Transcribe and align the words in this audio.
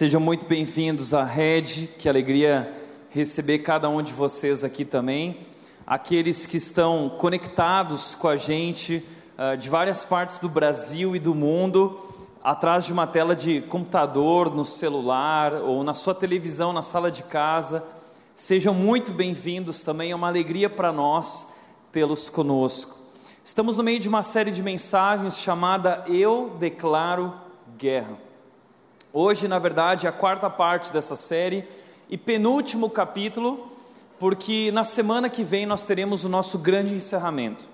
Sejam 0.00 0.18
muito 0.18 0.46
bem-vindos 0.46 1.12
à 1.12 1.24
Rede, 1.24 1.86
que 1.98 2.08
alegria 2.08 2.74
receber 3.10 3.58
cada 3.58 3.86
um 3.86 4.00
de 4.00 4.14
vocês 4.14 4.64
aqui 4.64 4.82
também. 4.82 5.40
Aqueles 5.86 6.46
que 6.46 6.56
estão 6.56 7.10
conectados 7.18 8.14
com 8.14 8.26
a 8.26 8.34
gente 8.34 9.04
uh, 9.36 9.58
de 9.58 9.68
várias 9.68 10.02
partes 10.02 10.38
do 10.38 10.48
Brasil 10.48 11.14
e 11.14 11.18
do 11.18 11.34
mundo, 11.34 12.00
atrás 12.42 12.86
de 12.86 12.94
uma 12.94 13.06
tela 13.06 13.36
de 13.36 13.60
computador, 13.60 14.50
no 14.50 14.64
celular 14.64 15.52
ou 15.56 15.84
na 15.84 15.92
sua 15.92 16.14
televisão, 16.14 16.72
na 16.72 16.82
sala 16.82 17.10
de 17.10 17.22
casa. 17.22 17.84
Sejam 18.34 18.72
muito 18.72 19.12
bem-vindos 19.12 19.82
também, 19.82 20.12
é 20.12 20.16
uma 20.16 20.28
alegria 20.28 20.70
para 20.70 20.90
nós 20.90 21.46
tê-los 21.92 22.30
conosco. 22.30 22.96
Estamos 23.44 23.76
no 23.76 23.82
meio 23.82 24.00
de 24.00 24.08
uma 24.08 24.22
série 24.22 24.50
de 24.50 24.62
mensagens 24.62 25.36
chamada 25.36 26.06
Eu 26.08 26.56
Declaro 26.58 27.34
Guerra. 27.76 28.29
Hoje, 29.12 29.48
na 29.48 29.58
verdade, 29.58 30.06
é 30.06 30.08
a 30.08 30.12
quarta 30.12 30.48
parte 30.48 30.92
dessa 30.92 31.16
série 31.16 31.64
e 32.08 32.16
penúltimo 32.16 32.88
capítulo, 32.88 33.68
porque 34.20 34.70
na 34.70 34.84
semana 34.84 35.28
que 35.28 35.42
vem 35.42 35.66
nós 35.66 35.82
teremos 35.82 36.24
o 36.24 36.28
nosso 36.28 36.56
grande 36.56 36.94
encerramento. 36.94 37.64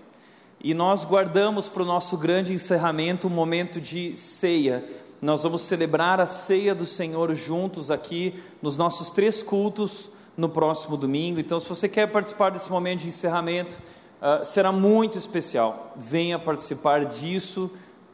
E 0.58 0.72
nós 0.72 1.04
guardamos 1.04 1.68
para 1.68 1.82
o 1.82 1.86
nosso 1.86 2.16
grande 2.16 2.54
encerramento 2.54 3.26
um 3.26 3.30
momento 3.30 3.78
de 3.78 4.16
ceia. 4.16 4.82
Nós 5.20 5.42
vamos 5.42 5.60
celebrar 5.60 6.20
a 6.20 6.26
ceia 6.26 6.74
do 6.74 6.86
Senhor 6.86 7.34
juntos 7.34 7.90
aqui 7.90 8.42
nos 8.62 8.78
nossos 8.78 9.10
três 9.10 9.42
cultos 9.42 10.08
no 10.38 10.48
próximo 10.48 10.96
domingo. 10.96 11.38
Então, 11.38 11.60
se 11.60 11.68
você 11.68 11.86
quer 11.86 12.06
participar 12.10 12.48
desse 12.48 12.70
momento 12.70 13.00
de 13.00 13.08
encerramento, 13.08 13.78
uh, 14.22 14.42
será 14.42 14.72
muito 14.72 15.18
especial. 15.18 15.92
Venha 15.96 16.38
participar 16.38 17.04
disso 17.04 17.70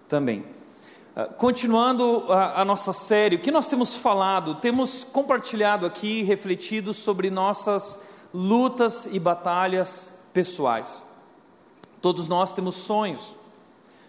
também. 0.09 0.45
Ah, 1.15 1.27
continuando 1.27 2.25
a, 2.33 2.63
a, 2.63 2.65
nossa 2.65 2.91
série, 2.95 3.37
o 3.37 3.39
que 3.39 3.51
nós 3.51 3.69
temos 3.69 3.97
falado? 3.97 4.55
Temos 4.55 5.05
compartilhado 5.05 5.85
aqui, 5.85 6.23
refletido 6.23 6.95
sobre 6.95 7.29
nossas 7.29 8.01
lutas 8.33 9.07
e 9.13 9.19
batalhas 9.19 10.11
pessoais. 10.33 11.03
Todos 12.01 12.29
nós 12.29 12.55
temos 12.55 12.77
sonhos, 12.77 13.35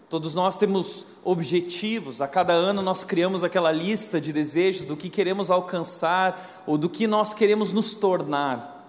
todos 0.09 0.34
nós 0.34 0.58
temos 0.58 1.06
objetivos. 1.25 2.22
A 2.22 2.28
cada 2.28 2.53
ano 2.53 2.81
nós 2.81 3.03
criamos 3.03 3.44
aquela 3.44 3.72
lista 3.72 4.22
de 4.22 4.31
desejos 4.31 4.88
do 4.88 4.96
que 4.96 5.09
queremos 5.09 5.52
alcançar 5.52 6.63
ou 6.66 6.78
do 6.78 6.88
que 6.88 7.06
nós 7.06 7.34
queremos 7.34 7.74
nos 7.74 7.94
tornar. 7.94 8.88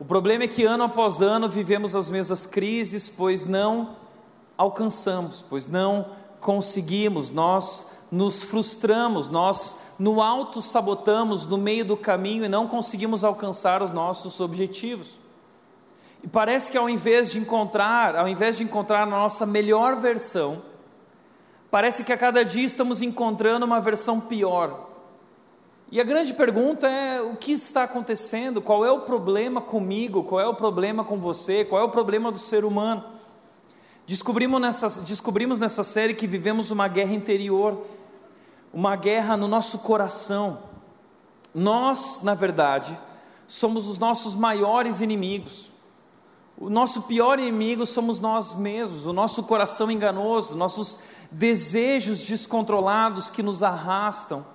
O 0.00 0.04
problema 0.04 0.44
é 0.44 0.48
que 0.48 0.64
ano 0.64 0.82
após 0.82 1.22
ano 1.22 1.48
vivemos 1.48 1.94
as 1.94 2.10
mesmas 2.10 2.44
crises, 2.44 3.08
pois 3.08 3.46
não 3.46 3.94
alcançamos, 4.58 5.44
pois 5.48 5.68
não 5.68 6.25
conseguimos, 6.46 7.32
nós 7.32 7.84
nos 8.08 8.44
frustramos, 8.44 9.28
nós 9.28 9.74
no 9.98 10.22
alto 10.22 10.62
sabotamos 10.62 11.44
no 11.44 11.58
meio 11.58 11.84
do 11.84 11.96
caminho 11.96 12.44
e 12.44 12.48
não 12.48 12.68
conseguimos 12.68 13.24
alcançar 13.24 13.82
os 13.82 13.90
nossos 13.90 14.38
objetivos. 14.38 15.18
E 16.22 16.28
parece 16.28 16.70
que 16.70 16.78
ao 16.78 16.88
invés 16.88 17.32
de 17.32 17.40
encontrar, 17.40 18.14
ao 18.14 18.28
invés 18.28 18.56
de 18.56 18.62
encontrar 18.62 19.02
a 19.02 19.06
nossa 19.06 19.44
melhor 19.44 19.96
versão, 19.96 20.62
parece 21.68 22.04
que 22.04 22.12
a 22.12 22.16
cada 22.16 22.44
dia 22.44 22.64
estamos 22.64 23.02
encontrando 23.02 23.66
uma 23.66 23.80
versão 23.80 24.20
pior. 24.20 24.88
E 25.90 26.00
a 26.00 26.04
grande 26.04 26.32
pergunta 26.32 26.86
é: 26.86 27.22
o 27.22 27.34
que 27.34 27.50
está 27.50 27.82
acontecendo? 27.82 28.62
Qual 28.62 28.84
é 28.84 28.90
o 28.92 29.00
problema 29.00 29.60
comigo? 29.60 30.22
Qual 30.22 30.40
é 30.40 30.46
o 30.46 30.54
problema 30.54 31.02
com 31.02 31.18
você? 31.18 31.64
Qual 31.64 31.82
é 31.82 31.84
o 31.84 31.90
problema 31.90 32.30
do 32.30 32.38
ser 32.38 32.64
humano? 32.64 33.15
Descobrimos 34.06 34.60
nessa, 34.60 35.00
descobrimos 35.00 35.58
nessa 35.58 35.82
série 35.82 36.14
que 36.14 36.28
vivemos 36.28 36.70
uma 36.70 36.86
guerra 36.86 37.12
interior, 37.12 37.84
uma 38.72 38.94
guerra 38.94 39.36
no 39.36 39.48
nosso 39.48 39.80
coração. 39.80 40.62
Nós, 41.52 42.20
na 42.22 42.32
verdade, 42.32 42.96
somos 43.48 43.88
os 43.88 43.98
nossos 43.98 44.36
maiores 44.36 45.00
inimigos. 45.00 45.72
O 46.56 46.70
nosso 46.70 47.02
pior 47.02 47.38
inimigo 47.40 47.84
somos 47.84 48.20
nós 48.20 48.54
mesmos, 48.54 49.06
o 49.06 49.12
nosso 49.12 49.42
coração 49.42 49.90
enganoso, 49.90 50.54
nossos 50.54 51.00
desejos 51.30 52.22
descontrolados 52.22 53.28
que 53.28 53.42
nos 53.42 53.62
arrastam. 53.62 54.46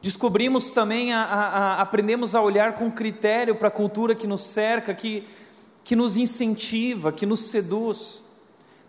Descobrimos 0.00 0.70
também, 0.70 1.12
a, 1.12 1.24
a, 1.24 1.48
a, 1.48 1.80
aprendemos 1.82 2.36
a 2.36 2.40
olhar 2.40 2.76
com 2.76 2.90
critério 2.90 3.56
para 3.56 3.66
a 3.66 3.72
cultura 3.72 4.14
que 4.14 4.26
nos 4.26 4.42
cerca, 4.42 4.94
que, 4.94 5.26
que 5.82 5.96
nos 5.96 6.16
incentiva, 6.16 7.10
que 7.10 7.26
nos 7.26 7.46
seduz. 7.46 8.25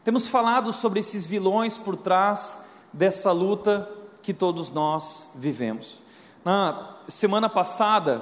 Temos 0.07 0.29
falado 0.29 0.71
sobre 0.71 1.01
esses 1.01 1.27
vilões 1.27 1.77
por 1.77 1.97
trás 1.97 2.63
dessa 2.93 3.29
luta 3.33 3.91
que 4.21 4.33
todos 4.33 4.71
nós 4.71 5.27
vivemos. 5.35 5.99
Na 6.45 6.95
semana 7.09 7.49
passada, 7.49 8.21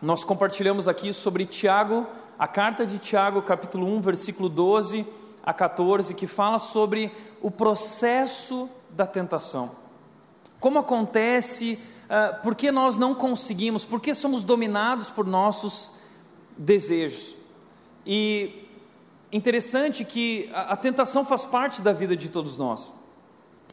nós 0.00 0.24
compartilhamos 0.24 0.88
aqui 0.88 1.12
sobre 1.12 1.44
Tiago, 1.44 2.06
a 2.38 2.48
carta 2.48 2.86
de 2.86 2.96
Tiago, 2.96 3.42
capítulo 3.42 3.86
1, 3.86 4.00
versículo 4.00 4.48
12 4.48 5.06
a 5.44 5.52
14, 5.52 6.14
que 6.14 6.26
fala 6.26 6.58
sobre 6.58 7.12
o 7.42 7.50
processo 7.50 8.66
da 8.88 9.06
tentação. 9.06 9.72
Como 10.58 10.78
acontece, 10.78 11.78
uh, 12.04 12.42
por 12.42 12.54
que 12.54 12.72
nós 12.72 12.96
não 12.96 13.14
conseguimos, 13.14 13.84
por 13.84 14.00
que 14.00 14.14
somos 14.14 14.42
dominados 14.42 15.10
por 15.10 15.26
nossos 15.26 15.90
desejos. 16.56 17.34
E 18.06 18.63
interessante 19.34 20.04
que 20.04 20.48
a, 20.54 20.74
a 20.74 20.76
tentação 20.76 21.24
faz 21.24 21.44
parte 21.44 21.82
da 21.82 21.92
vida 21.92 22.16
de 22.16 22.28
todos 22.28 22.56
nós. 22.56 22.94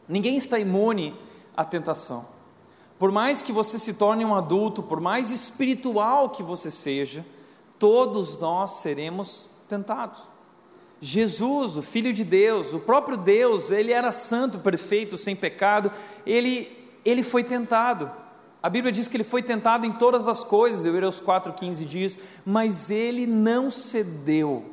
Ninguém 0.08 0.36
está 0.36 0.58
imune 0.58 1.14
à 1.56 1.64
tentação. 1.64 2.26
Por 2.98 3.12
mais 3.12 3.42
que 3.42 3.52
você 3.52 3.78
se 3.78 3.94
torne 3.94 4.24
um 4.24 4.34
adulto, 4.34 4.82
por 4.82 5.00
mais 5.00 5.30
espiritual 5.30 6.30
que 6.30 6.42
você 6.42 6.68
seja, 6.68 7.24
todos 7.78 8.36
nós 8.38 8.72
seremos 8.72 9.50
tentados. 9.68 10.20
Jesus, 11.00 11.76
o 11.76 11.82
Filho 11.82 12.12
de 12.12 12.24
Deus, 12.24 12.72
o 12.72 12.80
próprio 12.80 13.16
Deus, 13.16 13.70
ele 13.70 13.92
era 13.92 14.10
santo, 14.10 14.58
perfeito, 14.58 15.16
sem 15.16 15.34
pecado, 15.34 15.92
ele, 16.26 16.76
ele 17.04 17.22
foi 17.22 17.44
tentado. 17.44 18.10
A 18.60 18.68
Bíblia 18.68 18.92
diz 18.92 19.06
que 19.06 19.16
ele 19.16 19.24
foi 19.24 19.42
tentado 19.42 19.86
em 19.86 19.92
todas 19.92 20.26
as 20.26 20.42
coisas, 20.42 20.84
Hebreus 20.84 21.20
4,15 21.20 21.84
diz, 21.84 22.18
mas 22.44 22.90
ele 22.90 23.26
não 23.26 23.70
cedeu 23.70 24.71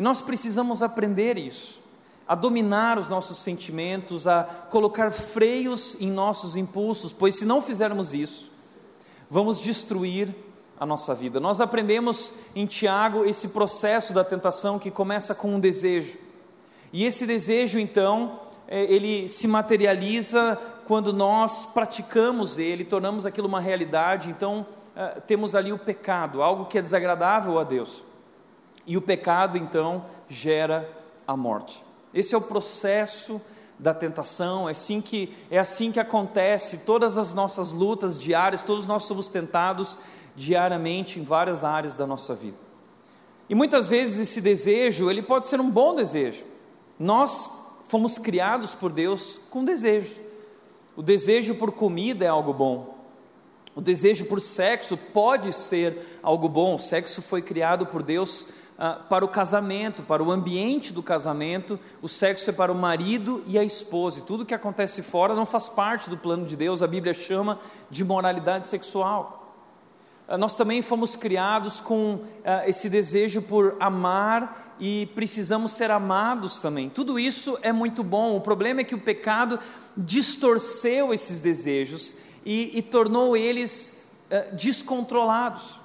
e 0.00 0.02
nós 0.02 0.22
precisamos 0.22 0.82
aprender 0.82 1.36
isso, 1.36 1.78
a 2.26 2.34
dominar 2.34 2.98
os 2.98 3.06
nossos 3.06 3.36
sentimentos, 3.36 4.26
a 4.26 4.44
colocar 4.70 5.10
freios 5.10 5.94
em 6.00 6.10
nossos 6.10 6.56
impulsos, 6.56 7.12
pois 7.12 7.34
se 7.34 7.44
não 7.44 7.60
fizermos 7.60 8.14
isso, 8.14 8.50
vamos 9.28 9.60
destruir 9.60 10.34
a 10.78 10.86
nossa 10.86 11.14
vida. 11.14 11.38
Nós 11.38 11.60
aprendemos 11.60 12.32
em 12.56 12.64
Tiago 12.64 13.26
esse 13.26 13.50
processo 13.50 14.14
da 14.14 14.24
tentação 14.24 14.78
que 14.78 14.90
começa 14.90 15.34
com 15.34 15.56
um 15.56 15.60
desejo. 15.60 16.16
E 16.94 17.04
esse 17.04 17.26
desejo, 17.26 17.78
então, 17.78 18.40
é, 18.66 18.82
ele 18.84 19.28
se 19.28 19.46
materializa 19.46 20.58
quando 20.86 21.12
nós 21.12 21.66
praticamos 21.66 22.56
ele, 22.56 22.86
tornamos 22.86 23.26
aquilo 23.26 23.46
uma 23.46 23.60
realidade. 23.60 24.30
Então, 24.30 24.66
é, 24.96 25.20
temos 25.26 25.54
ali 25.54 25.74
o 25.74 25.78
pecado, 25.78 26.42
algo 26.42 26.64
que 26.64 26.78
é 26.78 26.80
desagradável 26.80 27.58
a 27.58 27.64
Deus. 27.64 28.08
E 28.86 28.96
o 28.96 29.02
pecado 29.02 29.56
então 29.56 30.04
gera 30.28 30.88
a 31.26 31.36
morte. 31.36 31.84
Esse 32.12 32.34
é 32.34 32.38
o 32.38 32.42
processo 32.42 33.40
da 33.78 33.94
tentação, 33.94 34.68
é 34.68 34.72
assim 34.72 35.00
que 35.00 35.34
é 35.50 35.58
assim 35.58 35.90
que 35.90 35.98
acontece 35.98 36.78
todas 36.78 37.16
as 37.16 37.32
nossas 37.32 37.72
lutas 37.72 38.18
diárias, 38.18 38.62
todos 38.62 38.86
nós 38.86 39.04
somos 39.04 39.28
tentados 39.28 39.96
diariamente 40.36 41.18
em 41.18 41.24
várias 41.24 41.64
áreas 41.64 41.94
da 41.94 42.06
nossa 42.06 42.34
vida. 42.34 42.58
E 43.48 43.54
muitas 43.54 43.86
vezes 43.86 44.20
esse 44.20 44.40
desejo, 44.40 45.10
ele 45.10 45.22
pode 45.22 45.46
ser 45.46 45.60
um 45.60 45.70
bom 45.70 45.94
desejo. 45.94 46.44
Nós 46.98 47.50
fomos 47.88 48.18
criados 48.18 48.74
por 48.74 48.92
Deus 48.92 49.40
com 49.50 49.64
desejo. 49.64 50.14
O 50.94 51.02
desejo 51.02 51.54
por 51.54 51.72
comida 51.72 52.24
é 52.24 52.28
algo 52.28 52.52
bom. 52.52 52.94
O 53.74 53.80
desejo 53.80 54.26
por 54.26 54.40
sexo 54.40 54.96
pode 54.96 55.52
ser 55.52 56.18
algo 56.22 56.48
bom. 56.48 56.74
O 56.74 56.78
sexo 56.78 57.22
foi 57.22 57.42
criado 57.42 57.86
por 57.86 58.02
Deus 58.02 58.46
ah, 58.82 58.94
para 58.94 59.22
o 59.22 59.28
casamento, 59.28 60.02
para 60.02 60.22
o 60.22 60.32
ambiente 60.32 60.90
do 60.90 61.02
casamento. 61.02 61.78
O 62.00 62.08
sexo 62.08 62.48
é 62.48 62.52
para 62.54 62.72
o 62.72 62.74
marido 62.74 63.44
e 63.46 63.58
a 63.58 63.62
esposa. 63.62 64.20
E 64.20 64.22
tudo 64.22 64.46
que 64.46 64.54
acontece 64.54 65.02
fora 65.02 65.34
não 65.34 65.44
faz 65.44 65.68
parte 65.68 66.08
do 66.08 66.16
plano 66.16 66.46
de 66.46 66.56
Deus. 66.56 66.82
A 66.82 66.86
Bíblia 66.86 67.12
chama 67.12 67.58
de 67.90 68.02
moralidade 68.02 68.66
sexual. 68.66 69.54
Ah, 70.26 70.38
nós 70.38 70.56
também 70.56 70.80
fomos 70.80 71.14
criados 71.14 71.78
com 71.78 72.20
ah, 72.42 72.66
esse 72.66 72.88
desejo 72.88 73.42
por 73.42 73.76
amar 73.78 74.74
e 74.80 75.10
precisamos 75.14 75.72
ser 75.72 75.90
amados 75.90 76.58
também. 76.58 76.88
Tudo 76.88 77.18
isso 77.18 77.58
é 77.60 77.74
muito 77.74 78.02
bom. 78.02 78.34
O 78.34 78.40
problema 78.40 78.80
é 78.80 78.84
que 78.84 78.94
o 78.94 79.00
pecado 79.02 79.60
distorceu 79.94 81.12
esses 81.12 81.38
desejos 81.38 82.14
e, 82.46 82.70
e 82.78 82.80
tornou 82.80 83.36
eles 83.36 84.00
descontrolados. 84.54 85.79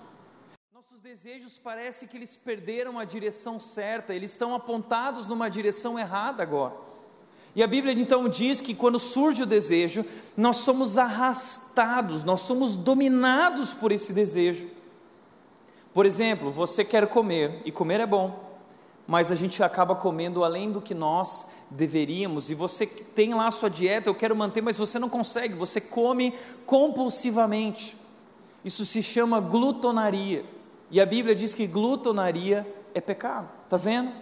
Desejos 1.25 1.57
parece 1.57 2.05
que 2.05 2.15
eles 2.15 2.35
perderam 2.35 2.99
a 2.99 3.03
direção 3.03 3.59
certa, 3.59 4.13
eles 4.13 4.29
estão 4.29 4.53
apontados 4.53 5.25
numa 5.25 5.49
direção 5.49 5.97
errada 5.97 6.43
agora. 6.43 6.75
E 7.55 7.63
a 7.63 7.67
Bíblia 7.67 7.93
então 7.93 8.29
diz 8.29 8.61
que 8.61 8.75
quando 8.75 8.99
surge 8.99 9.41
o 9.41 9.45
desejo, 9.47 10.05
nós 10.37 10.57
somos 10.57 10.99
arrastados, 10.99 12.23
nós 12.23 12.41
somos 12.41 12.75
dominados 12.75 13.73
por 13.73 13.91
esse 13.91 14.13
desejo. 14.13 14.69
Por 15.95 16.05
exemplo, 16.05 16.51
você 16.51 16.85
quer 16.85 17.07
comer, 17.07 17.59
e 17.65 17.71
comer 17.71 18.01
é 18.01 18.05
bom, 18.05 18.59
mas 19.07 19.31
a 19.31 19.35
gente 19.35 19.63
acaba 19.63 19.95
comendo 19.95 20.43
além 20.43 20.71
do 20.71 20.79
que 20.79 20.93
nós 20.93 21.47
deveríamos, 21.71 22.51
e 22.51 22.53
você 22.53 22.85
tem 22.85 23.33
lá 23.33 23.47
a 23.47 23.51
sua 23.51 23.71
dieta, 23.71 24.11
eu 24.11 24.15
quero 24.15 24.35
manter, 24.35 24.61
mas 24.61 24.77
você 24.77 24.99
não 24.99 25.09
consegue, 25.09 25.55
você 25.55 25.81
come 25.81 26.35
compulsivamente. 26.67 27.97
Isso 28.63 28.85
se 28.85 29.01
chama 29.01 29.39
glutonaria. 29.39 30.53
E 30.95 31.01
a 31.01 31.05
Bíblia 31.05 31.35
diz 31.35 31.53
que 31.53 31.67
glutonaria 31.67 32.65
é 32.93 33.01
pecado. 33.01 33.49
Tá 33.67 33.75
vendo? 33.75 34.13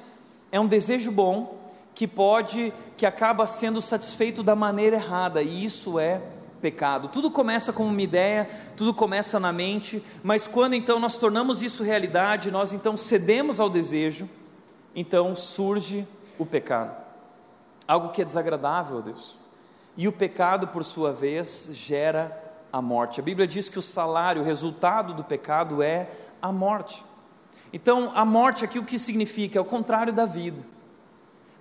É 0.51 0.59
um 0.59 0.65
desejo 0.65 1.11
bom 1.11 1.59
que 1.93 2.07
pode 2.07 2.73
que 2.97 3.05
acaba 3.05 3.45
sendo 3.45 3.79
satisfeito 3.79 4.41
da 4.41 4.55
maneira 4.55 4.95
errada, 4.95 5.43
e 5.43 5.63
isso 5.63 5.99
é 5.99 6.19
pecado. 6.59 7.09
Tudo 7.09 7.29
começa 7.29 7.71
com 7.71 7.85
uma 7.85 8.01
ideia, 8.01 8.49
tudo 8.75 8.91
começa 8.91 9.39
na 9.39 9.53
mente, 9.53 10.03
mas 10.23 10.47
quando 10.47 10.73
então 10.73 10.99
nós 10.99 11.15
tornamos 11.15 11.61
isso 11.61 11.83
realidade, 11.83 12.49
nós 12.49 12.73
então 12.73 12.97
cedemos 12.97 13.59
ao 13.59 13.69
desejo, 13.69 14.27
então 14.95 15.35
surge 15.35 16.07
o 16.39 16.45
pecado. 16.45 16.97
Algo 17.87 18.09
que 18.09 18.23
é 18.23 18.25
desagradável 18.25 18.97
a 18.97 19.01
Deus. 19.01 19.37
E 19.95 20.07
o 20.07 20.11
pecado, 20.11 20.69
por 20.69 20.83
sua 20.83 21.13
vez, 21.13 21.69
gera 21.71 22.35
a 22.71 22.81
morte. 22.81 23.19
A 23.19 23.23
Bíblia 23.23 23.45
diz 23.45 23.69
que 23.69 23.77
o 23.77 23.83
salário, 23.83 24.41
o 24.41 24.45
resultado 24.45 25.13
do 25.13 25.23
pecado 25.23 25.83
é 25.83 26.09
a 26.43 26.51
morte. 26.51 27.05
Então, 27.71 28.11
a 28.13 28.25
morte 28.25 28.65
aqui 28.65 28.77
o 28.77 28.83
que 28.83 28.99
significa? 28.99 29.57
É 29.57 29.61
o 29.61 29.65
contrário 29.65 30.11
da 30.11 30.25
vida. 30.25 30.57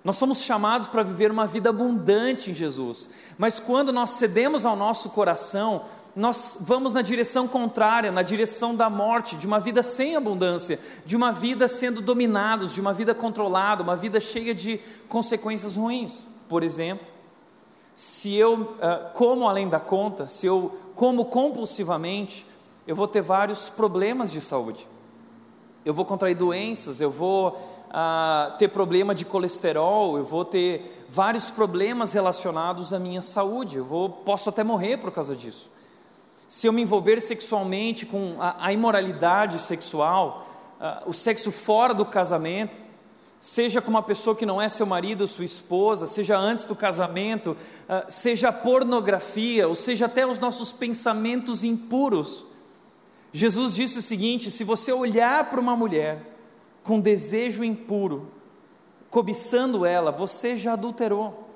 Nós 0.03 0.17
somos 0.17 0.41
chamados 0.41 0.87
para 0.87 1.01
viver 1.01 1.31
uma 1.31 1.47
vida 1.47 1.69
abundante 1.69 2.51
em 2.51 2.53
Jesus, 2.53 3.09
mas 3.37 3.61
quando 3.61 3.93
nós 3.93 4.09
cedemos 4.11 4.65
ao 4.65 4.75
nosso 4.75 5.09
coração, 5.11 5.85
nós 6.13 6.57
vamos 6.59 6.91
na 6.91 7.01
direção 7.01 7.47
contrária, 7.47 8.11
na 8.11 8.21
direção 8.21 8.75
da 8.75 8.89
morte, 8.89 9.37
de 9.37 9.47
uma 9.47 9.61
vida 9.61 9.81
sem 9.81 10.17
abundância, 10.17 10.77
de 11.05 11.15
uma 11.15 11.31
vida 11.31 11.69
sendo 11.69 12.01
dominados, 12.01 12.73
de 12.73 12.81
uma 12.81 12.93
vida 12.93 13.15
controlada, 13.15 13.81
uma 13.81 13.95
vida 13.95 14.19
cheia 14.19 14.53
de 14.53 14.81
consequências 15.07 15.77
ruins. 15.77 16.27
Por 16.49 16.61
exemplo, 16.61 17.07
se 17.95 18.35
eu 18.35 18.53
uh, 18.53 19.13
como 19.13 19.47
além 19.47 19.69
da 19.69 19.79
conta, 19.79 20.27
se 20.27 20.45
eu 20.45 20.77
como 20.93 21.25
compulsivamente, 21.25 22.45
eu 22.87 22.95
vou 22.95 23.07
ter 23.07 23.21
vários 23.21 23.69
problemas 23.69 24.31
de 24.31 24.41
saúde. 24.41 24.87
Eu 25.85 25.93
vou 25.93 26.05
contrair 26.05 26.35
doenças, 26.35 27.01
eu 27.01 27.11
vou 27.11 27.49
uh, 27.49 28.57
ter 28.57 28.69
problema 28.69 29.13
de 29.13 29.25
colesterol, 29.25 30.17
eu 30.17 30.23
vou 30.23 30.45
ter 30.45 31.05
vários 31.09 31.51
problemas 31.51 32.13
relacionados 32.13 32.93
à 32.93 32.99
minha 32.99 33.21
saúde. 33.21 33.77
Eu 33.77 33.85
vou, 33.85 34.09
posso 34.09 34.49
até 34.49 34.63
morrer 34.63 34.97
por 34.97 35.11
causa 35.11 35.35
disso 35.35 35.73
se 36.53 36.67
eu 36.67 36.71
me 36.71 36.83
envolver 36.83 37.19
sexualmente 37.19 38.05
com 38.05 38.35
a, 38.39 38.67
a 38.67 38.71
imoralidade 38.71 39.57
sexual, 39.57 40.47
uh, 40.79 41.09
o 41.09 41.11
sexo 41.11 41.51
fora 41.51 41.95
do 41.95 42.05
casamento, 42.05 42.79
seja 43.41 43.81
com 43.81 43.89
uma 43.89 44.03
pessoa 44.03 44.35
que 44.35 44.45
não 44.45 44.61
é 44.61 44.69
seu 44.69 44.85
marido 44.85 45.21
ou 45.21 45.27
sua 45.27 45.45
esposa, 45.45 46.05
seja 46.05 46.37
antes 46.37 46.63
do 46.63 46.75
casamento, 46.75 47.57
uh, 47.89 48.05
seja 48.07 48.51
pornografia, 48.51 49.67
ou 49.67 49.73
seja 49.73 50.05
até 50.05 50.27
os 50.27 50.37
nossos 50.37 50.71
pensamentos 50.71 51.63
impuros. 51.63 52.45
Jesus 53.33 53.73
disse 53.73 53.97
o 53.97 54.01
seguinte: 54.01 54.51
se 54.51 54.63
você 54.63 54.93
olhar 54.93 55.49
para 55.49 55.59
uma 55.59 55.75
mulher 55.75 56.21
com 56.83 56.99
desejo 56.99 57.63
impuro, 57.63 58.31
cobiçando 59.09 59.85
ela, 59.85 60.11
você 60.11 60.55
já 60.55 60.73
adulterou. 60.73 61.49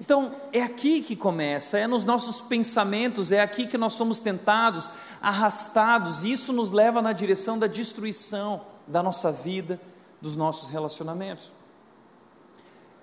Então, 0.00 0.36
é 0.52 0.62
aqui 0.62 1.02
que 1.02 1.16
começa, 1.16 1.76
é 1.76 1.86
nos 1.86 2.04
nossos 2.04 2.40
pensamentos, 2.40 3.32
é 3.32 3.40
aqui 3.40 3.66
que 3.66 3.76
nós 3.76 3.94
somos 3.94 4.20
tentados, 4.20 4.92
arrastados, 5.20 6.24
e 6.24 6.30
isso 6.30 6.52
nos 6.52 6.70
leva 6.70 7.02
na 7.02 7.12
direção 7.12 7.58
da 7.58 7.66
destruição 7.66 8.62
da 8.86 9.02
nossa 9.02 9.32
vida, 9.32 9.80
dos 10.20 10.36
nossos 10.36 10.70
relacionamentos. 10.70 11.50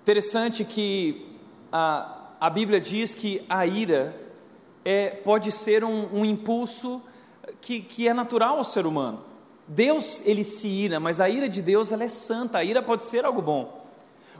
Interessante 0.02 0.64
que 0.64 1.36
a, 1.70 2.30
a 2.40 2.48
Bíblia 2.48 2.80
diz 2.80 3.14
que 3.14 3.44
a 3.48 3.66
ira 3.66 4.18
é, 4.84 5.10
pode 5.10 5.52
ser 5.52 5.84
um, 5.84 6.20
um 6.20 6.24
impulso 6.24 7.02
que, 7.60 7.80
que 7.80 8.08
é 8.08 8.14
natural 8.14 8.58
ao 8.58 8.64
ser 8.64 8.86
humano. 8.86 9.20
Deus, 9.68 10.22
ele 10.24 10.44
se 10.44 10.68
ira, 10.68 11.00
mas 11.00 11.20
a 11.20 11.28
ira 11.28 11.48
de 11.48 11.60
Deus, 11.60 11.90
ela 11.90 12.04
é 12.04 12.08
santa, 12.08 12.58
a 12.58 12.64
ira 12.64 12.82
pode 12.82 13.04
ser 13.04 13.24
algo 13.24 13.42
bom. 13.42 13.84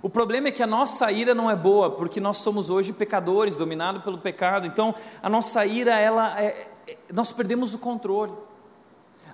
O 0.03 0.09
problema 0.09 0.49
é 0.49 0.53
que 0.53 0.63
a 0.63 0.67
nossa 0.67 1.11
ira 1.11 1.35
não 1.35 1.51
é 1.51 1.57
boa, 1.57 1.91
porque 1.91 2.21
nós 2.21 2.37
somos 2.37 2.71
hoje 2.71 2.93
pecadores, 2.93 3.57
dominados 3.57 4.05
pelo 4.05 4.19
pecado. 4.19 4.67
Então, 4.67 4.95
a 5.23 5.29
nossa 5.29 5.65
ira, 5.67 5.99
ela 5.99 6.41
é, 6.41 6.69
é, 6.87 6.97
nós 7.13 7.33
perdemos 7.33 7.75
o 7.75 7.79
controle. 7.79 8.33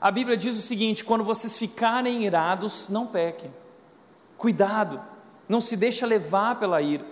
A 0.00 0.10
Bíblia 0.10 0.36
diz 0.36 0.56
o 0.56 0.62
seguinte: 0.62 1.04
quando 1.04 1.25
vocês 1.25 1.58
ficarem 1.58 2.25
irados, 2.25 2.88
não 2.88 3.06
pequem. 3.06 3.52
Cuidado, 4.37 5.00
não 5.49 5.61
se 5.61 5.76
deixa 5.76 6.06
levar 6.06 6.58
pela 6.58 6.80
ira. 6.80 7.04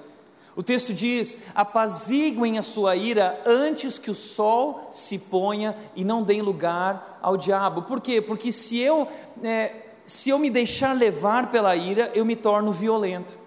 O 0.57 0.62
texto 0.62 0.92
diz: 0.92 1.38
apaziguem 1.54 2.59
a 2.59 2.62
sua 2.62 2.97
ira 2.97 3.40
antes 3.47 3.99
que 3.99 4.11
o 4.11 4.14
sol 4.14 4.88
se 4.90 5.19
ponha 5.19 5.76
e 5.95 6.04
não 6.04 6.23
deem 6.23 6.42
lugar 6.42 7.19
ao 7.23 7.37
diabo. 7.37 7.83
Por 7.83 8.00
quê? 8.00 8.21
Porque 8.21 8.50
se 8.50 8.78
eu, 8.78 9.07
é, 9.42 9.75
se 10.04 10.30
eu 10.30 10.38
me 10.38 10.50
deixar 10.50 10.97
levar 10.97 11.50
pela 11.50 11.76
ira, 11.76 12.11
eu 12.14 12.25
me 12.25 12.37
torno 12.37 12.73
violento 12.73 13.40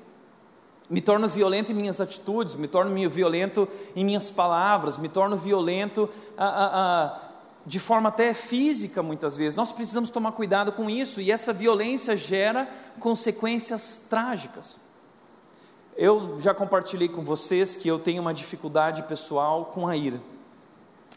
me 0.89 1.01
torno 1.01 1.27
violento 1.27 1.72
em 1.72 1.75
minhas 1.75 2.00
atitudes, 2.00 2.53
me 2.53 2.67
torno 2.67 3.10
violento 3.10 3.67
em 3.95 4.05
minhas 4.05 4.29
palavras, 4.29 4.95
me 4.95 5.10
torno 5.10 5.36
violento 5.36 6.07
a, 6.38 6.45
a, 6.45 7.03
a, 7.05 7.22
de 7.65 7.79
forma 7.79 8.10
até 8.10 8.31
física 8.33 9.01
muitas 9.01 9.36
vezes. 9.36 9.55
Nós 9.55 9.72
precisamos 9.72 10.12
tomar 10.12 10.33
cuidado 10.33 10.72
com 10.72 10.89
isso 10.89 11.19
e 11.19 11.31
essa 11.31 11.51
violência 11.51 12.15
gera 12.15 12.69
consequências 13.00 13.98
trágicas. 14.07 14.82
Eu 15.95 16.39
já 16.39 16.53
compartilhei 16.53 17.07
com 17.07 17.23
vocês 17.23 17.75
que 17.75 17.88
eu 17.88 18.00
tenho 18.00 18.21
uma 18.21 18.33
dificuldade 18.33 19.03
pessoal 19.03 19.65
com 19.65 19.88
a 19.88 19.95
ira. 19.95 20.19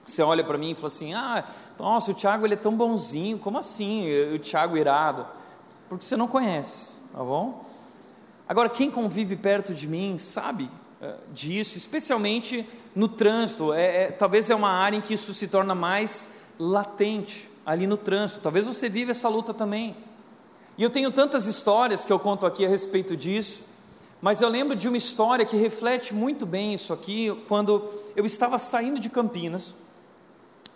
Você 0.05 0.23
olha 0.23 0.45
para 0.45 0.59
mim 0.59 0.73
e 0.73 0.75
fala 0.75 0.87
assim: 0.87 1.15
ah, 1.15 1.45
nossa, 1.79 2.11
o 2.11 2.15
Tiago 2.15 2.47
ele 2.47 2.55
é 2.55 2.59
tão 2.59 2.77
bonzinho, 2.77 3.39
como 3.39 3.59
assim? 3.59 4.07
O 4.35 4.39
Tiago 4.39 4.77
irado? 4.77 5.27
Porque 5.89 6.05
você 6.05 6.17
não 6.17 6.29
conhece, 6.29 6.91
tá 7.13 7.19
bom? 7.19 7.65
Agora, 8.49 8.69
quem 8.69 8.91
convive 8.91 9.35
perto 9.35 9.75
de 9.75 9.89
mim 9.89 10.19
sabe 10.19 10.71
uh, 11.01 11.15
disso, 11.33 11.77
especialmente 11.77 12.65
no 12.95 13.09
trânsito. 13.09 13.73
É, 13.73 14.05
é, 14.05 14.11
talvez 14.13 14.49
é 14.51 14.55
uma 14.55 14.71
área 14.71 14.97
em 14.97 15.01
que 15.01 15.15
isso 15.15 15.35
se 15.35 15.49
torna 15.49 15.75
mais 15.75 16.35
latente, 16.59 17.51
ali 17.65 17.87
no 17.87 17.97
trânsito. 17.97 18.41
Talvez 18.41 18.65
você 18.65 18.89
vive 18.89 19.11
essa 19.11 19.29
luta 19.29 19.53
também. 19.53 19.97
E 20.79 20.83
eu 20.83 20.91
tenho 20.91 21.11
tantas 21.11 21.47
histórias 21.47 22.05
que 22.05 22.13
eu 22.13 22.19
conto 22.19 22.47
aqui 22.47 22.65
a 22.65 22.69
respeito 22.69 23.17
disso, 23.17 23.63
mas 24.27 24.41
eu 24.41 24.49
lembro 24.49 24.75
de 24.75 24.89
uma 24.89 24.97
história 24.97 25.47
que 25.47 25.57
reflete 25.57 26.13
muito 26.13 26.45
bem 26.45 26.75
isso 26.75 26.93
aqui, 26.93 27.33
quando 27.47 27.89
eu 28.17 28.27
estava 28.27 28.59
saindo 28.59 28.99
de 28.99 29.09
Campinas 29.09 29.73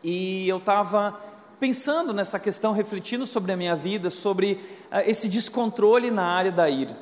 e 0.04 0.49
eu 0.49 0.59
estava 0.59 1.19
pensando 1.59 2.12
nessa 2.12 2.38
questão, 2.38 2.73
refletindo 2.73 3.26
sobre 3.26 3.50
a 3.50 3.57
minha 3.57 3.75
vida, 3.75 4.09
sobre 4.09 4.52
uh, 4.52 4.99
esse 5.04 5.28
descontrole 5.28 6.12
na 6.12 6.26
área 6.26 6.52
da 6.52 6.71
ira. 6.71 6.97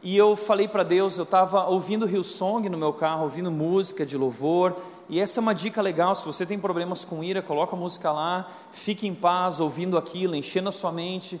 e 0.00 0.16
eu 0.16 0.36
falei 0.36 0.68
para 0.68 0.84
Deus, 0.84 1.18
eu 1.18 1.24
estava 1.24 1.66
ouvindo 1.66 2.08
Hillsong 2.08 2.68
no 2.68 2.78
meu 2.78 2.92
carro, 2.92 3.24
ouvindo 3.24 3.50
música 3.50 4.06
de 4.06 4.16
louvor, 4.16 4.76
e 5.08 5.18
essa 5.18 5.40
é 5.40 5.42
uma 5.42 5.56
dica 5.56 5.82
legal, 5.82 6.14
se 6.14 6.24
você 6.24 6.46
tem 6.46 6.56
problemas 6.56 7.04
com 7.04 7.24
ira, 7.24 7.42
coloca 7.42 7.74
a 7.74 7.78
música 7.78 8.12
lá, 8.12 8.48
fique 8.70 9.08
em 9.08 9.14
paz 9.14 9.58
ouvindo 9.58 9.98
aquilo, 9.98 10.36
enchendo 10.36 10.68
a 10.68 10.72
sua 10.72 10.92
mente. 10.92 11.40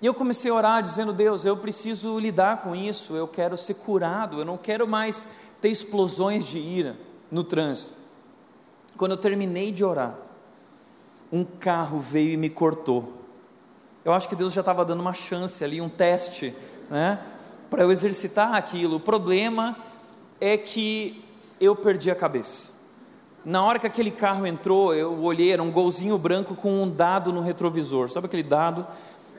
E 0.00 0.06
eu 0.06 0.12
comecei 0.12 0.50
a 0.50 0.54
orar 0.54 0.82
dizendo, 0.82 1.12
Deus, 1.12 1.44
eu 1.44 1.56
preciso 1.56 2.18
lidar 2.18 2.62
com 2.62 2.76
isso, 2.76 3.16
eu 3.16 3.26
quero 3.26 3.56
ser 3.56 3.74
curado, 3.74 4.38
eu 4.38 4.44
não 4.44 4.58
quero 4.58 4.86
mais 4.86 5.26
ter 5.60 5.70
explosões 5.70 6.44
de 6.44 6.58
ira 6.58 6.96
no 7.30 7.42
trânsito. 7.42 7.92
Quando 8.96 9.12
eu 9.12 9.16
terminei 9.16 9.72
de 9.72 9.84
orar, 9.84 10.14
um 11.32 11.44
carro 11.44 11.98
veio 11.98 12.32
e 12.32 12.36
me 12.36 12.50
cortou. 12.50 13.12
Eu 14.04 14.12
acho 14.12 14.28
que 14.28 14.36
Deus 14.36 14.52
já 14.52 14.60
estava 14.60 14.84
dando 14.84 15.00
uma 15.00 15.12
chance 15.12 15.64
ali, 15.64 15.80
um 15.80 15.88
teste, 15.88 16.54
né? 16.90 17.18
Para 17.68 17.82
eu 17.82 17.90
exercitar 17.90 18.54
aquilo. 18.54 18.96
O 18.96 19.00
problema 19.00 19.76
é 20.40 20.56
que 20.56 21.24
eu 21.60 21.74
perdi 21.74 22.10
a 22.10 22.14
cabeça. 22.14 22.68
Na 23.44 23.64
hora 23.64 23.78
que 23.78 23.86
aquele 23.86 24.10
carro 24.10 24.46
entrou, 24.46 24.94
eu 24.94 25.22
olhei, 25.22 25.52
era 25.52 25.62
um 25.62 25.70
golzinho 25.70 26.16
branco 26.18 26.54
com 26.54 26.82
um 26.82 26.88
dado 26.88 27.32
no 27.32 27.40
retrovisor. 27.40 28.10
Sabe 28.10 28.26
aquele 28.26 28.42
dado? 28.42 28.86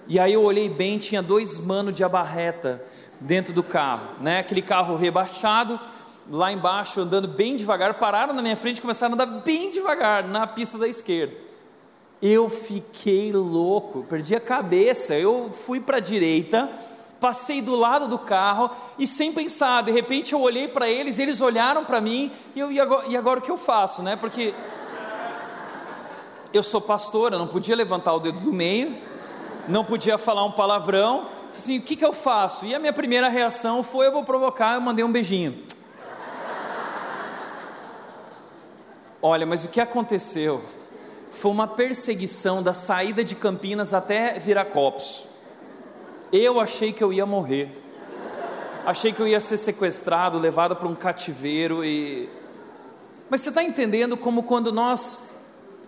E 0.08 0.20
aí 0.20 0.34
eu 0.34 0.44
olhei 0.44 0.70
bem, 0.70 0.98
tinha 0.98 1.22
dois 1.22 1.58
manos 1.60 1.94
de 1.94 2.04
abarreta 2.04 2.82
dentro 3.20 3.54
do 3.54 3.62
carro, 3.62 4.12
né? 4.22 4.40
Aquele 4.40 4.62
carro 4.62 4.96
rebaixado, 4.96 5.80
lá 6.32 6.52
embaixo 6.52 7.02
andando 7.02 7.28
bem 7.28 7.56
devagar, 7.56 7.94
pararam 7.96 8.34
na 8.34 8.42
minha 8.42 8.56
frente 8.56 8.78
e 8.78 8.82
começaram 8.82 9.14
a 9.14 9.16
andar 9.16 9.42
bem 9.42 9.70
devagar 9.70 10.26
na 10.26 10.48
pista 10.48 10.78
da 10.78 10.88
esquerda. 10.88 11.36
Eu 12.22 12.50
fiquei 12.50 13.32
louco, 13.34 14.04
perdi 14.04 14.36
a 14.36 14.40
cabeça. 14.40 15.14
Eu 15.14 15.52
fui 15.52 15.80
para 15.80 15.98
a 15.98 16.00
direita, 16.00 16.70
passei 17.20 17.62
do 17.62 17.76
lado 17.76 18.08
do 18.08 18.18
carro 18.18 18.72
e 18.98 19.06
sem 19.06 19.34
pensar, 19.34 19.84
de 19.84 19.92
repente 19.92 20.34
eu 20.34 20.42
olhei 20.42 20.68
para 20.68 20.90
eles, 20.90 21.20
eles 21.20 21.42
olharam 21.42 21.84
para 21.84 22.00
mim 22.00 22.32
e 22.56 22.60
eu 22.60 22.72
e 22.72 22.80
agora, 22.80 23.08
e 23.08 23.18
agora 23.18 23.40
o 23.40 23.44
que 23.44 23.52
eu 23.52 23.58
faço, 23.58 24.02
né? 24.02 24.16
Porque 24.16 24.54
eu 26.54 26.64
sou 26.64 26.80
pastor, 26.80 27.34
eu 27.34 27.40
não 27.40 27.48
podia 27.48 27.76
levantar 27.76 28.14
o 28.14 28.20
dedo 28.20 28.40
do 28.40 28.54
meio, 28.54 28.98
não 29.68 29.84
podia 29.84 30.18
falar 30.18 30.44
um 30.46 30.52
palavrão. 30.52 31.30
Assim, 31.56 31.78
o 31.78 31.82
que, 31.82 31.96
que 31.96 32.06
eu 32.06 32.14
faço? 32.14 32.66
E 32.66 32.74
a 32.74 32.80
minha 32.80 32.94
primeira 32.94 33.28
reação 33.28 33.84
foi: 33.84 34.08
eu 34.08 34.12
vou 34.12 34.24
provocar. 34.24 34.76
Eu 34.76 34.82
mandei 34.82 35.04
um 35.04 35.12
beijinho. 35.12 35.64
Olha, 39.22 39.46
mas 39.46 39.66
o 39.66 39.70
que 39.70 39.82
aconteceu 39.82 40.64
foi 41.32 41.52
uma 41.52 41.68
perseguição 41.68 42.62
da 42.62 42.74
saída 42.74 43.24
de 43.24 43.36
Campinas 43.36 43.94
até 43.94 44.40
Viracopos. 44.40 45.26
Eu 46.32 46.60
achei 46.60 46.94
que 46.94 47.04
eu 47.04 47.12
ia 47.12 47.26
morrer. 47.26 47.84
Achei 48.86 49.12
que 49.12 49.20
eu 49.20 49.28
ia 49.28 49.40
ser 49.40 49.58
sequestrado, 49.58 50.38
levado 50.38 50.76
para 50.76 50.88
um 50.88 50.96
cativeiro 50.96 51.84
e 51.84 52.30
Mas 53.30 53.42
você 53.42 53.50
está 53.50 53.62
entendendo 53.62 54.16
como 54.16 54.44
quando 54.44 54.72
nós 54.72 55.22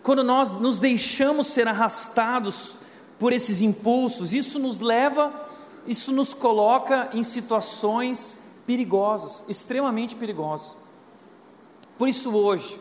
quando 0.04 0.24
nós 0.24 0.52
nos 0.52 0.80
deixamos 0.80 1.48
ser 1.48 1.68
arrastados 1.68 2.79
por 3.20 3.34
esses 3.34 3.62
impulsos, 3.62 4.34
isso 4.34 4.58
nos 4.58 4.80
leva, 4.80 5.34
isso 5.86 6.12
nos 6.12 6.34
coloca 6.34 7.10
em 7.14 7.22
situações 7.22 8.40
perigosas, 8.66 9.44
extremamente 9.48 10.16
perigosas. 10.16 10.72
Por 11.98 12.08
isso 12.08 12.34
hoje, 12.34 12.80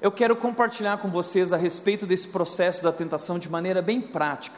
eu 0.00 0.12
quero 0.12 0.36
compartilhar 0.36 0.98
com 0.98 1.10
vocês 1.10 1.52
a 1.52 1.56
respeito 1.56 2.06
desse 2.06 2.28
processo 2.28 2.82
da 2.82 2.92
tentação 2.92 3.38
de 3.38 3.50
maneira 3.50 3.82
bem 3.82 4.00
prática. 4.00 4.56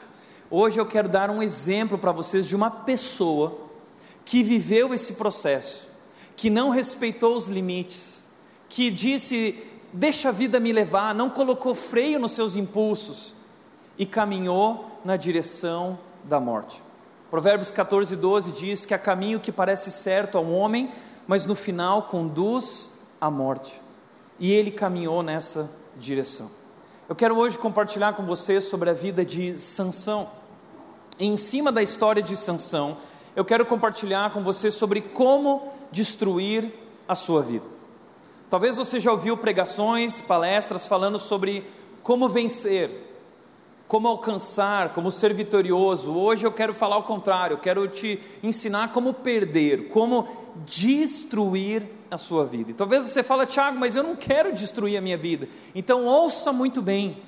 Hoje 0.50 0.78
eu 0.78 0.84
quero 0.84 1.08
dar 1.08 1.30
um 1.30 1.42
exemplo 1.42 1.96
para 1.96 2.12
vocês 2.12 2.46
de 2.46 2.54
uma 2.54 2.70
pessoa 2.70 3.58
que 4.24 4.42
viveu 4.42 4.92
esse 4.92 5.14
processo, 5.14 5.88
que 6.36 6.50
não 6.50 6.68
respeitou 6.68 7.34
os 7.34 7.48
limites, 7.48 8.22
que 8.68 8.90
disse: 8.90 9.62
Deixa 9.92 10.28
a 10.28 10.32
vida 10.32 10.60
me 10.60 10.72
levar, 10.72 11.14
não 11.14 11.30
colocou 11.30 11.74
freio 11.74 12.18
nos 12.18 12.32
seus 12.32 12.56
impulsos 12.56 13.32
e 13.98 14.04
caminhou 14.04 14.97
na 15.08 15.16
direção 15.16 15.98
da 16.22 16.38
morte. 16.38 16.82
Provérbios 17.30 17.70
14, 17.70 18.14
12 18.14 18.52
diz 18.52 18.84
que 18.84 18.92
há 18.92 18.98
caminho 18.98 19.40
que 19.40 19.50
parece 19.50 19.90
certo 19.90 20.36
ao 20.36 20.44
homem, 20.44 20.92
mas 21.26 21.46
no 21.46 21.54
final 21.54 22.02
conduz 22.02 22.92
à 23.18 23.30
morte 23.30 23.80
e 24.38 24.52
ele 24.52 24.70
caminhou 24.70 25.22
nessa 25.22 25.70
direção. 25.96 26.50
Eu 27.08 27.16
quero 27.16 27.38
hoje 27.38 27.58
compartilhar 27.58 28.12
com 28.12 28.26
vocês 28.26 28.64
sobre 28.64 28.90
a 28.90 28.92
vida 28.92 29.24
de 29.24 29.56
Sansão. 29.56 30.28
E 31.18 31.26
em 31.26 31.38
cima 31.38 31.72
da 31.72 31.82
história 31.82 32.22
de 32.22 32.36
Sansão, 32.36 32.98
eu 33.34 33.46
quero 33.46 33.64
compartilhar 33.64 34.30
com 34.30 34.44
vocês 34.44 34.74
sobre 34.74 35.00
como 35.00 35.72
destruir 35.90 36.70
a 37.08 37.14
sua 37.14 37.40
vida. 37.40 37.64
Talvez 38.50 38.76
você 38.76 39.00
já 39.00 39.10
ouviu 39.10 39.38
pregações, 39.38 40.20
palestras 40.20 40.86
falando 40.86 41.18
sobre 41.18 41.66
como 42.02 42.28
vencer, 42.28 43.07
como 43.88 44.06
alcançar, 44.06 44.92
como 44.92 45.10
ser 45.10 45.32
vitorioso. 45.32 46.14
Hoje 46.14 46.46
eu 46.46 46.52
quero 46.52 46.74
falar 46.74 46.98
o 46.98 47.02
contrário, 47.02 47.54
eu 47.54 47.58
quero 47.58 47.88
te 47.88 48.20
ensinar 48.42 48.92
como 48.92 49.14
perder, 49.14 49.88
como 49.88 50.28
destruir 50.66 51.84
a 52.10 52.18
sua 52.18 52.44
vida. 52.44 52.70
E 52.70 52.74
talvez 52.74 53.08
você 53.08 53.22
fale, 53.22 53.46
Tiago, 53.46 53.78
mas 53.78 53.96
eu 53.96 54.02
não 54.02 54.14
quero 54.14 54.52
destruir 54.52 54.98
a 54.98 55.00
minha 55.00 55.16
vida. 55.16 55.48
Então 55.74 56.04
ouça 56.04 56.52
muito 56.52 56.82
bem 56.82 57.22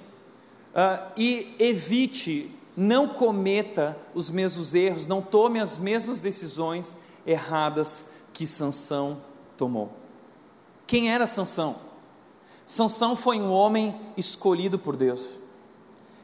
uh, 0.75 1.11
e 1.17 1.55
evite, 1.59 2.51
não 2.77 3.09
cometa 3.09 3.97
os 4.15 4.29
mesmos 4.31 4.75
erros, 4.75 5.07
não 5.07 5.23
tome 5.23 5.59
as 5.61 5.79
mesmas 5.79 6.21
decisões 6.21 6.97
erradas 7.27 8.11
que 8.35 8.47
Sansão 8.47 9.19
tomou. 9.57 9.91
Quem 10.87 11.11
era 11.11 11.27
Sansão? 11.27 11.77
Sansão 12.67 13.17
foi 13.17 13.41
um 13.41 13.51
homem 13.51 13.99
escolhido 14.17 14.79
por 14.79 14.95
Deus. 14.95 15.40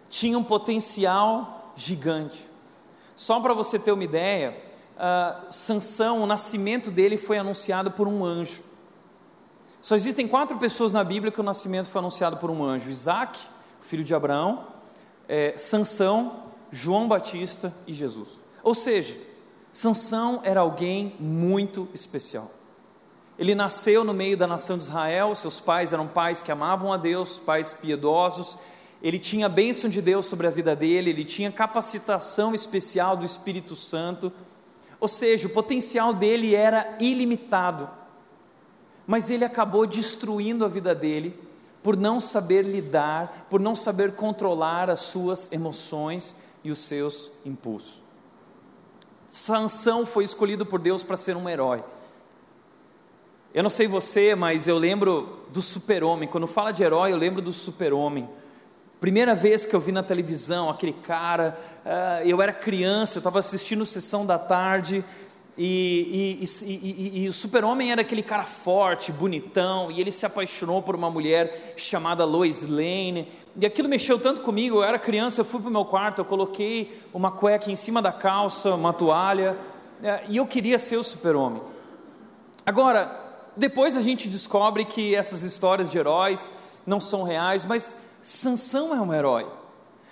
Tinha 0.08 0.38
um 0.38 0.44
potencial 0.44 1.72
gigante. 1.76 2.48
Só 3.14 3.40
para 3.40 3.54
você 3.54 3.78
ter 3.78 3.92
uma 3.92 4.04
ideia, 4.04 4.56
uh, 4.96 5.50
Sansão, 5.50 6.22
o 6.22 6.26
nascimento 6.26 6.90
dele 6.90 7.16
foi 7.16 7.38
anunciado 7.38 7.90
por 7.90 8.06
um 8.06 8.24
anjo. 8.24 8.62
Só 9.80 9.94
existem 9.94 10.26
quatro 10.26 10.58
pessoas 10.58 10.92
na 10.92 11.04
Bíblia 11.04 11.30
que 11.30 11.40
o 11.40 11.44
nascimento 11.44 11.86
foi 11.86 12.00
anunciado 12.00 12.36
por 12.38 12.50
um 12.50 12.64
anjo: 12.64 12.90
Isaac, 12.90 13.38
filho 13.80 14.04
de 14.04 14.14
Abraão, 14.14 14.66
é, 15.28 15.56
Sansão, 15.56 16.44
João 16.70 17.06
Batista 17.06 17.72
e 17.86 17.92
Jesus. 17.92 18.28
Ou 18.62 18.74
seja, 18.74 19.18
Sansão 19.70 20.40
era 20.42 20.60
alguém 20.60 21.14
muito 21.20 21.88
especial. 21.94 22.50
Ele 23.38 23.54
nasceu 23.54 24.02
no 24.02 24.14
meio 24.14 24.36
da 24.36 24.46
nação 24.46 24.78
de 24.78 24.84
Israel, 24.84 25.34
seus 25.34 25.60
pais 25.60 25.92
eram 25.92 26.06
pais 26.06 26.40
que 26.40 26.50
amavam 26.50 26.92
a 26.92 26.96
Deus, 26.96 27.38
pais 27.38 27.74
piedosos. 27.74 28.58
Ele 29.02 29.18
tinha 29.18 29.46
a 29.46 29.48
bênção 29.48 29.88
de 29.88 30.00
Deus 30.00 30.26
sobre 30.26 30.46
a 30.46 30.50
vida 30.50 30.74
dele, 30.74 31.10
ele 31.10 31.24
tinha 31.24 31.52
capacitação 31.52 32.54
especial 32.54 33.16
do 33.16 33.24
Espírito 33.24 33.76
Santo. 33.76 34.32
Ou 34.98 35.08
seja, 35.08 35.46
o 35.46 35.50
potencial 35.50 36.12
dele 36.12 36.54
era 36.54 36.96
ilimitado, 36.98 37.88
mas 39.06 39.30
ele 39.30 39.44
acabou 39.44 39.86
destruindo 39.86 40.64
a 40.64 40.68
vida 40.68 40.94
dele 40.94 41.38
por 41.82 41.96
não 41.96 42.20
saber 42.20 42.62
lidar, 42.62 43.46
por 43.48 43.60
não 43.60 43.74
saber 43.74 44.12
controlar 44.16 44.90
as 44.90 45.00
suas 45.00 45.52
emoções 45.52 46.34
e 46.64 46.70
os 46.70 46.80
seus 46.80 47.30
impulsos. 47.44 48.02
Sansão 49.28 50.04
foi 50.06 50.24
escolhido 50.24 50.64
por 50.66 50.80
Deus 50.80 51.04
para 51.04 51.16
ser 51.16 51.36
um 51.36 51.48
herói. 51.48 51.84
Eu 53.54 53.62
não 53.62 53.70
sei 53.70 53.86
você, 53.86 54.34
mas 54.34 54.66
eu 54.66 54.76
lembro 54.76 55.46
do 55.52 55.62
super-homem. 55.62 56.28
Quando 56.28 56.46
fala 56.46 56.72
de 56.72 56.82
herói, 56.82 57.12
eu 57.12 57.16
lembro 57.16 57.40
do 57.40 57.52
super-homem. 57.52 58.28
Primeira 59.00 59.34
vez 59.34 59.66
que 59.66 59.76
eu 59.76 59.80
vi 59.80 59.92
na 59.92 60.02
televisão 60.02 60.70
aquele 60.70 60.94
cara, 60.94 61.58
uh, 61.84 62.26
eu 62.26 62.40
era 62.40 62.52
criança, 62.52 63.18
eu 63.18 63.20
estava 63.20 63.38
assistindo 63.38 63.84
Sessão 63.84 64.24
da 64.24 64.38
Tarde, 64.38 65.04
e, 65.58 66.38
e, 66.40 66.64
e, 66.64 67.24
e 67.24 67.28
o 67.28 67.32
super-homem 67.32 67.92
era 67.92 68.00
aquele 68.00 68.22
cara 68.22 68.44
forte, 68.44 69.12
bonitão, 69.12 69.90
e 69.90 70.00
ele 70.00 70.10
se 70.10 70.24
apaixonou 70.24 70.80
por 70.80 70.94
uma 70.94 71.10
mulher 71.10 71.74
chamada 71.76 72.24
Lois 72.24 72.62
Lane, 72.62 73.28
e 73.54 73.66
aquilo 73.66 73.86
mexeu 73.86 74.18
tanto 74.18 74.40
comigo, 74.40 74.76
eu 74.76 74.84
era 74.84 74.98
criança, 74.98 75.42
eu 75.42 75.44
fui 75.44 75.60
para 75.60 75.68
o 75.68 75.72
meu 75.72 75.84
quarto, 75.84 76.20
eu 76.20 76.24
coloquei 76.24 76.98
uma 77.12 77.30
cueca 77.30 77.70
em 77.70 77.76
cima 77.76 78.00
da 78.00 78.12
calça, 78.12 78.74
uma 78.74 78.94
toalha, 78.94 79.58
uh, 80.00 80.26
e 80.30 80.38
eu 80.38 80.46
queria 80.46 80.78
ser 80.78 80.96
o 80.96 81.04
super-homem. 81.04 81.60
Agora, 82.64 83.24
depois 83.54 83.94
a 83.94 84.00
gente 84.00 84.26
descobre 84.26 84.86
que 84.86 85.14
essas 85.14 85.42
histórias 85.42 85.90
de 85.90 85.98
heróis 85.98 86.50
não 86.86 87.00
são 87.00 87.22
reais, 87.22 87.62
mas 87.62 88.05
Sansão 88.26 88.92
é 88.92 89.00
um 89.00 89.14
herói. 89.14 89.46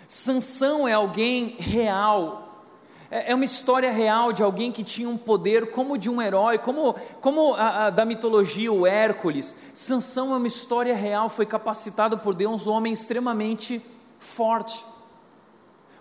Sansão 0.07 0.87
é 0.87 0.93
alguém 0.93 1.57
real. 1.59 2.63
É, 3.11 3.33
é 3.33 3.35
uma 3.35 3.45
história 3.45 3.91
real 3.91 4.33
de 4.33 4.41
alguém 4.41 4.71
que 4.71 4.85
tinha 4.85 5.09
um 5.09 5.19
poder 5.19 5.73
como 5.73 5.99
de 5.99 6.09
um 6.09 6.23
herói, 6.23 6.59
como, 6.59 6.95
como 7.21 7.55
a, 7.55 7.87
a, 7.87 7.91
da 7.91 8.05
mitologia 8.05 8.73
o 8.73 8.87
Hércules. 8.87 9.57
Sansão 9.75 10.33
é 10.33 10.37
uma 10.37 10.47
história 10.47 10.95
real, 10.95 11.29
foi 11.29 11.45
capacitado 11.45 12.17
por 12.17 12.37
Deus, 12.37 12.69
um 12.69 12.73
homem 12.75 12.93
extremamente 12.93 13.85
forte. 14.21 14.87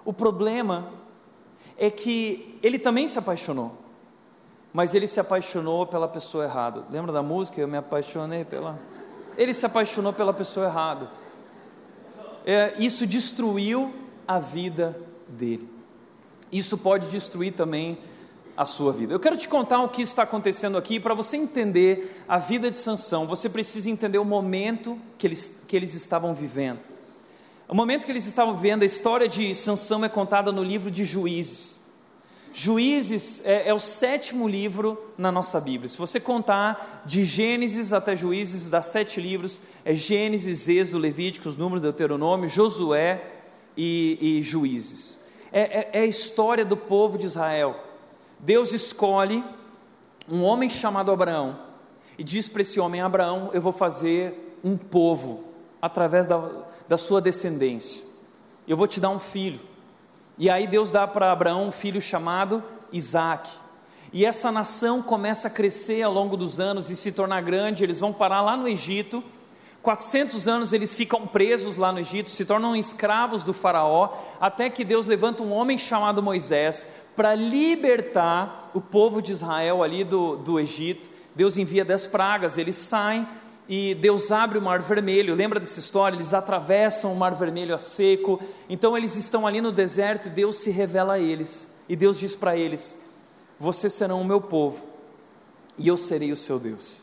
O 0.05 0.13
problema 0.13 0.89
é 1.75 1.89
que 1.89 2.59
ele 2.61 2.77
também 2.77 3.07
se 3.07 3.17
apaixonou. 3.17 3.75
mas 4.71 4.93
ele 4.93 5.07
se 5.07 5.19
apaixonou 5.19 5.87
pela 5.87 6.07
pessoa 6.07 6.43
errada. 6.43 6.85
Lembra 6.91 7.11
da 7.11 7.23
música? 7.23 7.59
Eu 7.59 7.67
me 7.67 7.77
apaixonei 7.77 8.45
pela. 8.45 8.77
Ele 9.35 9.51
se 9.51 9.65
apaixonou 9.65 10.13
pela 10.13 10.31
pessoa 10.31 10.67
errada. 10.67 11.22
É, 12.45 12.73
isso 12.77 13.05
destruiu 13.07 13.93
a 14.27 14.39
vida 14.39 14.97
dele. 15.27 15.69
Isso 16.51 16.77
pode 16.77 17.07
destruir 17.07 17.53
também 17.53 17.97
a 18.55 18.65
sua 18.65 18.93
vida. 18.93 19.13
Eu 19.13 19.19
quero 19.19 19.35
te 19.35 19.47
contar 19.47 19.81
o 19.81 19.89
que 19.89 20.01
está 20.01 20.23
acontecendo 20.23 20.77
aqui. 20.77 20.99
Para 20.99 21.13
você 21.13 21.37
entender 21.37 22.23
a 22.27 22.37
vida 22.37 22.69
de 22.69 22.77
Sansão, 22.77 23.25
você 23.25 23.49
precisa 23.49 23.89
entender 23.89 24.19
o 24.19 24.25
momento 24.25 24.99
que 25.17 25.25
eles, 25.25 25.63
que 25.67 25.75
eles 25.75 25.93
estavam 25.93 26.33
vivendo. 26.33 26.79
O 27.67 27.75
momento 27.75 28.05
que 28.05 28.11
eles 28.11 28.25
estavam 28.25 28.55
vivendo, 28.55 28.83
a 28.83 28.85
história 28.85 29.27
de 29.27 29.55
Sansão 29.55 30.05
é 30.05 30.09
contada 30.09 30.51
no 30.51 30.63
livro 30.63 30.91
de 30.91 31.03
Juízes. 31.03 31.82
Juízes 32.55 33.43
é, 33.45 33.69
é, 33.69 33.73
o 33.73 33.79
sétimo 33.79 34.47
livro 34.47 35.03
na 35.17 35.31
nossa 35.31 35.59
Bíblia. 35.59 35.89
Se 35.89 35.97
você 35.97 36.19
contar 36.19 37.01
de 37.03 37.25
Gênesis 37.25 37.91
até 37.91 38.15
Juízes, 38.15 38.69
dá 38.69 38.79
sete 38.79 39.19
livros: 39.19 39.59
é 39.83 39.95
Gênesis, 39.95 40.69
Êxodo, 40.69 40.99
Levíticos, 40.99 41.57
Números, 41.57 41.81
Deuteronômio, 41.81 42.47
Josué 42.47 43.23
e, 43.75 44.19
e 44.21 44.41
Juízes. 44.43 45.17
É, 45.51 45.61
é, 45.61 45.89
é 45.93 45.99
a 46.01 46.05
história 46.05 46.63
do 46.63 46.77
povo 46.77 47.17
de 47.17 47.25
Israel. 47.25 47.75
Deus 48.37 48.71
escolhe 48.71 49.43
um 50.29 50.43
homem 50.43 50.69
chamado 50.69 51.11
Abraão 51.11 51.59
e 52.19 52.23
diz 52.23 52.47
para 52.47 52.61
esse 52.61 52.79
homem: 52.79 53.01
Abraão, 53.01 53.49
eu 53.51 53.61
vou 53.61 53.73
fazer 53.73 54.59
um 54.63 54.77
povo 54.77 55.43
através 55.81 56.27
da, 56.27 56.67
da 56.87 56.97
sua 56.99 57.19
descendência. 57.19 58.03
Eu 58.67 58.77
vou 58.77 58.85
te 58.85 58.99
dar 58.99 59.09
um 59.09 59.19
filho. 59.19 59.59
E 60.37 60.49
aí 60.49 60.67
Deus 60.67 60.91
dá 60.91 61.07
para 61.07 61.31
Abraão 61.31 61.67
um 61.67 61.71
filho 61.71 62.01
chamado 62.01 62.63
Isaac. 62.91 63.49
E 64.11 64.25
essa 64.25 64.51
nação 64.51 65.01
começa 65.01 65.47
a 65.47 65.51
crescer 65.51 66.01
ao 66.03 66.13
longo 66.13 66.37
dos 66.37 66.59
anos 66.59 66.89
e 66.89 66.95
se 66.95 67.11
tornar 67.11 67.41
grande. 67.41 67.83
Eles 67.83 67.99
vão 67.99 68.13
parar 68.13 68.41
lá 68.41 68.55
no 68.55 68.67
Egito. 68.67 69.23
400 69.81 70.47
anos 70.47 70.71
eles 70.71 70.95
ficam 70.95 71.27
presos 71.27 71.75
lá 71.75 71.91
no 71.91 71.99
Egito, 71.99 72.29
se 72.29 72.45
tornam 72.45 72.73
escravos 72.73 73.43
do 73.43 73.53
Faraó, 73.53 74.13
até 74.39 74.69
que 74.69 74.85
Deus 74.85 75.07
levanta 75.07 75.43
um 75.43 75.51
homem 75.51 75.77
chamado 75.77 76.23
Moisés 76.23 76.87
para 77.17 77.35
libertar 77.35 78.71
o 78.73 78.79
povo 78.79 79.21
de 79.21 79.33
Israel 79.33 79.83
ali 79.83 80.05
do, 80.05 80.37
do 80.37 80.57
Egito. 80.57 81.09
Deus 81.35 81.57
envia 81.57 81.83
dez 81.83 82.07
pragas, 82.07 82.57
eles 82.57 82.77
saem 82.77 83.27
e 83.67 83.95
Deus 83.95 84.31
abre 84.31 84.57
o 84.57 84.61
mar 84.61 84.81
vermelho. 84.81 85.35
Lembra 85.35 85.59
dessa 85.59 85.79
história? 85.79 86.15
Eles 86.15 86.33
atravessam 86.33 87.13
o 87.13 87.15
mar 87.15 87.33
vermelho 87.33 87.73
a 87.73 87.79
seco. 87.79 88.41
Então 88.69 88.97
eles 88.97 89.15
estão 89.15 89.47
ali 89.47 89.61
no 89.61 89.71
deserto 89.71 90.27
e 90.27 90.31
Deus 90.31 90.57
se 90.57 90.69
revela 90.69 91.13
a 91.13 91.19
eles. 91.19 91.71
E 91.87 91.95
Deus 91.95 92.19
diz 92.19 92.35
para 92.35 92.57
eles: 92.57 92.97
Vocês 93.59 93.93
serão 93.93 94.21
o 94.21 94.25
meu 94.25 94.41
povo 94.41 94.87
e 95.77 95.87
eu 95.87 95.97
serei 95.97 96.31
o 96.31 96.37
seu 96.37 96.59
Deus. 96.59 97.01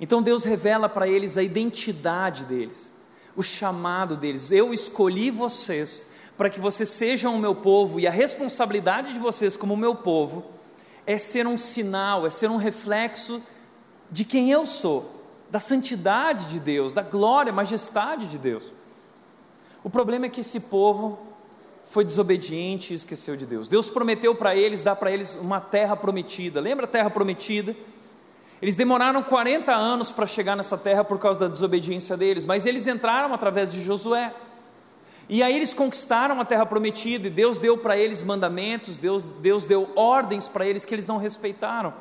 Então 0.00 0.22
Deus 0.22 0.44
revela 0.44 0.88
para 0.88 1.06
eles 1.06 1.36
a 1.36 1.42
identidade 1.42 2.46
deles, 2.46 2.90
o 3.36 3.42
chamado 3.42 4.16
deles. 4.16 4.50
Eu 4.50 4.72
escolhi 4.72 5.30
vocês 5.30 6.06
para 6.38 6.48
que 6.48 6.58
vocês 6.58 6.88
sejam 6.88 7.34
o 7.34 7.38
meu 7.38 7.54
povo 7.54 8.00
e 8.00 8.06
a 8.06 8.10
responsabilidade 8.10 9.12
de 9.12 9.18
vocês 9.18 9.58
como 9.58 9.76
meu 9.76 9.94
povo 9.94 10.46
é 11.06 11.18
ser 11.18 11.46
um 11.46 11.58
sinal, 11.58 12.26
é 12.26 12.30
ser 12.30 12.48
um 12.48 12.56
reflexo 12.56 13.42
de 14.10 14.24
quem 14.24 14.50
eu 14.50 14.64
sou 14.64 15.19
da 15.50 15.58
santidade 15.58 16.46
de 16.46 16.60
Deus, 16.60 16.92
da 16.92 17.02
glória, 17.02 17.52
majestade 17.52 18.28
de 18.28 18.38
Deus. 18.38 18.64
O 19.82 19.90
problema 19.90 20.26
é 20.26 20.28
que 20.28 20.40
esse 20.40 20.60
povo 20.60 21.18
foi 21.86 22.04
desobediente 22.04 22.92
e 22.92 22.96
esqueceu 22.96 23.36
de 23.36 23.44
Deus. 23.44 23.66
Deus 23.66 23.90
prometeu 23.90 24.34
para 24.34 24.54
eles, 24.54 24.80
dar 24.80 24.94
para 24.94 25.10
eles 25.10 25.34
uma 25.34 25.60
terra 25.60 25.96
prometida. 25.96 26.60
Lembra 26.60 26.86
a 26.86 26.88
terra 26.88 27.10
prometida? 27.10 27.74
Eles 28.62 28.76
demoraram 28.76 29.22
40 29.22 29.74
anos 29.74 30.12
para 30.12 30.26
chegar 30.26 30.54
nessa 30.54 30.78
terra 30.78 31.02
por 31.02 31.18
causa 31.18 31.40
da 31.40 31.48
desobediência 31.48 32.16
deles, 32.16 32.44
mas 32.44 32.64
eles 32.64 32.86
entraram 32.86 33.34
através 33.34 33.72
de 33.72 33.82
Josué. 33.82 34.32
E 35.28 35.42
aí 35.42 35.56
eles 35.56 35.72
conquistaram 35.72 36.40
a 36.40 36.44
terra 36.44 36.66
prometida 36.66 37.26
e 37.26 37.30
Deus 37.30 37.56
deu 37.56 37.78
para 37.78 37.96
eles 37.96 38.22
mandamentos, 38.22 38.98
Deus, 38.98 39.22
Deus 39.40 39.64
deu 39.64 39.88
ordens 39.96 40.46
para 40.46 40.66
eles 40.66 40.84
que 40.84 40.94
eles 40.94 41.06
não 41.06 41.16
respeitaram. 41.16 41.94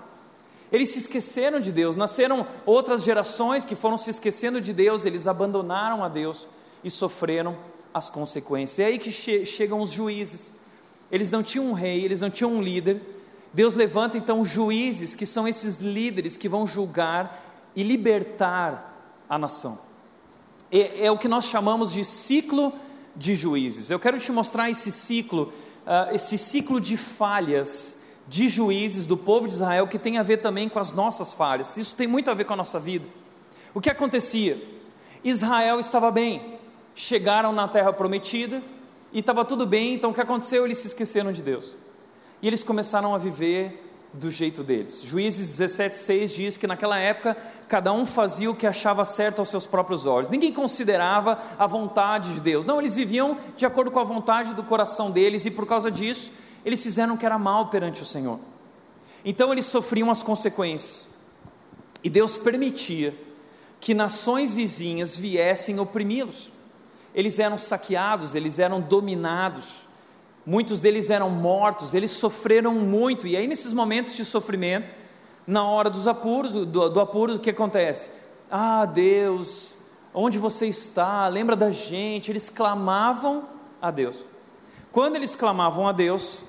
Eles 0.72 0.90
se 0.90 1.00
esqueceram 1.00 1.60
de 1.60 1.72
Deus, 1.72 1.96
nasceram 1.96 2.46
outras 2.66 3.04
gerações 3.04 3.66
que 3.66 3.76
foram 3.76 3.98
se 3.98 4.10
esquecendo 4.10 4.62
de 4.62 4.72
Deus, 4.72 5.04
eles 5.04 5.26
abandonaram 5.26 6.04
a 6.04 6.08
Deus 6.08 6.48
e 6.84 6.90
sofreram 6.90 7.58
as 7.94 8.10
consequências. 8.10 8.80
É 8.80 8.86
aí 8.86 9.00
que 9.00 9.12
che 9.12 9.46
chegam 9.46 9.82
os 9.82 9.92
juízes. 9.92 10.54
Eles 11.12 11.32
não 11.32 11.42
tinham 11.42 11.66
um 11.66 11.74
rei, 11.74 12.06
eles 12.06 12.22
não 12.22 12.30
tinham 12.30 12.52
um 12.54 12.62
líder. 12.62 13.02
Deus 13.52 13.74
levanta 13.74 14.16
então 14.16 14.46
juízes, 14.46 15.16
que 15.16 15.26
são 15.26 15.48
esses 15.48 15.80
líderes 15.80 16.38
que 16.38 16.48
vão 16.48 16.68
julgar 16.68 17.72
e 17.76 17.82
libertar 17.82 19.24
a 19.28 19.38
nação. 19.40 19.80
É, 20.72 21.06
é 21.06 21.12
o 21.12 21.18
que 21.18 21.28
nós 21.28 21.46
chamamos 21.46 21.92
de 21.92 22.06
ciclo 22.06 22.74
de 23.16 23.36
juízes. 23.36 23.90
Eu 23.90 24.00
quero 24.00 24.20
te 24.20 24.32
mostrar 24.32 24.70
esse 24.70 24.92
ciclo, 24.92 25.52
uh, 25.86 26.14
esse 26.14 26.38
ciclo 26.38 26.80
de 26.80 26.96
falhas 26.96 27.99
de 28.30 28.48
juízes 28.48 29.08
do 29.08 29.18
povo 29.18 29.48
de 29.48 29.54
Israel 29.56 29.88
que 29.88 29.98
tem 29.98 30.20
a 30.20 30.24
ver 30.24 30.38
também 30.38 30.70
com 30.70 30.80
as 30.80 30.94
nossas 30.94 31.34
falhas. 31.34 31.76
Isso 31.76 31.96
tem 31.96 32.08
muito 32.08 32.30
a 32.30 32.36
ver 32.36 32.46
com 32.46 32.54
a 32.54 32.56
nossa 32.56 32.80
vida. 32.80 33.06
O 33.74 33.82
que 33.82 33.90
acontecia? 33.90 34.58
Israel 35.24 35.80
estava 35.80 36.12
bem, 36.12 36.60
chegaram 36.94 37.52
na 37.52 37.68
terra 37.68 37.92
prometida 37.92 38.62
e 39.12 39.20
estava 39.20 39.44
tudo 39.44 39.66
bem, 39.66 39.96
então 39.96 40.12
o 40.12 40.14
que 40.14 40.22
aconteceu? 40.22 40.64
Eles 40.64 40.78
se 40.78 40.88
esqueceram 40.88 41.32
de 41.32 41.42
Deus. 41.42 41.76
E 42.42 42.48
eles 42.48 42.64
começaram 42.64 43.16
a 43.16 43.18
viver 43.18 43.86
do 44.14 44.30
jeito 44.32 44.64
deles. 44.64 45.02
Juízes 45.04 45.60
17,6 45.60 46.36
diz 46.36 46.58
que 46.58 46.68
naquela 46.68 46.98
época 46.98 47.36
cada 47.68 47.92
um 47.92 48.06
fazia 48.06 48.50
o 48.50 48.56
que 48.56 48.68
achava 48.68 49.04
certo 49.06 49.40
aos 49.40 49.50
seus 49.50 49.66
próprios 49.66 50.06
olhos. 50.06 50.30
Ninguém 50.30 50.54
considerava 50.54 51.40
a 51.58 51.66
vontade 51.66 52.34
de 52.34 52.40
Deus. 52.40 52.64
Não, 52.64 52.80
eles 52.80 52.96
viviam 52.96 53.38
de 53.58 53.66
acordo 53.66 53.92
com 53.92 54.00
a 54.00 54.04
vontade 54.04 54.54
do 54.54 54.64
coração 54.64 55.10
deles 55.10 55.46
e 55.46 55.52
por 55.52 55.66
causa 55.66 55.90
disso 55.92 56.32
eles 56.66 56.82
fizeram 56.84 57.16
o 57.16 57.18
que 57.18 57.26
era 57.26 57.38
mal 57.38 57.68
perante 57.68 58.02
o 58.02 58.06
Senhor. 58.06 58.40
Então 59.24 59.52
eles 59.52 59.66
sofriam 59.66 60.10
as 60.10 60.24
consequências. 60.24 61.08
E 62.04 62.10
Deus 62.10 62.38
permitia 62.38 63.14
que 63.80 63.94
nações 63.94 64.54
vizinhas 64.54 65.18
viessem 65.18 65.80
oprimi-los. 65.80 66.52
Eles 67.14 67.40
eram 67.40 67.58
saqueados, 67.58 68.36
eles 68.36 68.60
eram 68.60 68.80
dominados, 68.80 69.82
muitos 70.46 70.80
deles 70.80 71.10
eram 71.10 71.30
mortos, 71.30 71.94
eles 71.94 72.12
sofreram 72.12 72.74
muito. 72.76 73.28
E 73.28 73.36
aí, 73.36 73.48
nesses 73.48 73.74
momentos 73.74 74.16
de 74.16 74.24
sofrimento, 74.24 74.92
na 75.46 75.64
hora 75.64 75.90
dos 75.90 76.08
apuros, 76.08 76.54
do, 76.54 76.90
do 76.90 77.00
apuro, 77.00 77.36
o 77.36 77.40
que 77.40 77.50
acontece? 77.50 78.12
Ah, 78.52 78.86
Deus, 78.86 79.76
onde 80.14 80.38
você 80.38 80.68
está? 80.68 81.28
Lembra 81.28 81.56
da 81.56 81.72
gente? 81.72 82.32
Eles 82.32 82.50
clamavam 82.50 83.46
a 83.82 83.90
Deus. 83.90 84.24
Quando 84.92 85.16
eles 85.16 85.36
clamavam 85.36 85.88
a 85.88 85.92
Deus, 85.92 86.40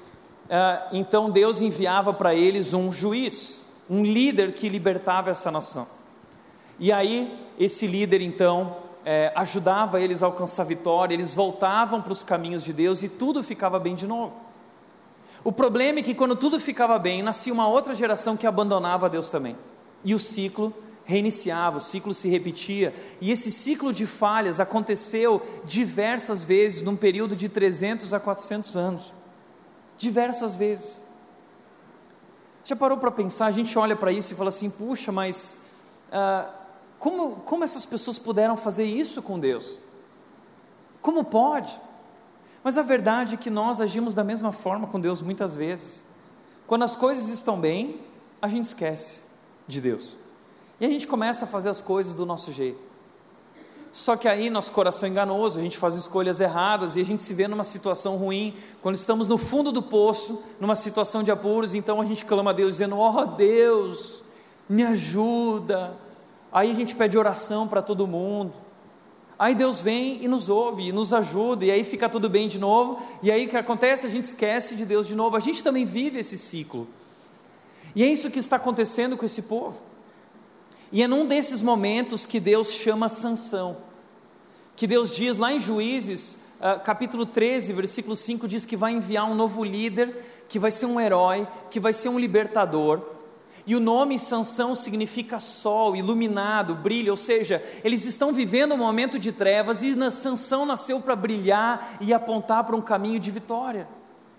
então 0.93 1.31
Deus 1.31 1.61
enviava 1.63 2.13
para 2.13 2.35
eles 2.35 2.75
um 2.75 2.91
juiz, 2.91 3.63
um 3.89 4.05
líder 4.05 4.53
que 4.53 4.69
libertava 4.69 5.31
essa 5.31 5.51
nação. 5.51 5.87
E 6.79 6.91
aí, 6.91 7.39
esse 7.59 7.87
líder 7.87 8.21
então 8.21 8.77
é, 9.05 9.33
ajudava 9.37 10.01
eles 10.01 10.23
a 10.23 10.27
alcançar 10.27 10.65
vitória, 10.65 11.15
eles 11.15 11.35
voltavam 11.35 12.03
para 12.03 12.13
os 12.13 12.25
caminhos 12.25 12.65
de 12.65 12.73
Deus 12.73 13.03
e 13.03 13.09
tudo 13.09 13.43
ficava 13.43 13.79
bem 13.79 13.95
de 13.95 14.07
novo. 14.07 14.35
O 15.45 15.53
problema 15.53 16.01
é 16.01 16.03
que 16.03 16.15
quando 16.15 16.35
tudo 16.35 16.59
ficava 16.59 16.99
bem, 16.99 17.23
nascia 17.23 17.53
uma 17.53 17.69
outra 17.69 17.95
geração 17.95 18.37
que 18.37 18.47
abandonava 18.47 19.09
Deus 19.09 19.29
também. 19.29 19.57
E 20.05 20.15
o 20.15 20.19
ciclo 20.19 20.75
reiniciava, 21.05 21.79
o 21.79 21.81
ciclo 21.81 22.13
se 22.13 22.29
repetia. 22.29 22.93
E 23.21 23.31
esse 23.31 23.51
ciclo 23.51 23.93
de 23.93 24.05
falhas 24.05 24.59
aconteceu 24.59 25.41
diversas 25.65 26.43
vezes 26.43 26.83
num 26.83 26.97
período 26.97 27.37
de 27.37 27.49
300 27.49 28.13
a 28.13 28.21
400 28.21 28.77
anos 28.77 29.20
diversas 30.01 30.57
vezes. 30.57 31.03
Já 32.65 32.75
parou 32.75 32.97
para 32.97 33.11
pensar? 33.11 33.47
A 33.47 33.51
gente 33.51 33.79
olha 33.79 33.95
para 33.95 34.11
isso 34.11 34.33
e 34.33 34.37
fala 34.37 34.49
assim: 34.49 34.71
puxa, 34.71 35.13
mas 35.13 35.59
ah, 36.11 36.51
como, 36.99 37.37
como 37.37 37.63
essas 37.63 37.85
pessoas 37.85 38.19
puderam 38.19 38.57
fazer 38.57 38.85
isso 38.85 39.21
com 39.21 39.39
Deus? 39.39 39.79
Como 41.03 41.23
pode? 41.23 41.79
Mas 42.65 42.79
a 42.79 42.83
verdade 42.83 43.35
é 43.35 43.39
que 43.39 43.51
nós 43.51 43.81
agimos 43.81 44.15
da 44.15 44.25
mesma 44.25 44.53
forma 44.53 44.87
com 44.87 44.99
Deus 44.99 45.21
muitas 45.21 45.55
vezes. 45.55 46.05
Quando 46.67 46.83
as 46.83 46.97
coisas 46.97 47.29
estão 47.29 47.61
bem, 47.61 48.01
a 48.41 48.49
gente 48.49 48.65
esquece 48.65 49.23
de 49.67 49.81
Deus. 49.81 50.17
E 50.79 50.87
a 50.87 50.89
gente 50.89 51.07
começa 51.07 51.45
a 51.45 51.49
fazer 51.49 51.69
as 51.69 51.83
coisas 51.83 52.15
do 52.15 52.25
nosso 52.25 52.53
jeito. 52.53 52.90
Só 53.93 54.17
que 54.17 54.29
aí 54.29 54.49
nosso 54.49 54.71
coração 54.71 55.09
é 55.09 55.11
enganoso, 55.11 55.59
a 55.59 55.63
gente 55.63 55.77
faz 55.77 55.97
escolhas 55.97 56.39
erradas 56.39 56.95
e 56.95 57.01
a 57.01 57.05
gente 57.05 57.25
se 57.25 57.35
vê 57.35 57.49
numa 57.49 57.65
situação 57.65 58.17
ruim, 58.17 58.55
quando 58.81 58.95
estamos 58.95 59.27
no 59.27 59.37
fundo 59.37 59.73
do 59.73 59.83
poço, 59.83 60.43
numa 60.61 60.77
situação 60.77 61.23
de 61.23 61.33
apuros, 61.33 61.75
então 61.75 62.01
a 62.01 62.05
gente 62.05 62.25
clama 62.25 62.51
a 62.51 62.55
Deus 62.55 62.73
dizendo: 62.73 62.97
"Oh 62.97 63.27
Deus, 63.27 64.23
me 64.69 64.85
ajuda". 64.85 65.97
Aí 66.53 66.71
a 66.71 66.75
gente 66.75 66.95
pede 66.95 67.19
oração 67.19 67.67
para 67.67 67.83
todo 67.83 68.07
mundo. 68.07 68.53
Aí 69.39 69.55
Deus 69.55 69.81
vem 69.81 70.23
e 70.23 70.29
nos 70.29 70.51
ouve, 70.51 70.89
e 70.89 70.93
nos 70.93 71.15
ajuda, 71.15 71.65
e 71.65 71.71
aí 71.71 71.83
fica 71.83 72.11
tudo 72.11 72.29
bem 72.29 72.47
de 72.47 72.59
novo. 72.59 73.03
E 73.23 73.31
aí 73.31 73.47
o 73.47 73.49
que 73.49 73.57
acontece? 73.57 74.07
A 74.07 74.11
gente 74.11 74.25
esquece 74.25 74.77
de 74.77 74.85
Deus 74.85 75.07
de 75.07 75.15
novo. 75.15 75.35
A 75.35 75.41
gente 75.41 75.63
também 75.63 75.87
vive 75.87 76.19
esse 76.19 76.37
ciclo. 76.37 76.87
E 77.97 78.05
é 78.05 78.07
isso 78.07 78.31
que 78.31 78.39
está 78.39 78.57
acontecendo 78.57 79.17
com 79.17 79.25
esse 79.25 79.43
povo. 79.43 79.81
E 80.93 81.03
é 81.03 81.07
num 81.07 81.25
desses 81.25 81.63
momentos 81.63 82.27
que 82.27 82.41
Deus 82.41 82.73
chama 82.73 83.09
Sansão. 83.09 83.77
Que 84.75 84.87
Deus 84.87 85.15
diz 85.15 85.37
lá 85.37 85.53
em 85.53 85.59
Juízes, 85.59 86.39
uh, 86.59 86.81
capítulo 86.83 87.25
13, 87.25 87.73
versículo 87.73 88.17
5, 88.17 88.49
diz 88.49 88.65
que 88.65 88.77
vai 88.77 88.93
enviar 88.93 89.31
um 89.31 89.35
novo 89.35 89.63
líder, 89.63 90.45
que 90.49 90.59
vai 90.59 90.71
ser 90.71 90.87
um 90.87 91.01
herói, 91.01 91.47
que 91.71 91.79
vai 91.79 91.93
ser 91.93 92.09
um 92.09 92.19
libertador. 92.19 93.01
E 93.67 93.77
o 93.77 93.81
nome 93.81 94.19
Sansão 94.19 94.75
significa 94.75 95.39
sol, 95.39 95.95
iluminado, 95.95 96.75
brilho, 96.75 97.13
ou 97.13 97.17
seja, 97.17 97.63
eles 97.85 98.05
estão 98.05 98.33
vivendo 98.33 98.75
um 98.75 98.79
momento 98.79 99.19
de 99.19 99.31
trevas 99.31 99.83
e 99.83 99.95
Sansão 100.11 100.67
nasceu 100.67 101.01
para 101.01 101.15
brilhar 101.15 101.99
e 102.01 102.13
apontar 102.13 102.65
para 102.65 102.75
um 102.75 102.81
caminho 102.81 103.21
de 103.21 103.31
vitória. 103.31 103.87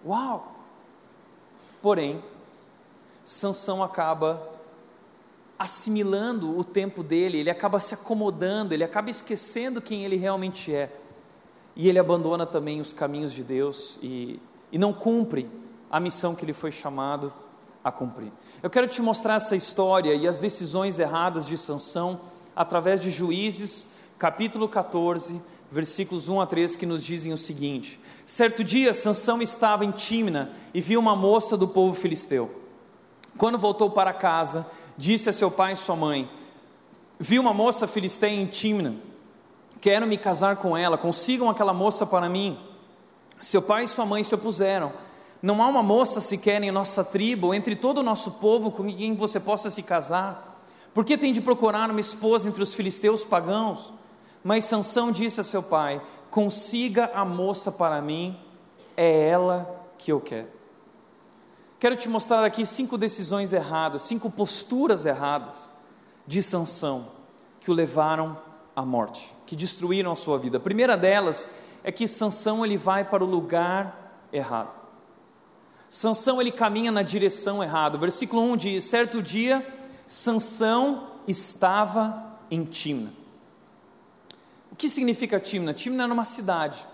Uau! 0.05 0.55
Porém, 1.81 2.21
Sansão 3.23 3.81
acaba 3.81 4.50
assimilando 5.61 6.57
o 6.57 6.63
tempo 6.63 7.03
dele, 7.03 7.37
ele 7.37 7.49
acaba 7.51 7.79
se 7.79 7.93
acomodando, 7.93 8.73
ele 8.73 8.83
acaba 8.83 9.11
esquecendo 9.11 9.79
quem 9.79 10.03
ele 10.03 10.15
realmente 10.15 10.73
é. 10.73 10.91
E 11.75 11.87
ele 11.87 11.99
abandona 11.99 12.47
também 12.47 12.81
os 12.81 12.91
caminhos 12.91 13.31
de 13.31 13.43
Deus 13.43 13.99
e, 14.01 14.39
e 14.71 14.79
não 14.79 14.91
cumpre 14.91 15.47
a 15.89 15.99
missão 15.99 16.33
que 16.33 16.43
ele 16.43 16.51
foi 16.51 16.71
chamado 16.71 17.31
a 17.83 17.91
cumprir. 17.91 18.31
Eu 18.63 18.71
quero 18.71 18.87
te 18.87 19.03
mostrar 19.03 19.35
essa 19.35 19.55
história 19.55 20.15
e 20.15 20.27
as 20.27 20.39
decisões 20.39 20.97
erradas 20.97 21.45
de 21.45 21.55
Sansão 21.59 22.21
através 22.55 22.99
de 22.99 23.11
Juízes, 23.11 23.87
capítulo 24.17 24.67
14, 24.67 25.39
versículos 25.69 26.27
1 26.27 26.41
a 26.41 26.47
3, 26.47 26.75
que 26.75 26.87
nos 26.87 27.03
dizem 27.03 27.33
o 27.33 27.37
seguinte: 27.37 27.99
Certo 28.25 28.63
dia, 28.63 28.95
Sansão 28.95 29.39
estava 29.43 29.85
em 29.85 29.91
Tímina 29.91 30.49
e 30.73 30.81
viu 30.81 30.99
uma 30.99 31.15
moça 31.15 31.55
do 31.55 31.67
povo 31.67 31.93
filisteu. 31.93 32.49
Quando 33.37 33.57
voltou 33.57 33.89
para 33.89 34.11
casa, 34.11 34.65
disse 35.01 35.27
a 35.31 35.33
seu 35.33 35.49
pai 35.49 35.73
e 35.73 35.75
sua 35.75 35.95
mãe: 35.95 36.29
Vi 37.19 37.39
uma 37.39 37.53
moça 37.53 37.87
filisteia 37.87 38.39
em 38.39 38.45
Timna, 38.45 38.93
quero 39.81 40.05
me 40.05 40.15
casar 40.15 40.57
com 40.57 40.77
ela, 40.77 40.97
consigam 40.97 41.49
aquela 41.49 41.73
moça 41.73 42.05
para 42.05 42.29
mim. 42.29 42.57
Seu 43.39 43.63
pai 43.63 43.85
e 43.85 43.87
sua 43.87 44.05
mãe 44.05 44.23
se 44.23 44.35
opuseram. 44.35 44.93
Não 45.41 45.63
há 45.63 45.67
uma 45.67 45.81
moça 45.81 46.21
sequer 46.21 46.61
em 46.61 46.69
nossa 46.69 47.03
tribo, 47.03 47.51
entre 47.51 47.75
todo 47.75 47.97
o 47.97 48.03
nosso 48.03 48.33
povo, 48.33 48.69
com 48.69 48.83
quem 48.83 49.15
você 49.15 49.39
possa 49.39 49.71
se 49.71 49.81
casar. 49.81 50.63
Por 50.93 51.03
que 51.03 51.17
tem 51.17 51.33
de 51.33 51.41
procurar 51.41 51.89
uma 51.89 51.99
esposa 51.99 52.47
entre 52.47 52.61
os 52.61 52.75
filisteus 52.75 53.25
pagãos? 53.25 53.91
Mas 54.43 54.65
Sansão 54.65 55.11
disse 55.11 55.41
a 55.41 55.43
seu 55.43 55.63
pai: 55.63 55.99
Consiga 56.29 57.09
a 57.15 57.25
moça 57.25 57.71
para 57.71 57.99
mim, 58.03 58.37
é 58.95 59.29
ela 59.29 59.83
que 59.97 60.11
eu 60.11 60.21
quero. 60.21 60.60
Quero 61.81 61.95
te 61.95 62.07
mostrar 62.07 62.43
aqui 62.43 62.63
cinco 62.63 62.95
decisões 62.95 63.51
erradas, 63.51 64.03
cinco 64.03 64.29
posturas 64.29 65.03
erradas 65.03 65.67
de 66.27 66.43
Sansão 66.43 67.07
que 67.59 67.71
o 67.71 67.73
levaram 67.73 68.37
à 68.75 68.85
morte, 68.85 69.33
que 69.47 69.55
destruíram 69.55 70.11
a 70.11 70.15
sua 70.15 70.37
vida. 70.37 70.57
A 70.57 70.59
primeira 70.59 70.95
delas 70.95 71.49
é 71.83 71.91
que 71.91 72.07
Sansão 72.07 72.63
ele 72.63 72.77
vai 72.77 73.03
para 73.03 73.23
o 73.23 73.27
lugar 73.27 74.27
errado. 74.31 74.69
Sansão 75.89 76.39
ele 76.39 76.51
caminha 76.51 76.91
na 76.91 77.01
direção 77.01 77.63
errada. 77.63 77.97
O 77.97 77.99
versículo 77.99 78.43
1 78.43 78.57
diz: 78.57 78.83
Certo 78.83 79.19
dia, 79.19 79.67
Sansão 80.05 81.07
estava 81.27 82.37
em 82.51 82.63
Timna. 82.63 83.11
O 84.71 84.75
que 84.75 84.87
significa 84.87 85.39
Timna? 85.39 85.73
Timna 85.73 86.03
era 86.03 86.13
uma 86.13 86.25
cidade. 86.25 86.85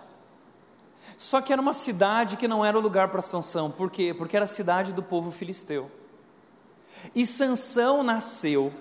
Só 1.17 1.41
que 1.41 1.51
era 1.51 1.61
uma 1.61 1.73
cidade 1.73 2.37
que 2.37 2.47
não 2.47 2.63
era 2.63 2.77
o 2.77 2.81
lugar 2.81 3.07
para 3.09 3.23
Sansão. 3.23 3.71
Por 3.71 3.89
quê? 3.89 4.13
Porque 4.15 4.35
era 4.35 4.43
a 4.43 4.47
cidade 4.47 4.93
do 4.93 5.01
povo 5.01 5.31
filisteu. 5.31 5.89
E 7.15 7.25
Sansão 7.25 8.03
nasceu 8.03 8.71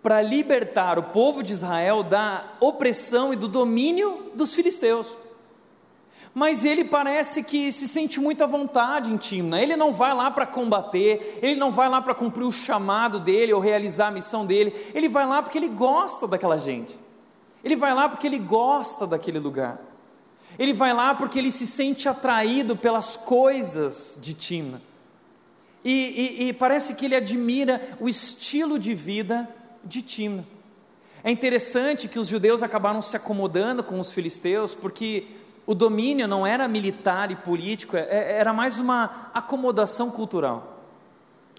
para 0.00 0.22
libertar 0.22 0.98
o 0.98 1.02
povo 1.02 1.42
de 1.42 1.52
Israel 1.52 2.04
da 2.04 2.44
opressão 2.60 3.32
e 3.32 3.36
do 3.36 3.48
domínio 3.48 4.30
dos 4.34 4.54
filisteus. 4.54 5.08
Mas 6.34 6.64
ele 6.64 6.84
parece 6.84 7.42
que 7.42 7.70
se 7.70 7.86
sente 7.86 8.18
muito 8.18 8.42
à 8.42 8.46
vontade 8.46 9.12
em 9.12 9.16
Timna. 9.16 9.60
Ele 9.60 9.76
não 9.76 9.92
vai 9.92 10.14
lá 10.14 10.30
para 10.30 10.46
combater, 10.46 11.40
ele 11.42 11.56
não 11.58 11.70
vai 11.70 11.88
lá 11.88 12.00
para 12.00 12.14
cumprir 12.14 12.44
o 12.44 12.52
chamado 12.52 13.20
dele 13.20 13.52
ou 13.52 13.60
realizar 13.60 14.08
a 14.08 14.12
missão 14.12 14.46
dele. 14.46 14.74
Ele 14.94 15.08
vai 15.08 15.26
lá 15.26 15.42
porque 15.42 15.58
ele 15.58 15.68
gosta 15.68 16.26
daquela 16.26 16.56
gente. 16.56 16.98
Ele 17.62 17.76
vai 17.76 17.94
lá 17.94 18.08
porque 18.08 18.26
ele 18.26 18.38
gosta 18.38 19.06
daquele 19.06 19.38
lugar. 19.38 19.91
Ele 20.58 20.72
vai 20.72 20.92
lá 20.92 21.14
porque 21.14 21.38
ele 21.38 21.50
se 21.50 21.66
sente 21.66 22.08
atraído 22.08 22.76
pelas 22.76 23.16
coisas 23.16 24.18
de 24.20 24.34
Timna. 24.34 24.80
E, 25.84 25.90
e, 26.40 26.48
e, 26.48 26.52
parece 26.52 26.94
que 26.94 27.06
ele 27.06 27.16
admira 27.16 27.80
o 27.98 28.08
estilo 28.08 28.78
de 28.78 28.94
vida 28.94 29.48
de 29.84 30.00
Timna. 30.00 30.44
É 31.24 31.30
interessante 31.30 32.08
que 32.08 32.18
os 32.18 32.28
judeus 32.28 32.62
acabaram 32.62 33.02
se 33.02 33.16
acomodando 33.16 33.82
com 33.82 33.98
os 33.98 34.12
filisteus, 34.12 34.74
porque 34.74 35.26
o 35.66 35.74
domínio 35.74 36.26
não 36.28 36.46
era 36.46 36.68
militar 36.68 37.30
e 37.30 37.36
político, 37.36 37.96
é, 37.96 38.38
era 38.38 38.52
mais 38.52 38.78
uma 38.78 39.30
acomodação 39.34 40.10
cultural. 40.10 40.71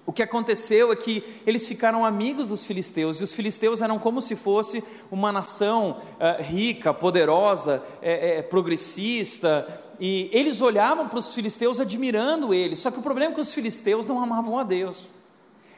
O 0.05 0.11
que 0.11 0.21
aconteceu 0.21 0.91
é 0.91 0.95
que 0.95 1.23
eles 1.47 1.65
ficaram 1.65 2.05
amigos 2.05 2.47
dos 2.47 2.65
filisteus, 2.65 3.21
e 3.21 3.23
os 3.23 3.31
filisteus 3.31 3.81
eram 3.81 3.97
como 3.97 4.21
se 4.21 4.35
fosse 4.35 4.83
uma 5.09 5.31
nação 5.31 6.01
uh, 6.15 6.43
rica, 6.43 6.93
poderosa, 6.93 7.81
é, 8.01 8.39
é, 8.39 8.41
progressista, 8.41 9.65
e 9.99 10.29
eles 10.33 10.61
olhavam 10.61 11.07
para 11.07 11.19
os 11.19 11.33
filisteus 11.33 11.79
admirando 11.79 12.53
eles. 12.53 12.79
Só 12.79 12.91
que 12.91 12.99
o 12.99 13.01
problema 13.01 13.31
é 13.31 13.35
que 13.35 13.41
os 13.41 13.53
filisteus 13.53 14.05
não 14.05 14.21
amavam 14.21 14.59
a 14.59 14.63
Deus, 14.63 15.07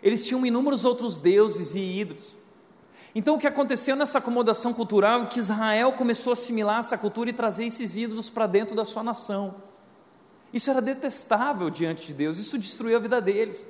eles 0.02 0.26
tinham 0.26 0.44
inúmeros 0.44 0.86
outros 0.86 1.20
deuses 1.20 1.76
e 1.76 1.80
ídolos. 1.80 2.36
Então 3.14 3.36
o 3.36 3.40
que 3.40 3.48
aconteceu 3.48 3.96
nessa 3.96 4.18
acomodação 4.18 4.74
cultural 4.74 5.24
é 5.24 5.26
que 5.28 5.40
Israel 5.40 5.94
começou 5.94 6.32
a 6.32 6.34
assimilar 6.34 6.80
essa 6.80 6.98
cultura 6.98 7.30
e 7.30 7.34
trazer 7.34 7.66
esses 7.66 7.96
ídolos 7.96 8.30
para 8.30 8.46
dentro 8.46 8.76
da 8.76 8.84
sua 8.84 9.04
nação. 9.04 9.56
Isso 10.52 10.70
era 10.70 10.82
detestável 10.82 11.70
diante 11.70 12.08
de 12.08 12.14
Deus, 12.14 12.38
isso 12.38 12.58
destruiu 12.58 12.98
a 12.98 13.00
vida 13.00 13.22
deles. 13.22 13.66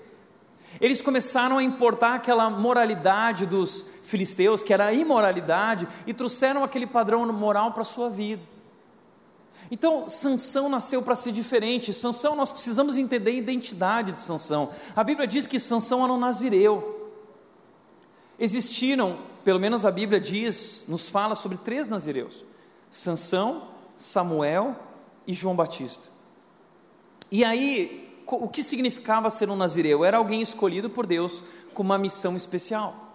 Eles 0.79 1.01
começaram 1.01 1.57
a 1.57 1.63
importar 1.63 2.15
aquela 2.15 2.49
moralidade 2.49 3.45
dos 3.45 3.85
filisteus, 4.03 4.61
que 4.61 4.73
era 4.73 4.87
a 4.87 4.93
imoralidade, 4.93 5.87
e 6.05 6.13
trouxeram 6.13 6.63
aquele 6.63 6.87
padrão 6.87 7.25
moral 7.31 7.71
para 7.71 7.81
a 7.81 7.85
sua 7.85 8.09
vida. 8.09 8.41
Então, 9.71 10.07
Sansão 10.07 10.69
nasceu 10.69 11.01
para 11.01 11.15
ser 11.15 11.31
diferente. 11.31 11.93
Sansão, 11.93 12.35
nós 12.35 12.51
precisamos 12.51 12.97
entender 12.97 13.31
a 13.31 13.33
identidade 13.33 14.11
de 14.11 14.21
Sansão. 14.21 14.71
A 14.95 15.03
Bíblia 15.03 15.27
diz 15.27 15.47
que 15.47 15.59
Sansão 15.59 16.03
era 16.03 16.13
um 16.13 16.19
nazireu. 16.19 17.09
Existiram, 18.37 19.17
pelo 19.43 19.59
menos 19.59 19.85
a 19.85 19.91
Bíblia 19.91 20.19
diz, 20.19 20.83
nos 20.87 21.09
fala 21.09 21.35
sobre 21.35 21.57
três 21.57 21.87
nazireus: 21.87 22.43
Sansão, 22.89 23.69
Samuel 23.97 24.75
e 25.25 25.33
João 25.33 25.55
Batista. 25.55 26.09
E 27.31 27.43
aí, 27.43 28.04
o 28.27 28.47
que 28.47 28.63
significava 28.63 29.29
ser 29.29 29.49
um 29.49 29.55
nazireu? 29.55 30.03
Era 30.03 30.17
alguém 30.17 30.41
escolhido 30.41 30.89
por 30.89 31.05
Deus 31.05 31.43
com 31.73 31.83
uma 31.83 31.97
missão 31.97 32.35
especial. 32.35 33.05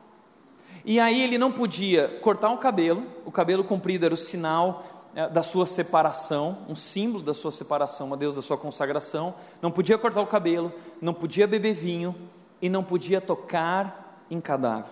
E 0.84 0.98
aí 0.98 1.20
ele 1.20 1.36
não 1.36 1.52
podia 1.52 2.08
cortar 2.22 2.50
o 2.50 2.58
cabelo, 2.58 3.06
o 3.24 3.30
cabelo 3.30 3.64
comprido 3.64 4.04
era 4.04 4.14
o 4.14 4.16
sinal 4.16 4.84
eh, 5.14 5.28
da 5.28 5.42
sua 5.42 5.66
separação, 5.66 6.58
um 6.68 6.74
símbolo 6.74 7.22
da 7.22 7.34
sua 7.34 7.50
separação 7.50 8.12
a 8.12 8.16
Deus, 8.16 8.34
da 8.34 8.42
sua 8.42 8.56
consagração. 8.56 9.34
Não 9.60 9.70
podia 9.70 9.98
cortar 9.98 10.22
o 10.22 10.26
cabelo, 10.26 10.72
não 11.00 11.12
podia 11.12 11.46
beber 11.46 11.74
vinho 11.74 12.14
e 12.62 12.68
não 12.68 12.82
podia 12.82 13.20
tocar 13.20 14.24
em 14.30 14.40
cadáver. 14.40 14.90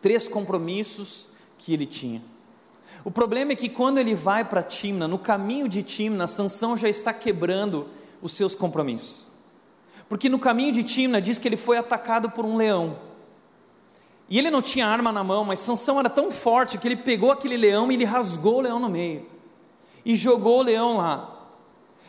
Três 0.00 0.28
compromissos 0.28 1.28
que 1.58 1.72
ele 1.72 1.86
tinha. 1.86 2.22
O 3.04 3.10
problema 3.10 3.52
é 3.52 3.56
que 3.56 3.68
quando 3.68 3.98
ele 3.98 4.14
vai 4.14 4.44
para 4.44 4.62
Timna, 4.62 5.08
no 5.08 5.18
caminho 5.18 5.68
de 5.68 5.82
Timna, 5.82 6.26
Sansão 6.26 6.76
já 6.76 6.88
está 6.88 7.12
quebrando 7.12 7.88
os 8.22 8.32
seus 8.32 8.54
compromissos. 8.54 9.26
Porque 10.08 10.28
no 10.28 10.38
caminho 10.38 10.72
de 10.72 10.82
Timna 10.82 11.20
diz 11.20 11.38
que 11.38 11.48
ele 11.48 11.56
foi 11.56 11.78
atacado 11.78 12.30
por 12.30 12.44
um 12.44 12.56
leão. 12.56 12.98
E 14.28 14.38
ele 14.38 14.50
não 14.50 14.62
tinha 14.62 14.86
arma 14.86 15.12
na 15.12 15.22
mão, 15.22 15.44
mas 15.44 15.60
Sansão 15.60 15.98
era 15.98 16.10
tão 16.10 16.30
forte 16.30 16.78
que 16.78 16.86
ele 16.86 16.96
pegou 16.96 17.30
aquele 17.30 17.56
leão 17.56 17.90
e 17.90 17.94
ele 17.94 18.04
rasgou 18.04 18.56
o 18.56 18.60
leão 18.60 18.78
no 18.78 18.88
meio. 18.88 19.26
E 20.04 20.14
jogou 20.14 20.60
o 20.60 20.62
leão 20.62 20.96
lá. 20.96 21.32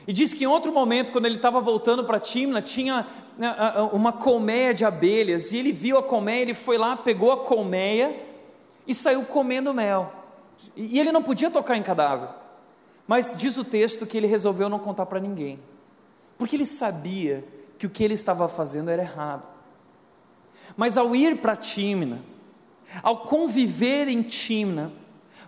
E 0.08 0.14
diz 0.14 0.34
que 0.34 0.44
em 0.44 0.48
outro 0.48 0.72
momento, 0.72 1.12
quando 1.12 1.26
ele 1.26 1.36
estava 1.36 1.60
voltando 1.60 2.04
para 2.04 2.20
Timna, 2.20 2.62
tinha 2.62 3.06
né, 3.38 3.54
uma 3.92 4.14
colmeia 4.14 4.74
de 4.74 4.86
abelhas. 4.86 5.52
E 5.52 5.58
ele 5.58 5.72
viu 5.72 5.98
a 5.98 6.04
colmeia, 6.04 6.42
ele 6.42 6.54
foi 6.54 6.78
lá, 6.78 6.96
pegou 6.96 7.32
a 7.32 7.38
colmeia 7.38 8.16
e 8.88 8.94
saiu 8.94 9.24
comendo 9.26 9.74
mel. 9.74 10.14
E 10.76 11.00
ele 11.00 11.12
não 11.12 11.22
podia 11.22 11.52
tocar 11.52 11.76
em 11.76 11.84
cadáver. 11.84 12.30
Mas 13.08 13.36
diz 13.36 13.58
o 13.58 13.64
texto 13.64 14.06
que 14.06 14.18
ele 14.18 14.28
resolveu 14.28 14.70
não 14.70 14.80
contar 14.80 15.06
para 15.06 15.20
ninguém 15.20 15.60
porque 16.38 16.56
ele 16.56 16.66
sabia 16.66 17.44
que 17.78 17.86
o 17.86 17.90
que 17.90 18.04
ele 18.04 18.14
estava 18.14 18.48
fazendo 18.48 18.90
era 18.90 19.02
errado. 19.02 19.48
Mas 20.76 20.98
ao 20.98 21.16
ir 21.16 21.38
para 21.38 21.56
Timna, 21.56 22.22
ao 23.02 23.26
conviver 23.26 24.08
em 24.08 24.22
Timna, 24.22 24.92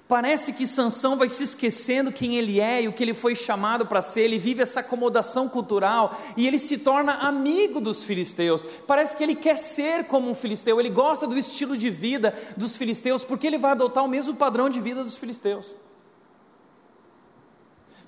Parece 0.09 0.53
que 0.53 0.65
Sansão 0.65 1.15
vai 1.15 1.29
se 1.29 1.43
esquecendo 1.43 2.11
quem 2.11 2.35
ele 2.35 2.59
é 2.59 2.81
e 2.81 2.87
o 2.87 2.93
que 2.93 3.03
ele 3.03 3.13
foi 3.13 3.35
chamado 3.35 3.85
para 3.85 4.01
ser, 4.01 4.21
ele 4.21 4.39
vive 4.39 4.63
essa 4.63 4.79
acomodação 4.79 5.47
cultural 5.47 6.19
e 6.35 6.47
ele 6.47 6.57
se 6.57 6.79
torna 6.79 7.13
amigo 7.13 7.79
dos 7.79 8.03
filisteus. 8.03 8.65
Parece 8.87 9.15
que 9.15 9.23
ele 9.23 9.35
quer 9.35 9.55
ser 9.55 10.05
como 10.05 10.27
um 10.27 10.33
filisteu, 10.33 10.79
ele 10.79 10.89
gosta 10.89 11.27
do 11.27 11.37
estilo 11.37 11.77
de 11.77 11.91
vida 11.91 12.33
dos 12.57 12.75
filisteus, 12.75 13.23
porque 13.23 13.45
ele 13.45 13.59
vai 13.59 13.73
adotar 13.73 14.03
o 14.03 14.07
mesmo 14.07 14.33
padrão 14.33 14.67
de 14.67 14.81
vida 14.81 15.03
dos 15.03 15.15
filisteus. 15.15 15.75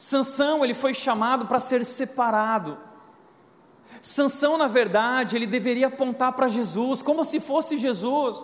Sansão, 0.02 0.66
ele 0.66 0.74
foi 0.74 0.96
chamado 0.96 1.46
para 1.46 1.60
ser 1.60 1.86
separado. 1.86 2.76
Sansão, 4.02 4.58
na 4.58 4.68
verdade, 4.68 5.36
ele 5.36 5.46
deveria 5.46 5.86
apontar 5.86 6.34
para 6.34 6.48
Jesus, 6.48 7.04
como 7.04 7.24
se 7.24 7.40
fosse 7.40 7.78
Jesus. 7.78 8.44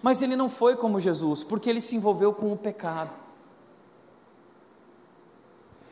Mas 0.00 0.22
ele 0.22 0.34
não 0.34 0.48
foi 0.48 0.74
como 0.74 0.98
Jesus, 0.98 1.44
porque 1.44 1.68
ele 1.68 1.82
se 1.82 1.94
envolveu 1.94 2.32
com 2.32 2.50
o 2.50 2.56
pecado. 2.56 3.10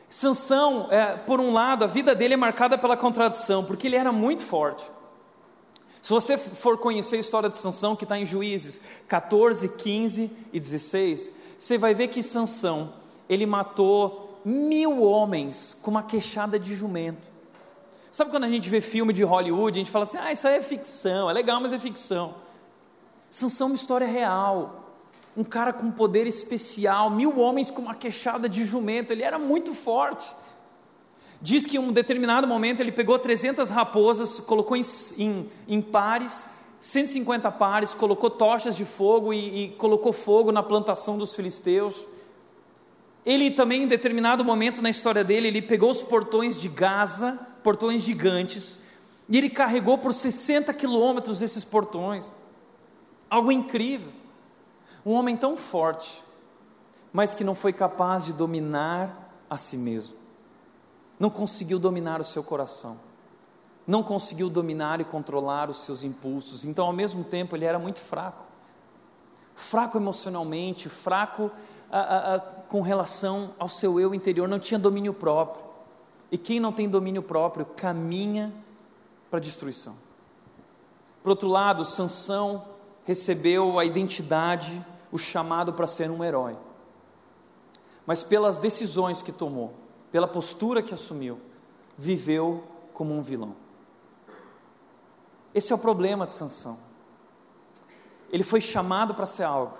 Sansão, 0.09 0.87
é, 0.89 1.17
por 1.17 1.39
um 1.39 1.53
lado, 1.53 1.83
a 1.83 1.87
vida 1.87 2.15
dele 2.15 2.33
é 2.33 2.37
marcada 2.37 2.75
pela 2.75 2.97
contradição, 2.97 3.63
porque 3.63 3.85
ele 3.85 3.95
era 3.95 4.11
muito 4.11 4.43
forte. 4.43 4.83
Se 6.01 6.09
você 6.09 6.35
for 6.35 6.79
conhecer 6.79 7.17
a 7.17 7.19
história 7.19 7.47
de 7.47 7.59
Sansão, 7.59 7.95
que 7.95 8.05
está 8.05 8.17
em 8.17 8.25
Juízes 8.25 8.81
14, 9.07 9.69
15 9.69 10.31
e 10.51 10.59
16, 10.59 11.29
você 11.59 11.77
vai 11.77 11.93
ver 11.93 12.07
que 12.07 12.23
Sansão, 12.23 12.91
ele 13.29 13.45
matou 13.45 14.32
mil 14.45 15.01
homens 15.01 15.77
com 15.81 15.91
uma 15.91 16.03
queixada 16.03 16.59
de 16.59 16.75
jumento. 16.75 17.33
Sabe 18.11 18.29
quando 18.29 18.43
a 18.43 18.49
gente 18.49 18.69
vê 18.69 18.79
filme 18.79 19.11
de 19.11 19.23
Hollywood, 19.23 19.79
a 19.79 19.81
gente 19.81 19.91
fala 19.91 20.03
assim, 20.03 20.17
ah, 20.17 20.31
isso 20.31 20.47
aí 20.47 20.57
é 20.57 20.61
ficção, 20.61 21.29
é 21.29 21.33
legal, 21.33 21.59
mas 21.59 21.73
é 21.73 21.79
ficção. 21.79 22.35
Sansão 23.29 23.67
é 23.67 23.69
uma 23.71 23.75
história 23.75 24.05
real. 24.05 24.91
Um 25.35 25.43
cara 25.43 25.73
com 25.73 25.89
poder 25.89 26.27
especial, 26.27 27.09
mil 27.09 27.39
homens 27.39 27.71
com 27.71 27.81
uma 27.81 27.95
queixada 27.95 28.47
de 28.47 28.65
jumento, 28.65 29.11
ele 29.11 29.23
era 29.23 29.39
muito 29.39 29.73
forte. 29.73 30.31
Diz 31.41 31.65
que 31.65 31.77
em 31.77 31.79
um 31.79 31.91
determinado 31.91 32.47
momento 32.47 32.79
ele 32.79 32.91
pegou 32.91 33.17
300 33.17 33.71
raposas, 33.71 34.39
colocou 34.39 34.77
em, 34.77 34.83
em, 35.17 35.49
em 35.67 35.81
pares, 35.81 36.47
150 36.79 37.51
pares, 37.51 37.93
colocou 37.95 38.29
tochas 38.29 38.75
de 38.75 38.85
fogo 38.85 39.33
e, 39.33 39.63
e 39.63 39.69
colocou 39.69 40.13
fogo 40.13 40.51
na 40.51 40.61
plantação 40.61 41.17
dos 41.17 41.33
filisteus. 41.33 41.95
Ele 43.25 43.51
também, 43.51 43.83
em 43.83 43.87
determinado 43.87 44.43
momento 44.43 44.81
na 44.81 44.89
história 44.89 45.23
dele, 45.23 45.47
ele 45.47 45.61
pegou 45.61 45.89
os 45.89 46.03
portões 46.03 46.59
de 46.59 46.67
Gaza, 46.67 47.47
portões 47.63 48.01
gigantes, 48.01 48.77
e 49.29 49.37
ele 49.37 49.49
carregou 49.49 49.97
por 49.97 50.13
60 50.13 50.73
quilômetros 50.73 51.41
esses 51.41 51.63
portões. 51.63 52.31
Algo 53.29 53.51
incrível. 53.51 54.11
Um 55.05 55.13
homem 55.13 55.37
tão 55.37 55.55
forte, 55.55 56.23
mas 57.11 57.33
que 57.33 57.43
não 57.43 57.55
foi 57.55 57.71
capaz 57.71 58.25
de 58.25 58.33
dominar 58.33 59.31
a 59.49 59.57
si 59.57 59.77
mesmo. 59.77 60.15
Não 61.19 61.29
conseguiu 61.29 61.79
dominar 61.79 62.19
o 62.19 62.23
seu 62.23 62.43
coração. 62.43 62.99
Não 63.87 64.03
conseguiu 64.03 64.49
dominar 64.49 64.99
e 64.99 65.05
controlar 65.05 65.69
os 65.69 65.81
seus 65.81 66.03
impulsos. 66.03 66.65
Então, 66.65 66.85
ao 66.85 66.93
mesmo 66.93 67.23
tempo, 67.23 67.55
ele 67.55 67.65
era 67.65 67.79
muito 67.79 67.99
fraco. 67.99 68.45
Fraco 69.55 69.97
emocionalmente, 69.97 70.89
fraco 70.89 71.51
a, 71.95 72.35
a, 72.35 72.39
com 72.39 72.81
relação 72.81 73.53
ao 73.59 73.69
seu 73.69 73.99
eu 73.99 74.15
interior, 74.15 74.47
não 74.47 74.57
tinha 74.57 74.79
domínio 74.79 75.13
próprio. 75.13 75.63
E 76.31 76.37
quem 76.39 76.59
não 76.59 76.73
tem 76.73 76.89
domínio 76.89 77.21
próprio 77.21 77.67
caminha 77.67 78.51
para 79.29 79.37
a 79.37 79.41
destruição. 79.41 79.95
Por 81.21 81.29
outro 81.29 81.47
lado, 81.47 81.85
Sansão 81.85 82.65
recebeu 83.05 83.77
a 83.77 83.85
identidade, 83.85 84.83
o 85.11 85.19
chamado 85.19 85.71
para 85.73 85.85
ser 85.85 86.09
um 86.09 86.23
herói. 86.23 86.57
Mas 88.07 88.23
pelas 88.23 88.57
decisões 88.57 89.21
que 89.21 89.31
tomou, 89.31 89.75
pela 90.11 90.27
postura 90.27 90.81
que 90.81 90.95
assumiu, 90.95 91.39
viveu 91.95 92.63
como 92.91 93.13
um 93.13 93.21
vilão. 93.21 93.55
Esse 95.53 95.71
é 95.71 95.75
o 95.75 95.79
problema 95.79 96.25
de 96.25 96.33
Sansão. 96.33 96.79
Ele 98.31 98.43
foi 98.43 98.59
chamado 98.59 99.13
para 99.13 99.27
ser 99.27 99.43
algo, 99.43 99.77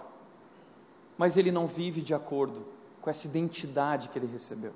mas 1.24 1.38
ele 1.38 1.54
não 1.54 1.66
vive 1.66 2.02
de 2.02 2.14
acordo 2.14 2.66
com 3.00 3.10
essa 3.10 3.28
identidade 3.28 4.10
que 4.10 4.20
ele 4.20 4.28
recebeu. 4.28 4.74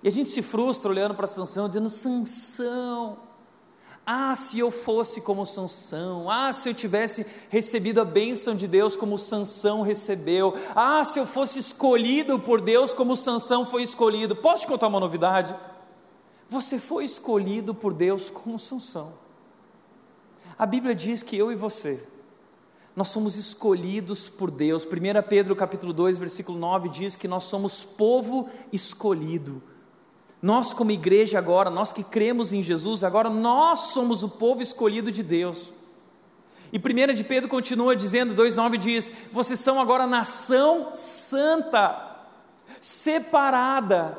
E 0.00 0.06
a 0.06 0.12
gente 0.12 0.28
se 0.28 0.42
frustra 0.42 0.88
olhando 0.88 1.12
para 1.12 1.26
Sansão 1.26 1.66
dizendo: 1.66 1.90
Sansão, 1.90 3.18
ah, 4.06 4.32
se 4.36 4.60
eu 4.60 4.70
fosse 4.70 5.20
como 5.20 5.44
Sansão. 5.44 6.30
Ah, 6.30 6.52
se 6.52 6.68
eu 6.68 6.72
tivesse 6.72 7.26
recebido 7.50 8.00
a 8.00 8.04
bênção 8.04 8.54
de 8.54 8.68
Deus 8.68 8.96
como 8.96 9.18
Sansão 9.18 9.82
recebeu. 9.82 10.54
Ah, 10.72 11.02
se 11.04 11.18
eu 11.18 11.26
fosse 11.26 11.58
escolhido 11.58 12.38
por 12.38 12.60
Deus 12.60 12.94
como 12.94 13.16
Sansão 13.16 13.66
foi 13.66 13.82
escolhido. 13.82 14.36
Posso 14.36 14.62
te 14.62 14.68
contar 14.68 14.86
uma 14.86 15.00
novidade? 15.00 15.52
Você 16.48 16.78
foi 16.78 17.04
escolhido 17.04 17.74
por 17.74 17.92
Deus 17.92 18.30
como 18.30 18.56
Sansão. 18.56 19.14
A 20.56 20.64
Bíblia 20.64 20.94
diz 20.94 21.24
que 21.24 21.36
eu 21.36 21.50
e 21.50 21.56
você 21.56 22.06
nós 22.98 23.08
somos 23.08 23.36
escolhidos 23.36 24.28
por 24.28 24.50
Deus. 24.50 24.84
1 24.84 25.28
Pedro 25.28 25.56
capítulo 25.56 25.92
2, 25.92 26.18
versículo 26.18 26.58
9 26.58 26.90
diz 26.90 27.16
que 27.16 27.26
nós 27.26 27.44
somos 27.44 27.82
povo 27.82 28.48
escolhido 28.70 29.62
nós, 30.40 30.72
como 30.72 30.92
igreja, 30.92 31.36
agora, 31.36 31.68
nós 31.68 31.92
que 31.92 32.04
cremos 32.04 32.52
em 32.52 32.62
Jesus, 32.62 33.02
agora 33.02 33.28
nós 33.28 33.90
somos 33.90 34.22
o 34.22 34.28
povo 34.28 34.62
escolhido 34.62 35.10
de 35.10 35.22
Deus. 35.22 35.70
E 36.72 36.78
1 36.78 37.14
de 37.14 37.24
Pedro 37.24 37.48
continua 37.48 37.96
dizendo, 37.96 38.34
2,9 38.34 38.76
diz: 38.76 39.10
Vocês 39.32 39.58
são 39.58 39.80
agora 39.80 40.06
nação 40.06 40.90
santa, 40.94 42.18
separada, 42.80 44.16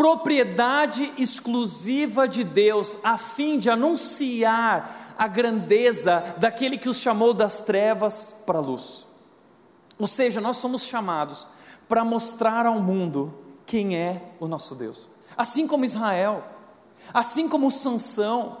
propriedade 0.00 1.12
exclusiva 1.18 2.26
de 2.26 2.42
Deus, 2.42 2.96
a 3.04 3.18
fim 3.18 3.58
de 3.58 3.68
anunciar 3.68 5.14
a 5.18 5.28
grandeza 5.28 6.36
daquele 6.38 6.78
que 6.78 6.88
os 6.88 6.96
chamou 6.96 7.34
das 7.34 7.60
trevas 7.60 8.34
para 8.46 8.56
a 8.56 8.62
luz. 8.62 9.06
Ou 9.98 10.06
seja, 10.06 10.40
nós 10.40 10.56
somos 10.56 10.84
chamados 10.84 11.46
para 11.86 12.02
mostrar 12.02 12.64
ao 12.64 12.80
mundo 12.80 13.34
quem 13.66 13.94
é 13.94 14.22
o 14.40 14.48
nosso 14.48 14.74
Deus. 14.74 15.06
Assim 15.36 15.66
como 15.66 15.84
Israel, 15.84 16.46
assim 17.12 17.46
como 17.46 17.70
Sansão, 17.70 18.56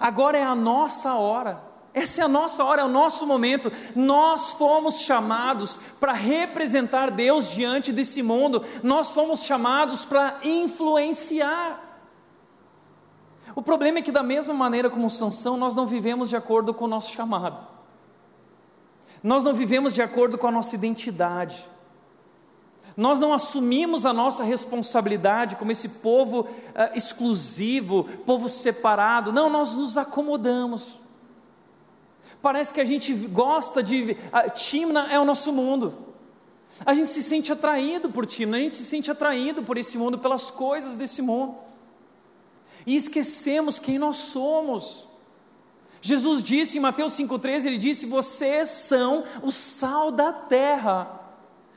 agora 0.00 0.38
é 0.38 0.42
a 0.42 0.54
nossa 0.54 1.16
hora. 1.16 1.62
Essa 1.96 2.20
é 2.20 2.24
a 2.24 2.28
nossa 2.28 2.62
hora, 2.62 2.82
é 2.82 2.84
o 2.84 2.88
nosso 2.88 3.26
momento. 3.26 3.72
Nós 3.94 4.50
fomos 4.50 5.00
chamados 5.00 5.80
para 5.98 6.12
representar 6.12 7.10
Deus 7.10 7.50
diante 7.50 7.90
desse 7.90 8.22
mundo. 8.22 8.62
Nós 8.82 9.12
fomos 9.12 9.44
chamados 9.44 10.04
para 10.04 10.38
influenciar. 10.44 11.82
O 13.54 13.62
problema 13.62 14.00
é 14.00 14.02
que 14.02 14.12
da 14.12 14.22
mesma 14.22 14.52
maneira 14.52 14.90
como 14.90 15.08
Sansão, 15.08 15.56
nós 15.56 15.74
não 15.74 15.86
vivemos 15.86 16.28
de 16.28 16.36
acordo 16.36 16.74
com 16.74 16.84
o 16.84 16.88
nosso 16.88 17.14
chamado. 17.14 17.66
Nós 19.22 19.42
não 19.42 19.54
vivemos 19.54 19.94
de 19.94 20.02
acordo 20.02 20.36
com 20.36 20.46
a 20.46 20.52
nossa 20.52 20.74
identidade 20.74 21.66
nós 22.96 23.20
não 23.20 23.34
assumimos 23.34 24.06
a 24.06 24.12
nossa 24.12 24.42
responsabilidade 24.42 25.56
como 25.56 25.70
esse 25.70 25.86
povo 25.86 26.40
uh, 26.40 26.48
exclusivo, 26.94 28.04
povo 28.24 28.48
separado, 28.48 29.30
não, 29.30 29.50
nós 29.50 29.74
nos 29.74 29.98
acomodamos. 29.98 30.98
Parece 32.46 32.72
que 32.72 32.80
a 32.80 32.84
gente 32.84 33.12
gosta 33.12 33.82
de. 33.82 34.12
Uh, 34.12 34.50
Timna 34.54 35.12
é 35.12 35.18
o 35.18 35.24
nosso 35.24 35.52
mundo. 35.52 35.92
A 36.84 36.94
gente 36.94 37.08
se 37.08 37.20
sente 37.20 37.52
atraído 37.52 38.08
por 38.08 38.24
Timna, 38.24 38.56
a 38.56 38.60
gente 38.60 38.76
se 38.76 38.84
sente 38.84 39.10
atraído 39.10 39.64
por 39.64 39.76
esse 39.76 39.98
mundo, 39.98 40.16
pelas 40.16 40.48
coisas 40.48 40.96
desse 40.96 41.20
mundo. 41.20 41.56
E 42.86 42.94
esquecemos 42.94 43.80
quem 43.80 43.98
nós 43.98 44.18
somos. 44.18 45.08
Jesus 46.00 46.40
disse 46.40 46.78
em 46.78 46.80
Mateus 46.80 47.14
5,13: 47.14 47.66
Ele 47.66 47.78
disse: 47.78 48.06
Vocês 48.06 48.68
são 48.68 49.24
o 49.42 49.50
sal 49.50 50.12
da 50.12 50.32
terra. 50.32 51.20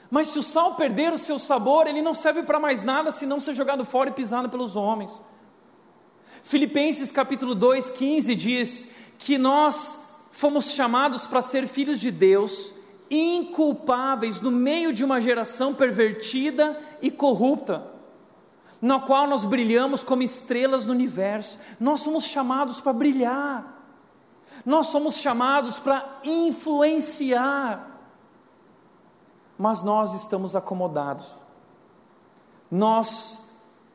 Mas 0.08 0.28
se 0.28 0.38
o 0.38 0.44
sal 0.44 0.76
perder 0.76 1.12
o 1.12 1.18
seu 1.18 1.40
sabor, 1.40 1.88
ele 1.88 2.04
não 2.04 2.14
serve 2.14 2.44
para 2.44 2.60
mais 2.60 2.84
nada 2.84 3.12
senão 3.12 3.40
ser 3.40 3.56
jogado 3.56 3.84
fora 3.84 4.12
e 4.12 4.14
pisado 4.14 4.48
pelos 4.48 4.76
homens. 4.76 5.20
Filipenses 6.44 7.12
capítulo 7.12 7.56
2, 7.56 7.90
15 7.90 8.36
diz 8.36 8.88
que 9.18 9.36
nós 9.36 10.09
fomos 10.40 10.72
chamados 10.72 11.28
para 11.28 11.42
ser 11.42 11.68
filhos 11.68 12.00
de 12.00 12.10
Deus, 12.10 12.74
inculpáveis 13.12 14.40
no 14.40 14.52
meio 14.52 14.94
de 14.94 15.04
uma 15.04 15.20
geração 15.20 15.74
pervertida 15.74 16.80
e 17.02 17.12
corrupta, 17.12 17.84
na 18.82 19.00
qual 19.00 19.28
nós 19.28 19.44
brilhamos 19.44 20.04
como 20.04 20.24
estrelas 20.24 20.86
no 20.86 20.94
universo. 20.94 21.60
Nós 21.80 22.02
somos 22.02 22.24
chamados 22.24 22.80
para 22.80 22.94
brilhar. 22.94 23.78
Nós 24.66 24.88
somos 24.88 25.16
chamados 25.16 25.80
para 25.80 26.22
influenciar 26.24 27.90
mas 29.60 29.84
nós 29.84 30.14
estamos 30.14 30.56
acomodados. 30.56 31.26
Nós 32.72 33.42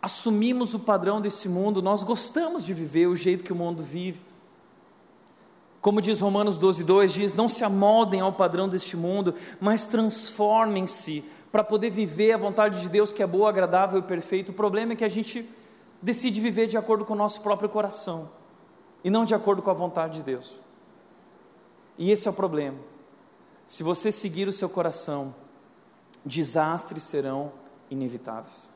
assumimos 0.02 0.74
o 0.74 0.78
padrão 0.78 1.22
desse 1.22 1.48
mundo, 1.48 1.80
nós 1.80 2.02
gostamos 2.02 2.62
de 2.62 2.74
viver 2.74 3.06
o 3.06 3.16
jeito 3.16 3.42
que 3.42 3.52
o 3.52 3.56
mundo 3.56 3.82
vive. 3.82 4.20
Como 5.84 6.00
diz 6.00 6.18
Romanos 6.18 6.56
12, 6.56 6.82
2, 6.82 7.12
diz: 7.12 7.34
Não 7.34 7.46
se 7.46 7.62
amoldem 7.62 8.22
ao 8.22 8.32
padrão 8.32 8.66
deste 8.66 8.96
mundo, 8.96 9.34
mas 9.60 9.84
transformem-se 9.84 11.22
para 11.52 11.62
poder 11.62 11.90
viver 11.90 12.32
a 12.32 12.38
vontade 12.38 12.80
de 12.80 12.88
Deus 12.88 13.12
que 13.12 13.22
é 13.22 13.26
boa, 13.26 13.50
agradável 13.50 13.98
e 13.98 14.02
perfeita. 14.02 14.50
O 14.50 14.54
problema 14.54 14.94
é 14.94 14.96
que 14.96 15.04
a 15.04 15.10
gente 15.10 15.46
decide 16.00 16.40
viver 16.40 16.68
de 16.68 16.78
acordo 16.78 17.04
com 17.04 17.12
o 17.12 17.16
nosso 17.16 17.42
próprio 17.42 17.68
coração 17.68 18.30
e 19.04 19.10
não 19.10 19.26
de 19.26 19.34
acordo 19.34 19.60
com 19.60 19.70
a 19.70 19.74
vontade 19.74 20.20
de 20.20 20.22
Deus. 20.22 20.58
E 21.98 22.10
esse 22.10 22.26
é 22.26 22.30
o 22.30 22.34
problema. 22.34 22.78
Se 23.66 23.82
você 23.82 24.10
seguir 24.10 24.48
o 24.48 24.54
seu 24.54 24.70
coração, 24.70 25.34
desastres 26.24 27.02
serão 27.02 27.52
inevitáveis. 27.90 28.66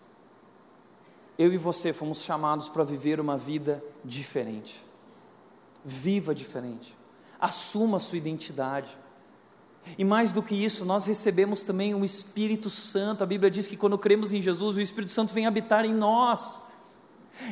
Eu 1.39 1.55
e 1.55 1.57
você 1.57 1.91
fomos 1.91 2.21
chamados 2.21 2.69
para 2.69 2.85
viver 2.85 3.19
uma 3.19 3.39
vida 3.39 3.83
diferente. 4.05 4.85
Viva 5.83 6.35
diferente 6.35 6.98
assuma 7.41 7.99
a 7.99 8.01
sua 8.01 8.19
identidade. 8.19 8.97
E 9.97 10.05
mais 10.05 10.33
do 10.33 10.43
que 10.43 10.55
isso, 10.55 10.85
nós 10.85 11.07
recebemos 11.07 11.63
também 11.63 11.95
o 11.95 12.05
Espírito 12.05 12.69
Santo. 12.69 13.23
A 13.23 13.27
Bíblia 13.27 13.51
diz 13.51 13.67
que 13.67 13.77
quando 13.77 13.97
cremos 13.97 14.33
em 14.33 14.43
Jesus, 14.43 14.77
o 14.77 14.81
Espírito 14.81 15.13
Santo 15.13 15.33
vem 15.33 15.47
habitar 15.47 15.85
em 15.85 15.95
nós. 15.95 16.63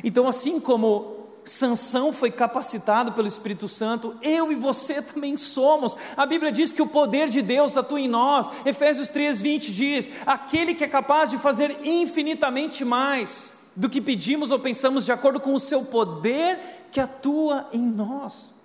Então, 0.03 0.27
assim 0.27 0.59
como 0.59 1.27
Sansão 1.43 2.11
foi 2.11 2.29
capacitado 2.29 3.13
pelo 3.13 3.27
Espírito 3.27 3.67
Santo, 3.67 4.15
eu 4.21 4.51
e 4.51 4.55
você 4.55 5.01
também 5.01 5.37
somos. 5.37 5.95
A 6.15 6.25
Bíblia 6.25 6.51
diz 6.51 6.71
que 6.71 6.81
o 6.81 6.87
poder 6.87 7.29
de 7.29 7.41
Deus 7.41 7.77
atua 7.77 8.01
em 8.01 8.07
nós. 8.07 8.49
Efésios 8.65 9.09
3:20 9.09 9.71
diz: 9.71 10.09
"Aquele 10.25 10.73
que 10.73 10.83
é 10.83 10.87
capaz 10.87 11.29
de 11.29 11.37
fazer 11.37 11.85
infinitamente 11.85 12.83
mais 12.83 13.53
do 13.75 13.89
que 13.89 14.01
pedimos 14.01 14.51
ou 14.51 14.59
pensamos 14.59 15.05
de 15.05 15.11
acordo 15.11 15.39
com 15.39 15.53
o 15.53 15.59
seu 15.59 15.85
poder 15.85 16.59
que 16.91 16.99
atua 16.99 17.67
em 17.71 17.81
nós." 17.81 18.56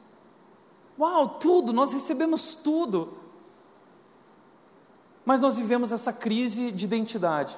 Uau, 0.98 1.28
tudo, 1.28 1.72
nós 1.72 1.92
recebemos 1.92 2.54
tudo. 2.54 3.14
Mas 5.24 5.40
nós 5.40 5.56
vivemos 5.56 5.92
essa 5.92 6.12
crise 6.12 6.70
de 6.70 6.84
identidade. 6.84 7.56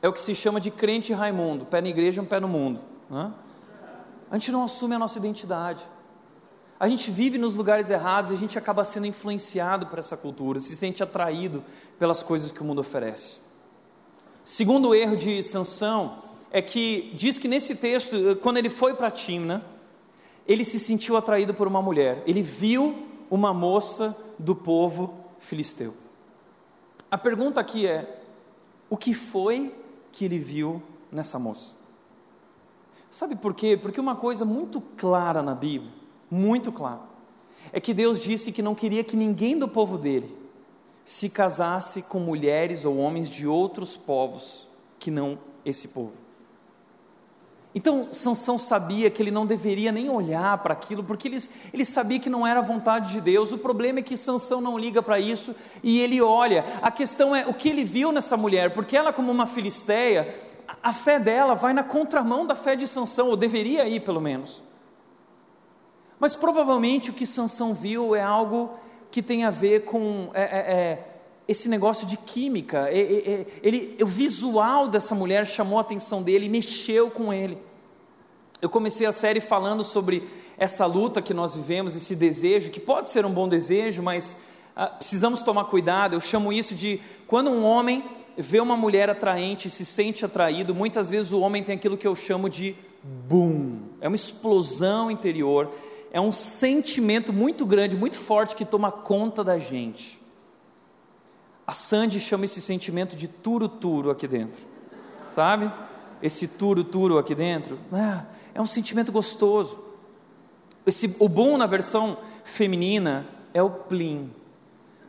É 0.00 0.08
o 0.08 0.12
que 0.12 0.20
se 0.20 0.34
chama 0.34 0.60
de 0.60 0.70
crente 0.70 1.12
Raimundo, 1.12 1.64
pé 1.64 1.80
na 1.80 1.88
igreja, 1.88 2.22
um 2.22 2.24
pé 2.24 2.38
no 2.38 2.48
mundo. 2.48 2.80
Né? 3.10 3.32
A 4.30 4.38
gente 4.38 4.52
não 4.52 4.64
assume 4.64 4.94
a 4.94 4.98
nossa 4.98 5.18
identidade. 5.18 5.84
A 6.78 6.88
gente 6.88 7.10
vive 7.10 7.38
nos 7.38 7.54
lugares 7.54 7.90
errados 7.90 8.30
e 8.30 8.34
a 8.34 8.36
gente 8.36 8.56
acaba 8.56 8.84
sendo 8.84 9.06
influenciado 9.06 9.86
por 9.86 9.98
essa 9.98 10.16
cultura, 10.16 10.60
se 10.60 10.76
sente 10.76 11.02
atraído 11.02 11.64
pelas 11.98 12.22
coisas 12.22 12.52
que 12.52 12.60
o 12.60 12.64
mundo 12.64 12.80
oferece. 12.80 13.38
Segundo 14.44 14.94
erro 14.94 15.16
de 15.16 15.42
Sansão 15.42 16.18
é 16.52 16.62
que 16.62 17.12
diz 17.14 17.36
que 17.36 17.48
nesse 17.48 17.74
texto, 17.74 18.36
quando 18.40 18.58
ele 18.58 18.70
foi 18.70 18.94
para 18.94 19.10
Timna, 19.10 19.64
ele 20.48 20.64
se 20.64 20.80
sentiu 20.80 21.14
atraído 21.16 21.52
por 21.52 21.68
uma 21.68 21.82
mulher. 21.82 22.22
Ele 22.26 22.42
viu 22.42 23.06
uma 23.30 23.52
moça 23.52 24.16
do 24.38 24.56
povo 24.56 25.14
filisteu. 25.38 25.92
A 27.10 27.18
pergunta 27.18 27.60
aqui 27.60 27.86
é: 27.86 28.22
o 28.88 28.96
que 28.96 29.12
foi 29.12 29.74
que 30.10 30.24
ele 30.24 30.38
viu 30.38 30.82
nessa 31.12 31.38
moça? 31.38 31.76
Sabe 33.10 33.36
por 33.36 33.54
quê? 33.54 33.76
Porque 33.76 34.00
uma 34.00 34.16
coisa 34.16 34.44
muito 34.44 34.80
clara 34.80 35.42
na 35.42 35.54
Bíblia, 35.54 35.92
muito 36.30 36.72
clara, 36.72 37.02
é 37.72 37.80
que 37.80 37.94
Deus 37.94 38.20
disse 38.20 38.50
que 38.50 38.62
não 38.62 38.74
queria 38.74 39.04
que 39.04 39.16
ninguém 39.16 39.58
do 39.58 39.68
povo 39.68 39.98
dele 39.98 40.34
se 41.04 41.30
casasse 41.30 42.02
com 42.02 42.20
mulheres 42.20 42.84
ou 42.84 42.98
homens 42.98 43.30
de 43.30 43.46
outros 43.46 43.96
povos 43.96 44.68
que 44.98 45.10
não 45.10 45.38
esse 45.64 45.88
povo. 45.88 46.27
Então 47.74 48.08
Sansão 48.12 48.58
sabia 48.58 49.10
que 49.10 49.22
ele 49.22 49.30
não 49.30 49.46
deveria 49.46 49.92
nem 49.92 50.08
olhar 50.08 50.56
para 50.58 50.72
aquilo, 50.72 51.04
porque 51.04 51.28
ele, 51.28 51.36
ele 51.72 51.84
sabia 51.84 52.18
que 52.18 52.30
não 52.30 52.46
era 52.46 52.60
a 52.60 52.62
vontade 52.62 53.12
de 53.12 53.20
Deus. 53.20 53.52
O 53.52 53.58
problema 53.58 53.98
é 53.98 54.02
que 54.02 54.16
Sansão 54.16 54.60
não 54.60 54.78
liga 54.78 55.02
para 55.02 55.20
isso 55.20 55.54
e 55.82 56.00
ele 56.00 56.20
olha. 56.20 56.64
A 56.80 56.90
questão 56.90 57.36
é 57.36 57.46
o 57.46 57.52
que 57.52 57.68
ele 57.68 57.84
viu 57.84 58.10
nessa 58.10 58.36
mulher, 58.36 58.72
porque 58.72 58.96
ela, 58.96 59.12
como 59.12 59.30
uma 59.30 59.46
filisteia, 59.46 60.34
a, 60.82 60.92
fé 60.92 61.18
dela 61.18 61.54
vai 61.54 61.72
na 61.72 61.82
contramão 61.82 62.46
da 62.46 62.54
fé 62.54 62.74
de 62.74 62.86
Sansão, 62.86 63.28
ou 63.28 63.36
deveria 63.36 63.86
ir 63.86 64.00
pelo 64.00 64.20
menos. 64.20 64.62
Mas 66.18 66.34
provavelmente 66.34 67.10
o 67.10 67.14
que 67.14 67.24
Sansão 67.24 67.72
viu 67.72 68.14
é 68.14 68.22
algo 68.22 68.70
que 69.10 69.22
tem 69.22 69.44
a 69.44 69.50
ver 69.50 69.84
com 69.84 70.30
é, 70.34 70.42
é, 70.42 70.58
é, 70.58 71.04
esse 71.48 71.66
negócio 71.66 72.06
de 72.06 72.18
química. 72.18 72.90
É, 72.90 72.98
é, 72.98 73.30
é, 73.30 73.46
ele, 73.62 73.96
o 74.02 74.06
visual 74.06 74.86
dessa 74.86 75.14
mulher 75.14 75.46
chamou 75.46 75.78
a 75.78 75.80
atenção 75.80 76.22
dele 76.22 76.44
e 76.44 76.48
mexeu 76.50 77.10
com 77.10 77.32
ele. 77.32 77.56
Eu 78.60 78.68
comecei 78.68 79.06
a 79.06 79.12
série 79.12 79.40
falando 79.40 79.82
sobre 79.82 80.28
essa 80.58 80.84
luta 80.84 81.22
que 81.22 81.32
nós 81.32 81.54
vivemos, 81.54 81.96
esse 81.96 82.14
desejo, 82.14 82.70
que 82.70 82.80
pode 82.80 83.08
ser 83.08 83.24
um 83.24 83.32
bom 83.32 83.48
desejo, 83.48 84.02
mas 84.02 84.36
ah, 84.76 84.88
precisamos 84.88 85.42
tomar 85.42 85.64
cuidado. 85.64 86.14
Eu 86.14 86.20
chamo 86.20 86.52
isso 86.52 86.74
de 86.74 87.00
quando 87.26 87.50
um 87.50 87.64
homem 87.64 88.04
vê 88.36 88.60
uma 88.60 88.76
mulher 88.76 89.08
atraente, 89.08 89.70
se 89.70 89.84
sente 89.84 90.24
atraído, 90.24 90.74
muitas 90.74 91.08
vezes 91.08 91.32
o 91.32 91.40
homem 91.40 91.62
tem 91.62 91.76
aquilo 91.76 91.96
que 91.96 92.06
eu 92.06 92.14
chamo 92.14 92.48
de 92.48 92.76
boom, 93.02 93.80
é 94.00 94.06
uma 94.06 94.16
explosão 94.16 95.10
interior, 95.10 95.72
é 96.12 96.20
um 96.20 96.30
sentimento 96.30 97.32
muito 97.32 97.64
grande, 97.64 97.96
muito 97.96 98.16
forte 98.16 98.54
que 98.54 98.64
toma 98.64 98.92
conta 98.92 99.42
da 99.42 99.58
gente. 99.58 100.18
A 101.68 101.74
Sandy 101.74 102.18
chama 102.18 102.46
esse 102.46 102.62
sentimento 102.62 103.14
de 103.14 103.28
turo-turo 103.28 104.08
aqui 104.10 104.26
dentro, 104.26 104.58
sabe? 105.28 105.70
Esse 106.22 106.48
turo-turo 106.48 107.18
aqui 107.18 107.34
dentro. 107.34 107.78
Ah, 107.92 108.24
é 108.54 108.62
um 108.62 108.64
sentimento 108.64 109.12
gostoso. 109.12 109.78
Esse, 110.86 111.14
o 111.18 111.28
bom 111.28 111.58
na 111.58 111.66
versão 111.66 112.16
feminina 112.42 113.26
é 113.52 113.62
o 113.62 113.68
plim. 113.68 114.30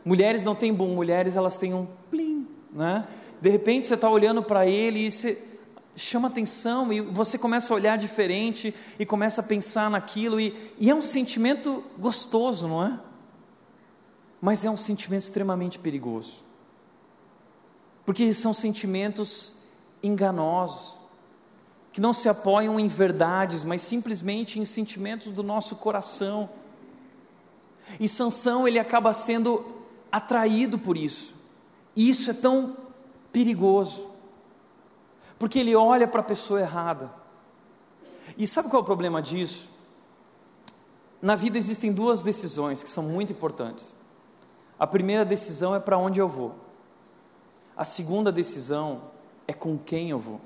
Mulheres 0.04 0.44
não 0.44 0.54
têm 0.54 0.70
bom, 0.70 0.88
mulheres 0.88 1.34
elas 1.34 1.56
têm 1.56 1.72
um 1.72 1.86
plim, 2.10 2.46
né? 2.70 3.08
De 3.40 3.48
repente 3.48 3.86
você 3.86 3.94
está 3.94 4.10
olhando 4.10 4.42
para 4.42 4.66
ele 4.66 5.06
e 5.06 5.10
você 5.10 5.42
chama 5.96 6.28
atenção 6.28 6.92
e 6.92 7.00
você 7.00 7.38
começa 7.38 7.72
a 7.72 7.76
olhar 7.76 7.96
diferente 7.96 8.74
e 8.98 9.06
começa 9.06 9.40
a 9.40 9.44
pensar 9.44 9.90
naquilo 9.90 10.38
e, 10.38 10.54
e 10.78 10.90
é 10.90 10.94
um 10.94 11.00
sentimento 11.00 11.82
gostoso, 11.98 12.68
não 12.68 12.84
é? 12.84 13.00
Mas 14.42 14.62
é 14.62 14.70
um 14.70 14.76
sentimento 14.76 15.22
extremamente 15.22 15.78
perigoso, 15.78 16.49
porque 18.10 18.34
são 18.34 18.52
sentimentos 18.52 19.54
enganosos 20.02 20.98
que 21.92 22.00
não 22.00 22.12
se 22.12 22.28
apoiam 22.28 22.80
em 22.80 22.88
verdades, 22.88 23.62
mas 23.62 23.82
simplesmente 23.82 24.58
em 24.58 24.64
sentimentos 24.64 25.30
do 25.30 25.44
nosso 25.44 25.76
coração. 25.76 26.50
E 28.00 28.08
Sansão 28.08 28.66
ele 28.66 28.80
acaba 28.80 29.12
sendo 29.12 29.64
atraído 30.10 30.76
por 30.76 30.96
isso. 30.96 31.36
E 31.94 32.10
isso 32.10 32.28
é 32.28 32.34
tão 32.34 32.76
perigoso. 33.32 34.10
Porque 35.38 35.60
ele 35.60 35.76
olha 35.76 36.08
para 36.08 36.18
a 36.18 36.24
pessoa 36.24 36.58
errada. 36.60 37.12
E 38.36 38.44
sabe 38.44 38.68
qual 38.68 38.80
é 38.80 38.82
o 38.82 38.86
problema 38.86 39.22
disso? 39.22 39.68
Na 41.22 41.36
vida 41.36 41.56
existem 41.56 41.92
duas 41.92 42.22
decisões 42.22 42.82
que 42.82 42.90
são 42.90 43.04
muito 43.04 43.32
importantes. 43.32 43.94
A 44.76 44.84
primeira 44.84 45.24
decisão 45.24 45.76
é 45.76 45.78
para 45.78 45.96
onde 45.96 46.18
eu 46.18 46.28
vou. 46.28 46.69
A 47.76 47.84
segunda 47.84 48.30
decisão 48.30 49.02
é 49.46 49.52
com 49.52 49.78
quem 49.78 50.10
eu 50.10 50.18
vou. 50.18 50.40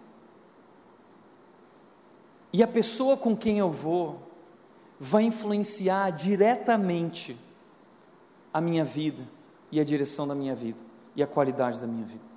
E 2.52 2.62
a 2.62 2.66
pessoa 2.68 3.16
com 3.16 3.36
quem 3.36 3.58
eu 3.58 3.70
vou 3.70 4.20
vai 4.98 5.24
influenciar 5.24 6.10
diretamente 6.10 7.36
a 8.52 8.60
minha 8.60 8.84
vida 8.84 9.22
e 9.72 9.80
a 9.80 9.84
direção 9.84 10.26
da 10.26 10.34
minha 10.34 10.54
vida 10.54 10.78
e 11.16 11.22
a 11.22 11.26
qualidade 11.26 11.80
da 11.80 11.86
minha 11.86 12.06
vida. 12.06 12.34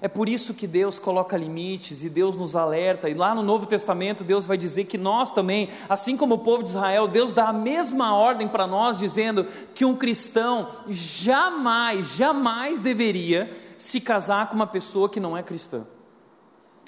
É 0.00 0.08
por 0.08 0.28
isso 0.28 0.54
que 0.54 0.66
Deus 0.66 0.98
coloca 0.98 1.36
limites 1.36 2.04
e 2.04 2.08
Deus 2.08 2.36
nos 2.36 2.54
alerta, 2.54 3.08
e 3.08 3.14
lá 3.14 3.34
no 3.34 3.42
Novo 3.42 3.66
Testamento 3.66 4.22
Deus 4.22 4.46
vai 4.46 4.56
dizer 4.56 4.84
que 4.84 4.96
nós 4.96 5.30
também, 5.30 5.68
assim 5.88 6.16
como 6.16 6.36
o 6.36 6.38
povo 6.38 6.62
de 6.62 6.70
Israel, 6.70 7.08
Deus 7.08 7.34
dá 7.34 7.48
a 7.48 7.52
mesma 7.52 8.14
ordem 8.14 8.46
para 8.46 8.66
nós, 8.66 8.98
dizendo 8.98 9.44
que 9.74 9.84
um 9.84 9.96
cristão 9.96 10.68
jamais, 10.88 12.06
jamais 12.14 12.78
deveria 12.78 13.50
se 13.80 13.98
casar 13.98 14.46
com 14.48 14.54
uma 14.54 14.66
pessoa 14.66 15.08
que 15.08 15.18
não 15.18 15.34
é 15.34 15.42
cristã. 15.42 15.86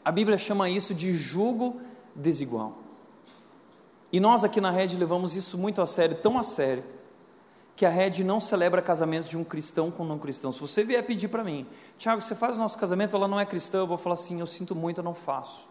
A 0.05 0.13
Bíblia 0.13 0.37
chama 0.37 0.69
isso 0.69 0.95
de 0.95 1.13
jugo 1.15 1.81
desigual. 2.15 2.77
E 4.13 4.21
nós 4.21 4.45
aqui 4.45 4.61
na 4.61 4.71
Rede 4.71 4.97
levamos 4.99 5.35
isso 5.35 5.57
muito 5.57 5.81
a 5.81 5.87
sério, 5.87 6.17
tão 6.17 6.39
a 6.39 6.43
sério, 6.43 6.85
que 7.75 7.87
a 7.87 7.89
Rede 7.89 8.23
não 8.23 8.39
celebra 8.39 8.83
casamentos 8.83 9.31
de 9.31 9.39
um 9.39 9.43
cristão 9.43 9.91
com 9.91 10.03
um 10.03 10.07
não 10.07 10.19
cristão. 10.19 10.53
Se 10.53 10.61
você 10.61 10.85
vier 10.85 11.03
pedir 11.07 11.29
para 11.29 11.43
mim, 11.43 11.67
Tiago, 11.97 12.21
você 12.21 12.35
faz 12.35 12.59
o 12.59 12.61
nosso 12.61 12.77
casamento, 12.77 13.17
ela 13.17 13.27
não 13.27 13.41
é 13.41 13.47
cristã, 13.47 13.79
eu 13.79 13.87
vou 13.87 13.97
falar 13.97 14.15
assim, 14.15 14.39
eu 14.41 14.47
sinto 14.47 14.75
muito, 14.75 14.99
eu 14.99 15.05
não 15.05 15.15
faço. 15.15 15.67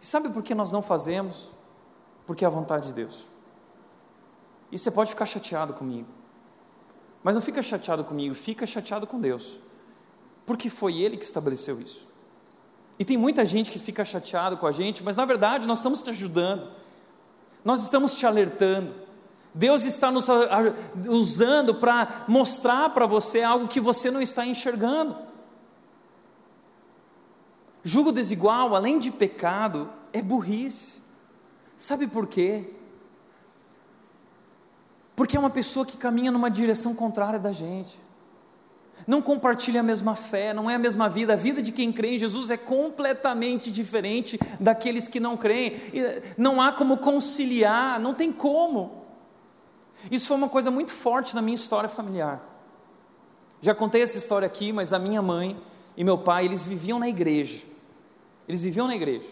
E 0.00 0.06
sabe 0.06 0.30
por 0.30 0.42
que 0.42 0.54
nós 0.54 0.72
não 0.72 0.80
fazemos? 0.80 1.50
Porque 2.26 2.42
é 2.42 2.48
a 2.48 2.50
vontade 2.50 2.86
de 2.86 2.94
Deus. 2.94 3.26
E 4.72 4.78
você 4.78 4.90
pode 4.90 5.10
ficar 5.10 5.26
chateado 5.26 5.74
comigo. 5.74 6.08
Mas 7.22 7.34
não 7.34 7.42
fica 7.42 7.60
chateado 7.60 8.02
comigo, 8.02 8.34
fica 8.34 8.64
chateado 8.64 9.06
com 9.06 9.20
Deus. 9.20 9.60
Porque 10.50 10.68
foi 10.68 10.96
Ele 10.96 11.16
que 11.16 11.24
estabeleceu 11.24 11.80
isso. 11.80 12.08
E 12.98 13.04
tem 13.04 13.16
muita 13.16 13.44
gente 13.44 13.70
que 13.70 13.78
fica 13.78 14.04
chateado 14.04 14.56
com 14.56 14.66
a 14.66 14.72
gente, 14.72 15.00
mas 15.00 15.14
na 15.14 15.24
verdade 15.24 15.64
nós 15.64 15.78
estamos 15.78 16.02
te 16.02 16.10
ajudando, 16.10 16.66
nós 17.64 17.84
estamos 17.84 18.16
te 18.16 18.26
alertando, 18.26 18.92
Deus 19.54 19.84
está 19.84 20.10
nos 20.10 20.26
usando 21.06 21.76
para 21.76 22.24
mostrar 22.26 22.90
para 22.90 23.06
você 23.06 23.44
algo 23.44 23.68
que 23.68 23.78
você 23.78 24.10
não 24.10 24.20
está 24.20 24.44
enxergando. 24.44 25.16
Julgo 27.84 28.10
desigual, 28.10 28.74
além 28.74 28.98
de 28.98 29.12
pecado, 29.12 29.88
é 30.12 30.20
burrice. 30.20 31.00
Sabe 31.76 32.08
por 32.08 32.26
quê? 32.26 32.74
Porque 35.14 35.36
é 35.36 35.38
uma 35.38 35.48
pessoa 35.48 35.86
que 35.86 35.96
caminha 35.96 36.32
numa 36.32 36.50
direção 36.50 36.92
contrária 36.92 37.38
da 37.38 37.52
gente. 37.52 38.09
Não 39.06 39.22
compartilha 39.22 39.80
a 39.80 39.82
mesma 39.82 40.14
fé, 40.14 40.52
não 40.52 40.70
é 40.70 40.74
a 40.74 40.78
mesma 40.78 41.08
vida. 41.08 41.32
A 41.32 41.36
vida 41.36 41.62
de 41.62 41.72
quem 41.72 41.92
crê 41.92 42.14
em 42.14 42.18
Jesus 42.18 42.50
é 42.50 42.56
completamente 42.56 43.70
diferente 43.70 44.38
daqueles 44.58 45.08
que 45.08 45.20
não 45.20 45.36
creem. 45.36 45.74
Não 46.36 46.60
há 46.60 46.72
como 46.72 46.98
conciliar, 46.98 47.98
não 47.98 48.14
tem 48.14 48.32
como. 48.32 49.04
Isso 50.10 50.26
foi 50.26 50.36
uma 50.36 50.48
coisa 50.48 50.70
muito 50.70 50.92
forte 50.92 51.34
na 51.34 51.42
minha 51.42 51.54
história 51.54 51.88
familiar. 51.88 52.40
Já 53.60 53.74
contei 53.74 54.02
essa 54.02 54.16
história 54.16 54.46
aqui, 54.46 54.72
mas 54.72 54.92
a 54.92 54.98
minha 54.98 55.20
mãe 55.20 55.56
e 55.96 56.04
meu 56.04 56.16
pai, 56.16 56.46
eles 56.46 56.64
viviam 56.64 56.98
na 56.98 57.08
igreja. 57.08 57.62
Eles 58.48 58.62
viviam 58.62 58.86
na 58.86 58.94
igreja. 58.94 59.28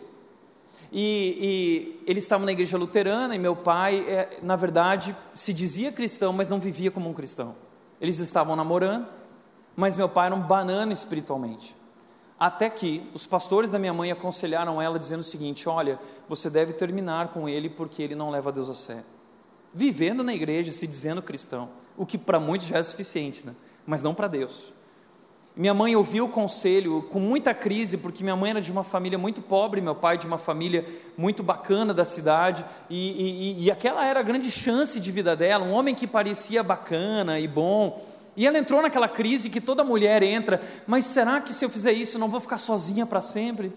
E, 0.93 2.01
e 2.05 2.05
eles 2.07 2.25
estavam 2.25 2.47
na 2.47 2.53
igreja 2.53 2.79
luterana 2.79 3.35
e 3.35 3.39
meu 3.39 3.55
pai, 3.55 4.05
é, 4.09 4.39
na 4.43 4.57
verdade, 4.57 5.15
se 5.35 5.53
dizia 5.53 5.93
cristão, 5.93 6.33
mas 6.33 6.49
não 6.49 6.59
vivia 6.59 6.91
como 6.91 7.09
um 7.09 7.13
cristão. 7.13 7.55
Eles 8.01 8.19
estavam 8.21 8.55
namorando, 8.57 9.07
mas 9.79 9.97
meu 9.97 10.11
pai 10.11 10.27
era 10.27 10.35
um 10.35 10.41
banana 10.41 10.93
espiritualmente. 10.93 11.75
Até 12.39 12.69
que 12.69 13.09
os 13.15 13.27
pastores 13.27 13.71
da 13.71 13.79
minha 13.79 13.95
mãe 13.95 14.13
aconselharam 14.13 14.83
ela 14.83 14.99
dizendo 14.99 15.21
o 15.21 15.25
seguinte: 15.25 15.69
Olha, 15.69 15.99
você 16.29 16.51
deve 16.51 16.75
terminar 16.75 17.29
com 17.29 17.49
ele 17.49 17.71
porque 17.71 18.03
ele 18.03 18.15
não 18.15 18.29
leva 18.29 18.53
Deus 18.53 18.69
a 18.69 18.75
sério 18.75 19.19
vivendo 19.73 20.23
na 20.23 20.35
igreja, 20.35 20.73
se 20.73 20.87
dizendo 20.87 21.23
cristão, 21.23 21.69
o 21.97 22.07
que 22.07 22.17
para 22.17 22.41
muitos 22.41 22.67
já 22.67 22.79
é 22.79 22.83
suficiente, 22.83 23.47
né? 23.47 23.55
mas 23.87 24.03
não 24.03 24.15
para 24.15 24.27
Deus. 24.27 24.73
Minha 25.57 25.75
mãe 25.75 25.97
ouviu 25.97 26.27
o 26.27 26.29
conselho 26.29 27.03
com 27.11 27.19
muita 27.19 27.53
crise, 27.53 27.97
porque 27.97 28.23
minha 28.23 28.37
mãe 28.37 28.51
era 28.51 28.61
de 28.61 28.71
uma 28.71 28.85
família 28.85 29.19
muito 29.19 29.43
pobre, 29.43 29.81
meu 29.81 29.95
pai 29.95 30.17
de 30.17 30.27
uma 30.27 30.39
família 30.39 30.87
muito 31.17 31.43
bacana 31.43 31.93
da 31.93 32.05
cidade, 32.05 32.65
e, 32.89 33.57
e, 33.61 33.65
e 33.65 33.71
aquela 33.71 34.05
era 34.05 34.21
a 34.21 34.23
grande 34.23 34.53
chance 34.53 35.01
de 35.01 35.11
vida 35.11 35.35
dela, 35.35 35.65
um 35.65 35.73
homem 35.73 35.97
que 35.97 36.07
parecia 36.07 36.63
bacana 36.63 37.41
e 37.41 37.49
bom, 37.49 38.01
e 38.39 38.47
ela 38.47 38.57
entrou 38.57 38.81
naquela 38.81 39.09
crise 39.09 39.51
que 39.51 39.61
toda 39.61 39.83
mulher 39.83 40.23
entra, 40.23 40.63
mas 40.87 41.07
será 41.07 41.41
que 41.41 41.53
se 41.53 41.65
eu 41.65 41.69
fizer 41.69 41.91
isso 41.91 42.17
eu 42.17 42.21
não 42.21 42.29
vou 42.29 42.39
ficar 42.39 42.57
sozinha 42.57 43.05
para 43.05 43.21
sempre? 43.21 43.77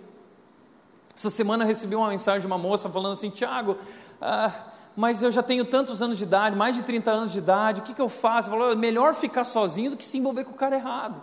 Essa 1.18 1.32
semana 1.32 1.64
eu 1.64 1.68
recebi 1.68 1.96
uma 1.96 2.10
mensagem 2.10 2.42
de 2.42 2.46
uma 2.46 2.60
moça 2.60 2.88
falando 2.88 3.14
assim: 3.14 3.32
Tiago, 3.32 3.76
ah, 4.22 4.52
mas 4.96 5.24
eu 5.24 5.32
já 5.32 5.42
tenho 5.42 5.66
tantos 5.66 6.00
anos 6.00 6.16
de 6.16 6.26
idade, 6.26 6.56
mais 6.56 6.76
de 6.76 6.84
30 6.84 7.10
anos 7.10 7.32
de 7.32 7.40
idade, 7.40 7.82
o 7.82 7.84
que, 7.84 7.92
que 7.92 8.02
eu 8.02 8.08
faço? 8.08 8.52
Falou, 8.52 8.78
melhor 8.78 9.16
ficar 9.16 9.46
sozinho 9.46 9.90
do 9.90 9.98
que 9.98 10.06
se 10.06 10.20
envolver 10.20 10.44
com 10.44 10.52
o 10.52 10.56
cara 10.56 10.76
errado. 10.76 11.20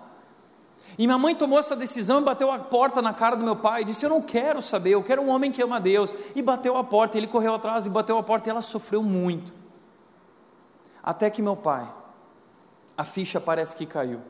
E 0.98 1.06
minha 1.06 1.16
mãe 1.16 1.32
tomou 1.32 1.60
essa 1.60 1.76
decisão 1.76 2.20
e 2.20 2.24
bateu 2.24 2.50
a 2.50 2.58
porta 2.58 3.00
na 3.00 3.14
cara 3.14 3.36
do 3.36 3.44
meu 3.44 3.54
pai 3.54 3.82
e 3.82 3.84
disse: 3.84 4.04
Eu 4.04 4.10
não 4.10 4.20
quero 4.20 4.60
saber, 4.60 4.90
eu 4.90 5.02
quero 5.04 5.22
um 5.22 5.28
homem 5.28 5.52
que 5.52 5.62
ama 5.62 5.78
Deus. 5.78 6.12
E 6.34 6.42
bateu 6.42 6.76
a 6.76 6.82
porta, 6.82 7.16
ele 7.16 7.28
correu 7.28 7.54
atrás 7.54 7.86
e 7.86 7.88
bateu 7.88 8.18
a 8.18 8.22
porta 8.24 8.48
e 8.48 8.50
ela 8.50 8.62
sofreu 8.62 9.00
muito. 9.00 9.54
Até 11.00 11.30
que 11.30 11.40
meu 11.40 11.54
pai, 11.54 11.88
a 12.98 13.04
ficha 13.04 13.40
parece 13.40 13.74
que 13.74 13.86
caiu. 13.86 14.20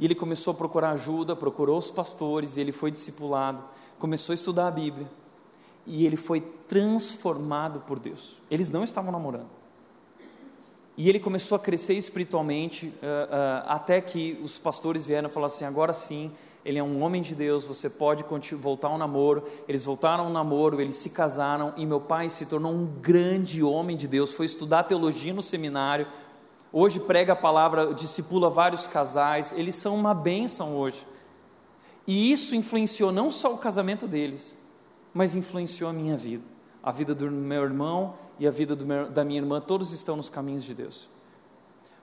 E 0.00 0.04
ele 0.04 0.14
começou 0.16 0.52
a 0.52 0.54
procurar 0.54 0.90
ajuda, 0.90 1.36
procurou 1.36 1.78
os 1.78 1.90
pastores, 1.90 2.56
e 2.56 2.60
ele 2.60 2.72
foi 2.72 2.90
discipulado, 2.90 3.62
começou 3.98 4.32
a 4.32 4.34
estudar 4.34 4.66
a 4.66 4.70
Bíblia 4.70 5.06
e 5.88 6.04
ele 6.04 6.16
foi 6.16 6.40
transformado 6.68 7.80
por 7.80 7.98
Deus. 7.98 8.38
Eles 8.50 8.68
não 8.68 8.84
estavam 8.84 9.10
namorando. 9.10 9.48
E 10.96 11.08
ele 11.08 11.18
começou 11.18 11.56
a 11.56 11.58
crescer 11.58 11.94
espiritualmente, 11.94 12.86
uh, 12.86 12.90
uh, 12.90 13.64
até 13.66 14.00
que 14.00 14.38
os 14.42 14.58
pastores 14.58 15.06
vieram 15.06 15.28
e 15.28 15.32
falaram 15.32 15.46
assim: 15.46 15.64
agora 15.64 15.94
sim, 15.94 16.32
ele 16.64 16.78
é 16.78 16.82
um 16.82 17.02
homem 17.02 17.22
de 17.22 17.34
Deus, 17.34 17.64
você 17.64 17.88
pode 17.88 18.24
voltar 18.56 18.88
ao 18.88 18.98
namoro. 18.98 19.44
Eles 19.66 19.84
voltaram 19.84 20.24
ao 20.24 20.30
namoro, 20.30 20.80
eles 20.80 20.96
se 20.96 21.10
casaram, 21.10 21.72
e 21.76 21.86
meu 21.86 22.00
pai 22.00 22.28
se 22.28 22.46
tornou 22.46 22.72
um 22.72 22.84
grande 22.84 23.62
homem 23.62 23.96
de 23.96 24.08
Deus, 24.08 24.34
foi 24.34 24.46
estudar 24.46 24.82
teologia 24.82 25.32
no 25.32 25.42
seminário. 25.42 26.06
Hoje 26.72 27.00
prega 27.00 27.32
a 27.32 27.36
palavra, 27.36 27.94
discipula 27.94 28.50
vários 28.50 28.86
casais, 28.86 29.52
eles 29.56 29.74
são 29.74 29.94
uma 29.94 30.12
bênção 30.12 30.76
hoje. 30.76 31.06
E 32.06 32.30
isso 32.30 32.54
influenciou 32.54 33.10
não 33.10 33.30
só 33.30 33.52
o 33.52 33.58
casamento 33.58 34.06
deles, 34.06 34.56
mas 35.12 35.34
influenciou 35.34 35.88
a 35.90 35.92
minha 35.92 36.16
vida, 36.16 36.44
a 36.82 36.92
vida 36.92 37.14
do 37.14 37.30
meu 37.30 37.62
irmão 37.62 38.14
e 38.38 38.46
a 38.46 38.50
vida 38.50 38.76
meu, 38.76 39.10
da 39.10 39.24
minha 39.24 39.40
irmã, 39.40 39.60
todos 39.60 39.92
estão 39.92 40.16
nos 40.16 40.28
caminhos 40.28 40.64
de 40.64 40.74
Deus. 40.74 41.08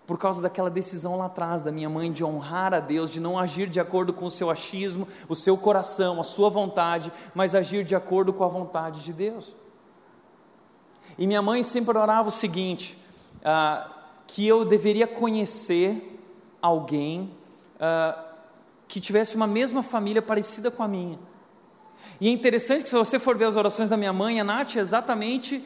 Por 0.06 0.20
causa 0.20 0.42
daquela 0.42 0.70
decisão 0.70 1.18
lá 1.18 1.26
atrás 1.26 1.62
da 1.62 1.72
minha 1.72 1.90
mãe 1.90 2.12
de 2.12 2.24
honrar 2.24 2.74
a 2.74 2.80
Deus, 2.80 3.10
de 3.10 3.20
não 3.20 3.40
agir 3.40 3.68
de 3.68 3.80
acordo 3.80 4.14
com 4.14 4.26
o 4.26 4.32
seu 4.32 4.52
achismo, 4.52 5.08
o 5.28 5.36
seu 5.36 5.58
coração, 5.58 6.20
a 6.20 6.24
sua 6.24 6.50
vontade, 6.50 7.12
mas 7.34 7.56
agir 7.56 7.84
de 7.84 7.96
acordo 7.96 8.32
com 8.32 8.44
a 8.44 8.48
vontade 8.48 9.02
de 9.02 9.12
Deus. 9.12 9.56
E 11.18 11.26
minha 11.26 11.42
mãe 11.42 11.64
sempre 11.64 11.98
orava 11.98 12.28
o 12.30 12.32
seguinte: 12.32 12.96
ah, 13.44 13.90
que 14.28 14.48
eu 14.48 14.66
deveria 14.66 15.08
conhecer 15.08 16.20
alguém 16.62 17.32
ah, 17.80 18.24
que 18.88 19.00
tivesse 19.00 19.36
uma 19.36 19.48
mesma 19.48 19.84
família 19.84 20.22
parecida 20.22 20.70
com 20.72 20.84
a 20.84 20.88
minha 20.88 21.20
e 22.20 22.30
é 22.30 22.32
interessante 22.32 22.84
que 22.84 22.90
se 22.90 22.96
você 22.96 23.20
for 23.20 23.38
ver 23.38 23.46
as 23.46 23.56
orações 23.56 23.90
da 23.90 23.98
minha 23.98 24.14
mãe, 24.14 24.40
a 24.40 24.44
Nath 24.44 24.76
é 24.76 24.80
exatamente 24.80 25.62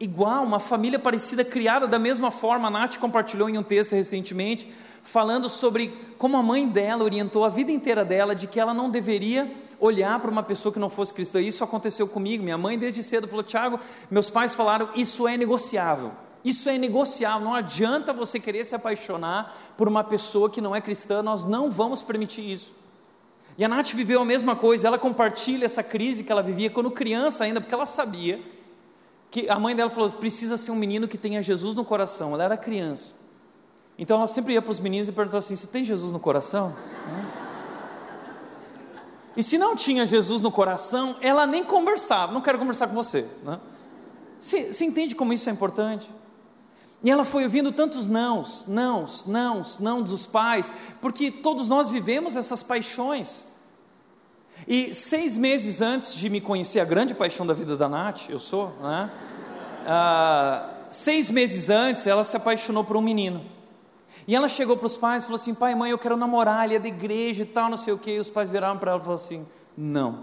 igual, 0.00 0.42
uma 0.42 0.58
família 0.58 0.98
parecida, 0.98 1.44
criada 1.44 1.86
da 1.86 1.98
mesma 1.98 2.30
forma. 2.30 2.68
A 2.68 2.70
Nath 2.70 2.96
compartilhou 2.96 3.48
em 3.48 3.58
um 3.58 3.62
texto 3.62 3.92
recentemente, 3.92 4.70
falando 5.02 5.48
sobre 5.48 5.88
como 6.16 6.36
a 6.36 6.42
mãe 6.42 6.66
dela 6.66 7.04
orientou 7.04 7.44
a 7.44 7.48
vida 7.48 7.70
inteira 7.70 8.04
dela 8.04 8.34
de 8.34 8.46
que 8.46 8.58
ela 8.58 8.72
não 8.72 8.90
deveria 8.90 9.50
olhar 9.78 10.18
para 10.20 10.30
uma 10.30 10.42
pessoa 10.42 10.72
que 10.72 10.78
não 10.78 10.88
fosse 10.88 11.12
cristã. 11.12 11.40
Isso 11.40 11.62
aconteceu 11.62 12.08
comigo. 12.08 12.42
Minha 12.42 12.58
mãe, 12.58 12.78
desde 12.78 13.02
cedo, 13.02 13.28
falou: 13.28 13.44
Tiago, 13.44 13.78
meus 14.10 14.30
pais 14.30 14.54
falaram, 14.54 14.88
isso 14.94 15.28
é 15.28 15.36
negociável. 15.36 16.12
Isso 16.44 16.68
é 16.68 16.76
negociável, 16.76 17.44
não 17.44 17.54
adianta 17.54 18.12
você 18.12 18.38
querer 18.38 18.64
se 18.64 18.74
apaixonar 18.74 19.56
por 19.78 19.88
uma 19.88 20.04
pessoa 20.04 20.50
que 20.50 20.60
não 20.60 20.76
é 20.76 20.80
cristã, 20.80 21.22
nós 21.22 21.46
não 21.46 21.70
vamos 21.70 22.02
permitir 22.02 22.42
isso. 22.52 22.74
E 23.56 23.64
a 23.64 23.68
Nath 23.68 23.92
viveu 23.92 24.20
a 24.20 24.24
mesma 24.24 24.54
coisa, 24.54 24.86
ela 24.86 24.98
compartilha 24.98 25.64
essa 25.64 25.82
crise 25.82 26.22
que 26.22 26.30
ela 26.30 26.42
vivia 26.42 26.68
quando 26.68 26.90
criança 26.90 27.44
ainda, 27.44 27.60
porque 27.60 27.74
ela 27.74 27.86
sabia 27.86 28.42
que 29.30 29.48
a 29.48 29.58
mãe 29.58 29.74
dela 29.74 29.90
falou: 29.90 30.10
precisa 30.10 30.56
ser 30.56 30.70
um 30.70 30.76
menino 30.76 31.08
que 31.08 31.16
tenha 31.16 31.40
Jesus 31.40 31.74
no 31.74 31.84
coração. 31.84 32.34
Ela 32.34 32.44
era 32.44 32.56
criança. 32.56 33.14
Então 33.98 34.18
ela 34.18 34.26
sempre 34.26 34.52
ia 34.52 34.62
para 34.62 34.70
os 34.70 34.80
meninos 34.80 35.08
e 35.08 35.12
perguntava 35.12 35.38
assim: 35.38 35.56
Você 35.56 35.66
tem 35.66 35.82
Jesus 35.82 36.12
no 36.12 36.20
coração? 36.20 36.76
E 39.36 39.42
se 39.42 39.58
não 39.58 39.74
tinha 39.74 40.06
Jesus 40.06 40.40
no 40.40 40.52
coração, 40.52 41.16
ela 41.20 41.46
nem 41.46 41.64
conversava, 41.64 42.32
não 42.32 42.40
quero 42.40 42.58
conversar 42.58 42.86
com 42.86 42.94
você. 42.94 43.26
Né? 43.42 43.58
Você, 44.38 44.72
você 44.72 44.84
entende 44.84 45.14
como 45.14 45.32
isso 45.32 45.48
é 45.48 45.52
importante? 45.52 46.08
E 47.02 47.10
ela 47.10 47.24
foi 47.24 47.44
ouvindo 47.44 47.70
tantos 47.70 48.08
nãos, 48.08 48.64
nãos, 48.66 49.26
nãos, 49.26 49.78
não 49.78 50.02
dos 50.02 50.26
pais, 50.26 50.72
porque 51.00 51.30
todos 51.30 51.68
nós 51.68 51.90
vivemos 51.90 52.34
essas 52.34 52.62
paixões. 52.62 53.46
E 54.66 54.94
seis 54.94 55.36
meses 55.36 55.82
antes 55.82 56.14
de 56.14 56.30
me 56.30 56.40
conhecer 56.40 56.80
a 56.80 56.84
grande 56.84 57.14
paixão 57.14 57.46
da 57.46 57.52
vida 57.52 57.76
da 57.76 57.88
Nath, 57.88 58.30
eu 58.30 58.38
sou, 58.38 58.72
né? 58.80 59.10
Ah, 59.86 60.70
seis 60.90 61.30
meses 61.30 61.68
antes, 61.68 62.06
ela 62.06 62.24
se 62.24 62.36
apaixonou 62.36 62.84
por 62.84 62.96
um 62.96 63.02
menino. 63.02 63.44
E 64.26 64.34
ela 64.34 64.48
chegou 64.48 64.76
para 64.76 64.86
os 64.86 64.96
pais 64.96 65.24
e 65.24 65.26
falou 65.26 65.36
assim: 65.36 65.52
pai, 65.52 65.74
mãe, 65.74 65.90
eu 65.90 65.98
quero 65.98 66.16
namorar, 66.16 66.64
ele 66.64 66.76
é 66.76 66.78
da 66.78 66.88
igreja 66.88 67.42
e 67.42 67.46
tal, 67.46 67.68
não 67.68 67.76
sei 67.76 67.92
o 67.92 67.98
que. 67.98 68.12
E 68.12 68.18
os 68.18 68.30
pais 68.30 68.50
viraram 68.50 68.78
para 68.78 68.92
ela 68.92 69.00
e 69.00 69.04
falaram 69.04 69.22
assim: 69.22 69.46
não. 69.76 70.20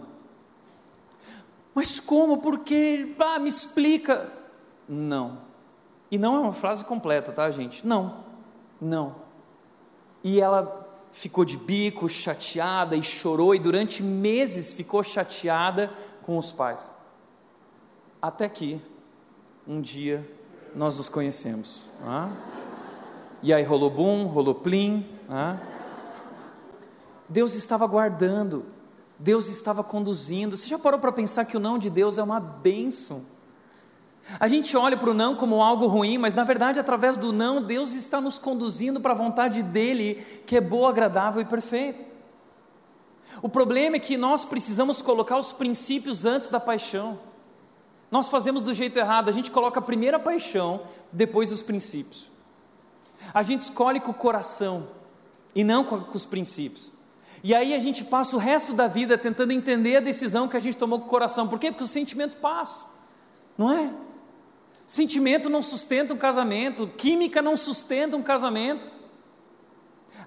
Mas 1.76 2.00
como? 2.00 2.38
Por 2.40 2.60
quê? 2.60 3.14
Ah, 3.20 3.38
me 3.38 3.50
explica. 3.50 4.32
Não. 4.90 5.51
E 6.12 6.18
não 6.18 6.36
é 6.36 6.40
uma 6.40 6.54
frase 6.54 6.84
completa, 6.84 7.32
tá, 7.32 7.50
gente? 7.50 7.88
Não, 7.88 8.18
não. 8.80 9.16
E 10.22 10.42
ela 10.42 10.88
ficou 11.12 11.46
de 11.46 11.58
bico, 11.58 12.10
chateada 12.10 12.96
e 12.96 13.02
chorou, 13.02 13.56
e 13.56 13.60
durante 13.60 14.04
meses 14.04 14.74
ficou 14.74 15.02
chateada 15.02 15.90
com 16.24 16.38
os 16.38 16.52
pais. 16.52 16.92
Até 18.22 18.48
que, 18.50 18.82
um 19.66 19.80
dia, 19.80 20.30
nós 20.76 20.98
nos 20.98 21.10
conhecemos. 21.10 21.92
Ah? 22.04 22.30
E 23.42 23.54
aí 23.54 23.64
rolou 23.64 23.90
bum, 23.90 24.26
rolou 24.26 24.54
plim. 24.54 25.08
Ah? 25.30 25.58
Deus 27.28 27.56
estava 27.56 27.88
guardando, 27.88 28.66
Deus 29.18 29.48
estava 29.48 29.84
conduzindo. 29.84 30.58
Você 30.58 30.68
já 30.68 30.78
parou 30.78 31.00
para 31.00 31.12
pensar 31.12 31.46
que 31.46 31.56
o 31.56 31.60
não 31.60 31.78
de 31.78 31.90
Deus 31.90 32.18
é 32.18 32.24
uma 32.24 32.40
bênção? 32.40 33.26
A 34.40 34.48
gente 34.48 34.76
olha 34.78 34.98
para 34.98 35.10
o 35.10 35.14
não 35.14 35.36
como 35.36 35.62
algo 35.62 35.88
ruim, 35.88 36.18
mas 36.18 36.34
na 36.34 36.44
verdade, 36.44 36.80
através 36.80 37.18
do 37.18 37.32
não, 37.32 37.62
Deus 37.62 37.94
está 37.94 38.22
nos 38.22 38.38
conduzindo 38.38 39.00
para 39.00 39.12
a 39.12 39.16
vontade 39.16 39.62
dEle, 39.62 40.16
que 40.46 40.56
é 40.56 40.62
boa, 40.62 40.90
agradável 40.90 41.42
e 41.42 41.46
perfeita. 41.46 42.12
O 43.42 43.48
problema 43.48 43.96
é 43.96 44.00
que 44.00 44.18
nós 44.18 44.44
precisamos 44.44 45.02
colocar 45.02 45.38
os 45.38 45.52
princípios 45.52 46.26
antes 46.26 46.48
da 46.48 46.60
paixão. 46.60 47.20
Nós 48.10 48.28
fazemos 48.28 48.62
do 48.62 48.74
jeito 48.74 49.00
errado, 49.00 49.30
a 49.30 49.32
gente 49.32 49.50
coloca 49.50 49.80
a 49.80 49.84
primeira 49.84 50.20
paixão, 50.20 50.82
depois 51.12 51.52
os 51.52 51.62
princípios. 51.62 52.30
A 53.34 53.42
gente 53.44 53.62
escolhe 53.62 54.00
com 54.00 54.12
o 54.12 54.14
coração 54.14 54.90
e 55.56 55.64
não 55.64 55.84
com, 55.84 56.04
os 56.14 56.26
princípios. 56.26 56.92
E 57.44 57.56
aí 57.56 57.74
a 57.74 57.80
gente 57.80 58.04
passa 58.04 58.36
o 58.36 58.40
resto 58.40 58.74
da 58.74 58.88
vida 58.88 59.18
tentando 59.18 59.52
entender 59.52 59.98
a 59.98 60.02
decisão 60.02 60.48
que 60.48 60.58
a 60.58 60.60
gente 60.60 60.78
tomou 60.78 61.00
com 61.00 61.06
o 61.06 61.10
coração. 61.10 61.48
Por 61.48 61.58
quê? 61.58 61.72
Porque 61.72 61.84
o 61.84 61.88
sentimento 61.88 62.38
passa, 62.38 62.86
não 63.58 63.72
é? 63.72 63.92
Sentimento 64.92 65.50
não 65.50 65.64
sustenta 65.64 66.14
um 66.14 66.18
casamento, 66.18 66.86
química 66.86 67.42
não 67.42 67.56
sustenta 67.56 68.18
um 68.18 68.22
casamento. 68.22 68.90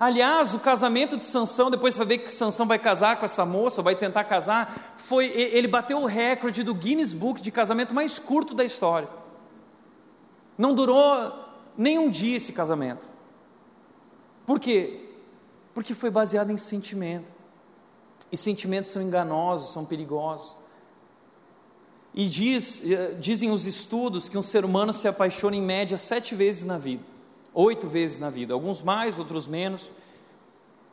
Aliás, 0.01 0.55
o 0.55 0.59
casamento 0.59 1.19
de 1.19 1.27
Sansão, 1.27 1.71
depois 1.71 1.95
vai 1.95 2.07
ver 2.07 2.19
que 2.21 2.33
Sansão 2.33 2.67
vai 2.67 2.79
casar 2.79 3.19
com 3.19 3.27
essa 3.27 3.45
moça, 3.45 3.83
vai 3.83 3.95
tentar 3.95 4.25
casar, 4.25 4.95
foi 4.97 5.27
ele 5.27 5.69
bateu 5.69 5.99
o 5.99 6.07
recorde 6.07 6.62
do 6.62 6.75
Guinness 6.75 7.12
Book 7.12 7.43
de 7.43 7.51
casamento 7.51 7.95
mais 7.95 8.19
curto 8.19 8.55
da 8.55 8.65
história. 8.65 9.07
Não 10.57 10.75
durou 10.75 11.45
nem 11.77 11.99
um 11.99 12.09
dia 12.09 12.39
esse 12.39 12.55
casamento. 12.55 13.07
Por 14.47 14.59
quê? 14.59 15.11
Porque 15.75 15.93
foi 15.93 16.09
baseado 16.09 16.49
em 16.49 16.57
sentimento. 16.57 17.31
E 18.33 18.37
sentimentos 18.39 18.89
são 18.89 19.03
enganosos, 19.03 19.75
são 19.75 19.85
perigosos. 19.85 20.57
E 22.15 22.29
diz, 22.29 22.83
eh, 22.89 23.17
dizem 23.19 23.51
os 23.51 23.67
estudos 23.67 24.29
que 24.29 24.39
um 24.39 24.43
ser 24.43 24.65
humano 24.65 24.93
se 24.93 25.09
apaixona 25.09 25.57
em 25.57 25.62
média 25.62 25.99
sete 25.99 26.35
vezes 26.35 26.65
na 26.65 26.79
vida 26.79 27.15
oito 27.55 27.87
vezes 27.87 28.19
na 28.19 28.29
vida, 28.29 28.53
alguns 28.53 28.83
mais, 28.83 29.19
outros 29.19 29.47
menos. 29.47 29.89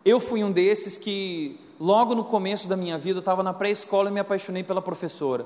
Eu 0.05 0.19
fui 0.19 0.43
um 0.43 0.51
desses 0.51 0.97
que, 0.97 1.59
logo 1.79 2.13
no 2.13 2.23
começo 2.23 2.67
da 2.67 2.77
minha 2.77 2.97
vida, 2.97 3.17
eu 3.17 3.21
estava 3.21 3.41
na 3.41 3.53
pré-escola 3.53 4.09
e 4.09 4.13
me 4.13 4.19
apaixonei 4.19 4.63
pela 4.63 4.81
professora. 4.81 5.45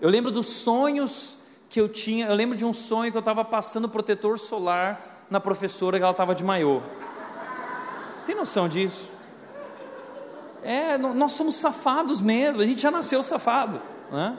Eu 0.00 0.10
lembro 0.10 0.30
dos 0.30 0.46
sonhos 0.46 1.36
que 1.68 1.80
eu 1.80 1.88
tinha, 1.88 2.26
eu 2.26 2.34
lembro 2.34 2.56
de 2.56 2.64
um 2.64 2.72
sonho 2.72 3.10
que 3.10 3.16
eu 3.16 3.20
estava 3.20 3.44
passando 3.44 3.88
protetor 3.88 4.38
solar 4.38 5.26
na 5.30 5.40
professora 5.40 5.98
que 5.98 6.02
ela 6.02 6.12
estava 6.12 6.34
de 6.34 6.44
maiô. 6.44 6.80
Você 8.16 8.26
tem 8.26 8.36
noção 8.36 8.68
disso? 8.68 9.10
É, 10.62 10.98
nós 10.98 11.32
somos 11.32 11.56
safados 11.56 12.20
mesmo, 12.20 12.62
a 12.62 12.66
gente 12.66 12.80
já 12.80 12.90
nasceu 12.90 13.22
safado. 13.22 13.80
Né? 14.10 14.38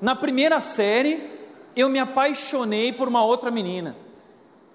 Na 0.00 0.16
primeira 0.16 0.60
série, 0.60 1.30
eu 1.76 1.88
me 1.88 1.98
apaixonei 1.98 2.92
por 2.92 3.08
uma 3.08 3.24
outra 3.24 3.50
menina. 3.50 3.96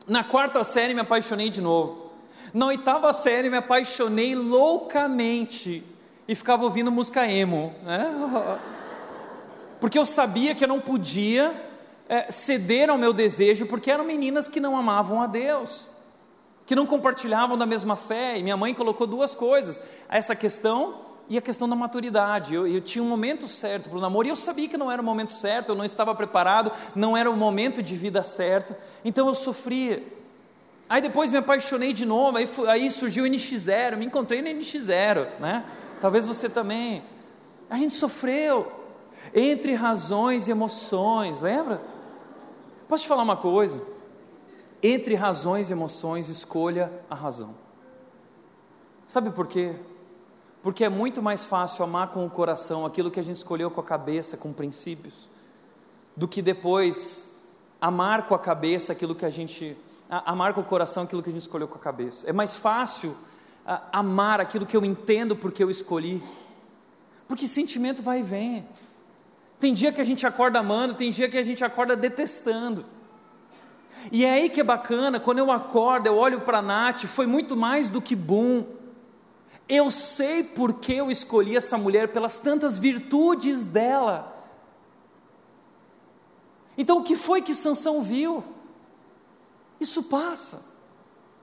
Na 0.07 0.23
quarta 0.23 0.63
série 0.63 0.93
me 0.93 1.01
apaixonei 1.01 1.49
de 1.49 1.61
novo. 1.61 2.11
Na 2.53 2.67
oitava 2.67 3.11
série 3.11 3.49
me 3.49 3.57
apaixonei 3.57 4.35
loucamente 4.35 5.83
e 6.27 6.35
ficava 6.35 6.63
ouvindo 6.63 6.91
música 6.91 7.29
emo, 7.29 7.73
né? 7.83 8.59
Porque 9.79 9.97
eu 9.97 10.05
sabia 10.05 10.55
que 10.55 10.63
eu 10.63 10.67
não 10.67 10.79
podia 10.79 11.53
é, 12.07 12.31
ceder 12.31 12.89
ao 12.89 12.97
meu 12.97 13.11
desejo, 13.11 13.65
porque 13.65 13.91
eram 13.91 14.05
meninas 14.05 14.47
que 14.47 14.59
não 14.59 14.77
amavam 14.77 15.21
a 15.21 15.27
Deus, 15.27 15.85
que 16.65 16.75
não 16.75 16.85
compartilhavam 16.85 17.57
da 17.57 17.65
mesma 17.65 17.95
fé. 17.95 18.37
E 18.37 18.43
minha 18.43 18.55
mãe 18.55 18.73
colocou 18.73 19.05
duas 19.05 19.35
coisas: 19.35 19.79
essa 20.07 20.35
questão 20.35 21.04
e 21.27 21.37
a 21.37 21.41
questão 21.41 21.67
da 21.67 21.75
maturidade. 21.75 22.53
Eu, 22.53 22.67
eu 22.67 22.81
tinha 22.81 23.03
um 23.03 23.07
momento 23.07 23.47
certo 23.47 23.89
para 23.89 23.97
o 23.97 24.01
namoro 24.01 24.27
e 24.27 24.29
eu 24.29 24.35
sabia 24.35 24.67
que 24.67 24.77
não 24.77 24.91
era 24.91 25.01
o 25.01 25.05
momento 25.05 25.33
certo, 25.33 25.69
eu 25.69 25.75
não 25.75 25.85
estava 25.85 26.13
preparado, 26.13 26.71
não 26.95 27.15
era 27.15 27.29
o 27.29 27.35
momento 27.35 27.81
de 27.81 27.95
vida 27.95 28.23
certo, 28.23 28.75
então 29.03 29.27
eu 29.27 29.33
sofria. 29.33 30.03
Aí 30.87 31.01
depois 31.01 31.31
me 31.31 31.37
apaixonei 31.37 31.93
de 31.93 32.05
novo, 32.05 32.37
aí, 32.37 32.47
aí 32.67 32.91
surgiu 32.91 33.23
o 33.23 33.27
NX0, 33.27 33.97
me 33.97 34.05
encontrei 34.05 34.41
no 34.41 34.47
NX0, 34.47 35.39
né? 35.39 35.65
Talvez 35.99 36.27
você 36.27 36.47
também. 36.47 37.03
A 37.69 37.77
gente 37.77 37.93
sofreu 37.95 38.71
entre 39.33 39.73
razões 39.73 40.47
e 40.47 40.51
emoções, 40.51 41.41
lembra? 41.41 41.81
Posso 42.87 43.03
te 43.03 43.09
falar 43.09 43.23
uma 43.23 43.37
coisa? 43.37 43.81
Entre 44.83 45.15
razões 45.15 45.71
e 45.71 45.73
emoções, 45.73 46.29
escolha 46.29 46.91
a 47.09 47.15
razão. 47.15 47.55
Sabe 49.07 49.31
por 49.31 49.47
quê? 49.47 49.75
Porque 50.65 50.83
é 50.83 50.89
muito 50.89 51.21
mais 51.21 51.45
fácil 51.45 51.83
amar 51.83 52.07
com 52.07 52.25
o 52.25 52.29
coração 52.29 52.87
aquilo 52.87 53.11
que 53.11 53.19
a 53.19 53.23
gente 53.23 53.35
escolheu 53.35 53.69
com 53.69 53.79
a 53.79 53.83
cabeça, 53.83 54.35
com 54.35 54.51
princípios, 54.51 55.13
do 56.17 56.27
que 56.27 56.41
depois 56.41 57.31
amar 57.79 58.25
com 58.25 58.33
a 58.33 58.39
cabeça 58.39 58.91
aquilo 58.91 59.13
que 59.13 59.27
a 59.27 59.29
gente. 59.29 59.77
amar 60.09 60.55
com 60.55 60.61
o 60.61 60.63
coração 60.63 61.03
aquilo 61.03 61.21
que 61.21 61.29
a 61.29 61.31
gente 61.31 61.43
escolheu 61.43 61.67
com 61.67 61.75
a 61.75 61.79
cabeça. 61.79 62.27
É 62.27 62.33
mais 62.33 62.55
fácil 62.55 63.15
amar 63.93 64.41
aquilo 64.41 64.65
que 64.65 64.75
eu 64.75 64.83
entendo 64.83 65.35
porque 65.35 65.63
eu 65.63 65.69
escolhi. 65.69 66.19
Porque 67.27 67.47
sentimento 67.47 68.01
vai 68.01 68.21
e 68.21 68.23
vem. 68.23 68.67
Tem 69.59 69.71
dia 69.71 69.91
que 69.91 70.01
a 70.01 70.03
gente 70.03 70.25
acorda 70.25 70.57
amando, 70.61 70.95
tem 70.95 71.11
dia 71.11 71.29
que 71.29 71.37
a 71.37 71.43
gente 71.43 71.63
acorda 71.63 71.95
detestando. 71.95 72.83
E 74.11 74.25
é 74.25 74.33
aí 74.33 74.49
que 74.49 74.61
é 74.61 74.63
bacana, 74.63 75.19
quando 75.19 75.37
eu 75.37 75.51
acordo, 75.51 76.07
eu 76.07 76.15
olho 76.15 76.41
para 76.41 76.57
a 76.57 76.63
Nath, 76.63 77.03
foi 77.03 77.27
muito 77.27 77.55
mais 77.55 77.91
do 77.91 78.01
que 78.01 78.15
bom. 78.15 78.65
Eu 79.67 79.89
sei 79.89 80.43
porque 80.43 80.93
eu 80.93 81.09
escolhi 81.09 81.57
essa 81.57 81.77
mulher 81.77 82.11
pelas 82.11 82.37
tantas 82.37 82.77
virtudes 82.77 83.65
dela. 83.65 84.31
Então 86.77 86.99
o 86.99 87.03
que 87.03 87.15
foi 87.15 87.41
que 87.41 87.55
Sansão 87.55 88.01
viu? 88.01 88.43
Isso 89.79 90.03
passa. 90.03 90.63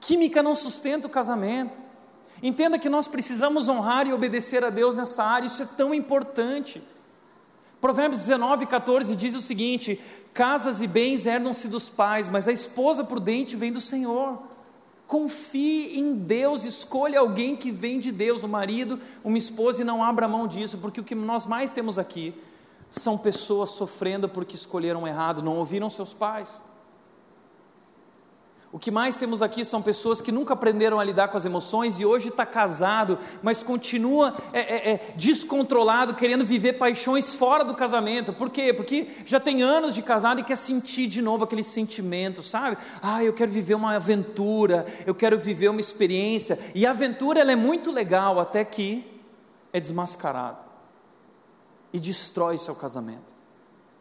Química 0.01 0.43
não 0.43 0.55
sustenta 0.55 1.07
o 1.07 1.11
casamento. 1.11 1.83
Entenda 2.43 2.79
que 2.79 2.89
nós 2.89 3.07
precisamos 3.07 3.69
honrar 3.69 4.07
e 4.07 4.13
obedecer 4.13 4.65
a 4.65 4.71
Deus 4.71 4.97
nessa 4.97 5.23
área, 5.23 5.47
isso 5.47 5.63
é 5.63 5.67
tão 5.67 5.95
importante. 5.95 6.83
Provérbios 7.81 8.21
19, 8.21 8.67
14 8.67 9.15
diz 9.17 9.35
o 9.35 9.41
seguinte: 9.41 10.01
Casas 10.33 10.81
e 10.81 10.87
bens 10.87 11.27
herdam-se 11.27 11.69
dos 11.69 11.89
pais, 11.89 12.29
mas 12.29 12.49
a 12.49 12.53
esposa 12.53 13.05
prudente 13.05 13.57
vem 13.57 13.73
do 13.73 13.81
Senhor. 13.81 14.52
Confie 15.07 15.99
em 15.99 16.15
Deus, 16.15 16.65
escolha 16.65 17.21
alguém 17.21 17.57
que 17.57 17.71
vem 17.71 18.01
de 18.01 18.11
Deus, 18.11 18.43
o 18.43 18.49
marido, 18.49 18.99
uma 19.23 19.37
esposa, 19.37 19.83
e 19.83 19.85
não 19.85 20.03
abra 20.03 20.27
mão 20.27 20.47
disso, 20.47 20.79
porque 20.79 21.01
o 21.01 21.05
que 21.05 21.15
nós 21.15 21.47
mais 21.47 21.71
temos 21.71 21.99
aqui 21.99 22.35
são 22.91 23.17
pessoas 23.17 23.71
sofrendo 23.71 24.29
porque 24.29 24.55
escolheram 24.55 25.07
errado, 25.07 25.43
não 25.43 25.57
ouviram 25.57 25.89
seus 25.91 26.13
pais. 26.13 26.61
O 28.73 28.79
que 28.79 28.91
mais 28.91 29.15
temos 29.15 29.43
aqui 29.43 29.67
são 29.67 29.83
pessoas 29.83 30.23
que 30.23 30.33
nunca 30.33 30.55
aprenderam 30.55 30.99
a 30.99 31.05
lidar 31.05 31.29
com 31.29 31.37
as 31.37 31.45
emoções 31.45 32.01
e 32.01 32.07
hoje 32.07 32.31
está 32.31 32.47
casado, 32.47 33.19
mas 33.43 33.63
continua 33.63 34.35
é, 34.51 34.61
é, 34.61 34.93
é, 34.93 35.13
descontrolado, 35.15 36.15
querendo 36.15 36.43
viver 36.43 36.79
paixões 36.79 37.35
fora 37.35 37.65
do 37.65 37.75
casamento. 37.75 38.33
Por 38.33 38.49
quê? 38.49 38.73
Porque 38.73 39.09
já 39.27 39.39
tem 39.39 39.61
anos 39.61 39.95
de 39.95 40.01
casado 40.01 40.41
e 40.41 40.45
quer 40.45 40.57
sentir 40.57 41.07
de 41.07 41.21
novo 41.21 41.45
aquele 41.45 41.63
sentimento, 41.63 42.43
sabe? 42.43 42.79
Ah, 43.03 43.23
eu 43.23 43.35
quero 43.35 43.51
viver 43.51 43.75
uma 43.75 43.95
aventura, 43.95 44.87
eu 45.05 45.15
quero 45.15 45.39
viver 45.39 45.69
uma 45.69 45.81
experiência. 45.81 46.59
E 46.75 46.87
a 46.87 46.91
aventura 46.93 47.41
ela 47.41 47.53
é 47.53 47.57
muito 47.57 47.93
legal 47.93 48.41
até 48.41 48.65
que 48.65 49.05
é 49.71 49.79
desmascarado 49.79 50.57
e 51.93 52.01
destrói 52.01 52.57
seu 52.57 52.75
casamento 52.75 53.21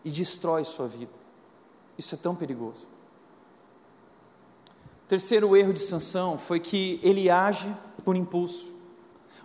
e 0.06 0.10
destrói 0.10 0.64
sua 0.64 0.88
vida. 0.88 1.12
Isso 1.98 2.16
é 2.16 2.18
tão 2.18 2.34
perigoso. 2.34 2.91
Terceiro 5.12 5.58
erro 5.58 5.74
de 5.74 5.82
Sansão 5.82 6.38
foi 6.38 6.58
que 6.58 6.98
ele 7.04 7.30
age 7.30 7.70
por 8.02 8.16
impulso. 8.16 8.72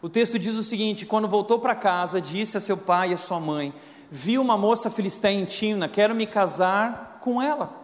O 0.00 0.08
texto 0.08 0.38
diz 0.38 0.54
o 0.54 0.62
seguinte: 0.62 1.04
quando 1.04 1.26
voltou 1.26 1.58
para 1.58 1.74
casa, 1.74 2.20
disse 2.20 2.56
a 2.56 2.60
seu 2.60 2.76
pai 2.76 3.10
e 3.10 3.14
a 3.14 3.18
sua 3.18 3.40
mãe: 3.40 3.74
Vi 4.08 4.38
uma 4.38 4.56
moça 4.56 4.88
filisteia 4.88 5.34
em 5.34 5.44
quero 5.88 6.14
me 6.14 6.24
casar 6.24 7.18
com 7.20 7.42
ela. 7.42 7.74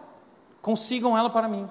Consigam 0.61 1.17
ela 1.17 1.29
para 1.29 1.49
mim. 1.49 1.69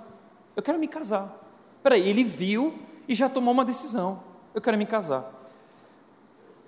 Eu 0.54 0.62
quero 0.62 0.78
me 0.78 0.86
casar. 0.86 1.34
Peraí, 1.82 2.06
ele 2.06 2.24
viu 2.24 2.78
e 3.08 3.14
já 3.14 3.30
tomou 3.30 3.54
uma 3.54 3.64
decisão. 3.64 4.22
Eu 4.54 4.60
quero 4.60 4.76
me 4.76 4.84
casar. 4.84 5.32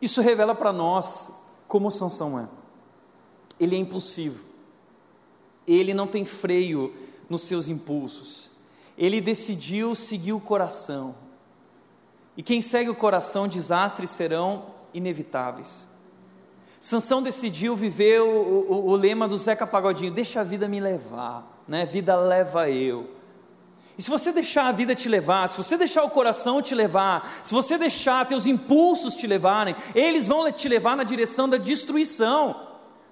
Isso 0.01 0.22
revela 0.22 0.55
para 0.55 0.72
nós 0.72 1.30
como 1.68 1.90
Sansão 1.90 2.40
é. 2.40 2.49
Ele 3.61 3.76
é 3.76 3.78
impulsivo. 3.78 4.47
Ele 5.68 5.92
não 5.92 6.07
tem 6.07 6.24
freio 6.24 6.95
nos 7.28 7.42
seus 7.42 7.68
impulsos 7.68 8.53
ele 8.97 9.20
decidiu 9.20 9.95
seguir 9.95 10.32
o 10.32 10.40
coração. 10.40 11.14
E 12.36 12.42
quem 12.42 12.61
segue 12.61 12.90
o 12.90 12.95
coração, 12.95 13.47
desastres 13.47 14.11
serão 14.11 14.66
inevitáveis. 14.92 15.86
Sansão 16.80 17.22
decidiu 17.22 17.74
viver 17.74 18.20
o, 18.20 18.28
o, 18.28 18.88
o, 18.90 18.95
lema 18.95 19.26
do 19.26 19.38
Zeca 19.38 19.66
Pagodinho: 19.66 20.12
deixa 20.12 20.40
a 20.40 20.45
vida 20.45 20.68
me 20.68 20.80
levar, 20.80 21.62
né? 21.66 21.86
Vida 21.86 22.14
leva 22.14 22.68
eu. 22.68 23.09
E 23.97 24.03
se 24.03 24.11
você 24.11 24.32
deixar 24.32 24.66
a 24.66 24.72
vida 24.72 24.95
te 24.95 25.09
levar, 25.09 25.49
se 25.49 25.57
você 25.57 25.76
deixar 25.78 26.03
o 26.03 26.11
coração 26.11 26.61
te 26.61 26.74
levar, 26.74 27.40
se 27.45 27.55
você 27.55 27.78
deixar 27.78 28.26
teus 28.26 28.45
impulsos 28.45 29.14
te 29.14 29.26
levarem, 29.26 29.74
eles 29.95 30.26
vão 30.26 30.51
te 30.51 30.68
levar 30.68 30.97
na 30.97 31.05
direção 31.05 31.49
da 31.49 31.57
destruição. 31.57 32.61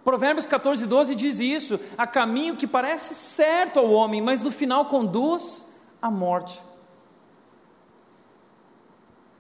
Provérbios 0.04 0.46
14, 0.46 0.86
12 0.86 1.14
diz 1.14 1.38
isso: 1.38 1.80
há 1.96 2.06
caminho 2.06 2.56
que 2.56 2.66
parece 2.66 3.14
certo 3.14 3.78
ao 3.78 3.90
homem, 3.90 4.20
mas 4.20 4.42
no 4.42 4.50
final 4.50 4.86
conduz 4.86 5.71
a 6.02 6.10
morte. 6.10 6.60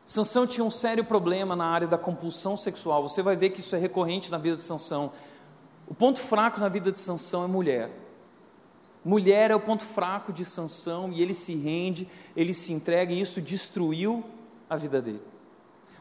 Sansão 0.04 0.46
tinha 0.46 0.64
um 0.64 0.70
sério 0.70 1.04
problema 1.04 1.56
na 1.56 1.64
área 1.64 1.88
da 1.88 1.98
compulsão 1.98 2.56
sexual. 2.56 3.08
Você 3.08 3.22
vai 3.22 3.34
ver 3.34 3.50
que 3.50 3.60
isso 3.60 3.74
é 3.74 3.78
recorrente 3.78 4.30
na 4.30 4.38
vida 4.38 4.56
de 4.56 4.62
Sansão. 4.62 5.12
O 5.86 5.94
ponto 5.94 6.20
fraco 6.20 6.60
na 6.60 6.68
vida 6.68 6.92
de 6.92 6.98
Sansão 6.98 7.44
é 7.44 7.46
mulher. 7.46 7.90
Mulher 9.04 9.50
é 9.50 9.54
o 9.54 9.60
ponto 9.60 9.84
fraco 9.84 10.32
de 10.32 10.44
Sansão 10.44 11.10
e 11.12 11.20
ele 11.20 11.34
se 11.34 11.54
rende, 11.56 12.08
ele 12.36 12.54
se 12.54 12.72
entrega 12.72 13.12
e 13.12 13.20
isso 13.20 13.40
destruiu 13.40 14.24
a 14.70 14.76
vida 14.76 15.02
dele. 15.02 15.22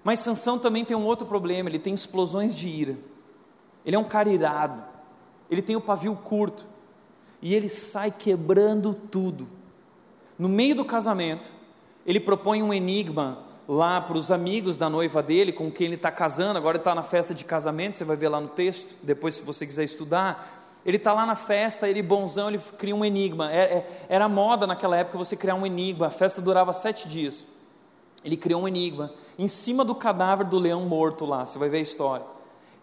Mas 0.03 0.19
Sansão 0.19 0.59
também 0.59 0.85
tem 0.85 0.95
um 0.95 1.05
outro 1.05 1.25
problema, 1.25 1.69
ele 1.69 1.79
tem 1.79 1.93
explosões 1.93 2.55
de 2.55 2.67
ira. 2.67 2.97
Ele 3.85 3.95
é 3.95 3.99
um 3.99 4.03
cara 4.03 4.29
irado. 4.29 4.83
Ele 5.49 5.61
tem 5.61 5.75
o 5.75 5.81
pavio 5.81 6.15
curto 6.15 6.67
e 7.41 7.55
ele 7.55 7.67
sai 7.67 8.11
quebrando 8.11 8.93
tudo. 8.93 9.47
No 10.37 10.49
meio 10.49 10.75
do 10.75 10.85
casamento, 10.85 11.49
ele 12.05 12.19
propõe 12.19 12.63
um 12.63 12.73
enigma 12.73 13.39
lá 13.67 14.01
para 14.01 14.17
os 14.17 14.31
amigos 14.31 14.75
da 14.77 14.89
noiva 14.89 15.21
dele, 15.21 15.51
com 15.51 15.71
quem 15.71 15.87
ele 15.87 15.95
está 15.95 16.11
casando. 16.11 16.57
Agora 16.57 16.77
está 16.77 16.93
na 16.93 17.03
festa 17.03 17.33
de 17.33 17.45
casamento, 17.45 17.97
você 17.97 18.03
vai 18.03 18.17
ver 18.17 18.29
lá 18.29 18.39
no 18.39 18.49
texto, 18.49 18.95
depois, 19.01 19.35
se 19.35 19.41
você 19.41 19.65
quiser 19.65 19.83
estudar. 19.83 20.79
Ele 20.85 20.97
está 20.97 21.13
lá 21.13 21.25
na 21.25 21.35
festa, 21.35 21.87
ele 21.87 22.01
bonzão, 22.01 22.49
ele 22.49 22.59
cria 22.77 22.95
um 22.95 23.05
enigma. 23.05 23.51
É, 23.51 23.59
é, 23.59 24.05
era 24.09 24.27
moda 24.27 24.65
naquela 24.65 24.97
época 24.97 25.17
você 25.17 25.35
criar 25.35 25.55
um 25.55 25.65
enigma. 25.65 26.07
A 26.07 26.09
festa 26.09 26.41
durava 26.41 26.73
sete 26.73 27.07
dias. 27.07 27.45
Ele 28.25 28.35
criou 28.35 28.63
um 28.63 28.67
enigma 28.67 29.13
em 29.37 29.47
cima 29.47 29.85
do 29.85 29.95
cadáver 29.95 30.45
do 30.45 30.57
leão 30.57 30.81
morto 30.85 31.25
lá. 31.25 31.45
Você 31.45 31.57
vai 31.57 31.69
ver 31.69 31.77
a 31.77 31.81
história. 31.81 32.25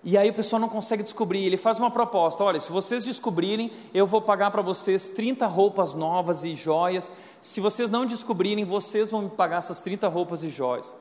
E 0.05 0.17
aí 0.17 0.31
o 0.31 0.35
pessoal 0.35 0.61
não 0.61 0.69
consegue 0.69 1.03
descobrir. 1.03 1.45
Ele 1.45 1.57
faz 1.57 1.79
uma 1.79 1.91
proposta: 1.91 2.43
olha, 2.45 2.61
se 2.61 2.71
vocês 2.71 3.05
descobrirem, 3.05 3.73
eu 3.93 4.07
vou 4.07 4.23
pagar 4.23 4.51
para 4.51 4.63
vocês 4.63 5.09
30 5.09 5.47
roupas 5.47 5.95
novas 5.95 6.45
e 6.45 6.55
joias. 6.55 7.11
Se 7.41 7.61
vocês 7.61 7.91
não 7.91 8.07
descobrirem, 8.07 8.65
vocês 8.65 9.11
vão 9.11 9.23
me 9.23 9.31
pagar 9.31 9.59
essas 9.59 9.81
30 9.81 10.09
roupas 10.09 10.43
e 10.43 10.49
joias. 10.49 10.95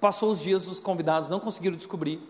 Passou 0.00 0.30
os 0.30 0.40
dias, 0.40 0.66
os 0.66 0.80
convidados 0.80 1.28
não 1.28 1.38
conseguiram 1.38 1.76
descobrir 1.76 2.20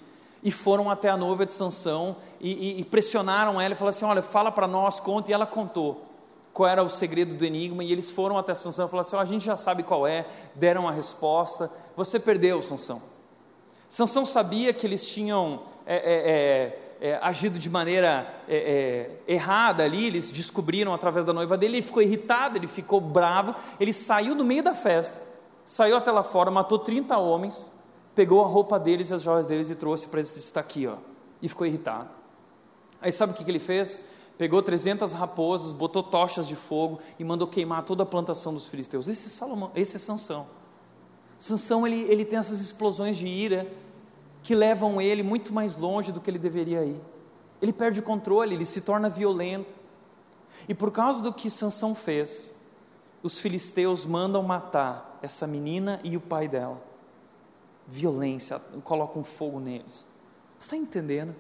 e 0.42 0.50
foram 0.50 0.90
até 0.90 1.08
a 1.08 1.16
noiva 1.16 1.44
de 1.44 1.52
Sansão 1.52 2.16
e, 2.40 2.52
e, 2.52 2.80
e 2.80 2.84
pressionaram 2.84 3.60
ela 3.60 3.74
e 3.74 3.76
falaram 3.76 3.96
assim: 3.96 4.04
olha, 4.04 4.22
fala 4.22 4.50
para 4.50 4.66
nós, 4.66 5.00
conta. 5.00 5.30
E 5.30 5.34
ela 5.34 5.46
contou 5.46 6.06
qual 6.52 6.68
era 6.68 6.82
o 6.82 6.88
segredo 6.88 7.34
do 7.34 7.44
enigma. 7.44 7.84
E 7.84 7.92
eles 7.92 8.10
foram 8.10 8.36
até 8.36 8.54
Sansão 8.54 8.86
e 8.86 8.90
falaram 8.90 9.06
assim: 9.06 9.16
oh, 9.16 9.20
a 9.20 9.24
gente 9.24 9.44
já 9.44 9.56
sabe 9.56 9.82
qual 9.82 10.06
é. 10.06 10.26
Deram 10.54 10.88
a 10.88 10.92
resposta. 10.92 11.70
Você 11.96 12.18
perdeu, 12.18 12.62
Sansão. 12.62 13.02
Sansão 13.88 14.24
sabia 14.24 14.72
que 14.72 14.86
eles 14.86 15.06
tinham 15.06 15.62
é, 15.86 15.96
é, 15.96 16.30
é, 17.00 17.10
é, 17.10 17.18
agido 17.22 17.58
de 17.58 17.70
maneira 17.70 18.42
é, 18.48 19.10
errada 19.26 19.82
ali, 19.82 20.06
eles 20.06 20.30
descobriram 20.30 20.92
através 20.92 21.24
da 21.24 21.32
noiva 21.32 21.56
dele, 21.56 21.76
ele 21.76 21.82
ficou 21.82 22.02
irritado, 22.02 22.58
ele 22.58 22.66
ficou 22.66 23.00
bravo, 23.00 23.54
ele 23.78 23.92
saiu 23.92 24.34
no 24.34 24.44
meio 24.44 24.62
da 24.62 24.74
festa, 24.74 25.20
saiu 25.64 25.96
até 25.96 26.10
lá 26.10 26.22
fora, 26.22 26.50
matou 26.50 26.78
30 26.78 27.16
homens, 27.18 27.70
pegou 28.14 28.44
a 28.44 28.46
roupa 28.46 28.78
deles 28.78 29.10
e 29.10 29.14
as 29.14 29.22
joias 29.22 29.46
deles 29.46 29.70
e 29.70 29.74
trouxe 29.74 30.08
para 30.08 30.20
eles, 30.20 30.36
está 30.36 30.60
aqui, 30.60 30.86
ó, 30.86 30.96
e 31.40 31.48
ficou 31.48 31.66
irritado. 31.66 32.08
Aí 33.00 33.10
sabe 33.10 33.32
o 33.32 33.34
que, 33.34 33.44
que 33.44 33.50
ele 33.50 33.58
fez? 33.58 34.02
Pegou 34.36 34.62
300 34.62 35.12
raposas, 35.12 35.72
botou 35.72 36.02
tochas 36.02 36.46
de 36.46 36.56
fogo 36.56 36.98
e 37.18 37.24
mandou 37.24 37.46
queimar 37.46 37.84
toda 37.84 38.02
a 38.02 38.06
plantação 38.06 38.52
dos 38.52 38.66
filisteus. 38.66 39.08
Esse 39.08 39.26
é 39.26 39.30
Salomão, 39.30 39.70
esse 39.74 39.96
é 39.96 39.98
Sansão. 39.98 40.46
Sansão 41.36 41.86
ele, 41.86 42.02
ele 42.02 42.24
tem 42.24 42.38
essas 42.38 42.60
explosões 42.60 43.16
de 43.16 43.26
ira, 43.26 43.66
que 44.42 44.54
levam 44.54 45.00
ele 45.00 45.22
muito 45.22 45.52
mais 45.52 45.76
longe 45.76 46.12
do 46.12 46.20
que 46.20 46.30
ele 46.30 46.38
deveria 46.38 46.84
ir. 46.84 47.00
Ele 47.60 47.72
perde 47.72 48.00
o 48.00 48.02
controle, 48.02 48.54
ele 48.54 48.64
se 48.64 48.80
torna 48.80 49.08
violento. 49.08 49.74
E 50.68 50.74
por 50.74 50.90
causa 50.90 51.22
do 51.22 51.32
que 51.32 51.50
Sansão 51.50 51.94
fez, 51.94 52.54
os 53.22 53.38
filisteus 53.38 54.04
mandam 54.04 54.42
matar 54.42 55.18
essa 55.22 55.46
menina 55.46 56.00
e 56.02 56.16
o 56.16 56.20
pai 56.20 56.48
dela. 56.48 56.82
Violência, 57.86 58.58
colocam 58.82 59.22
fogo 59.22 59.60
neles. 59.60 60.06
Você 60.58 60.66
está 60.66 60.76
entendendo? 60.76 61.34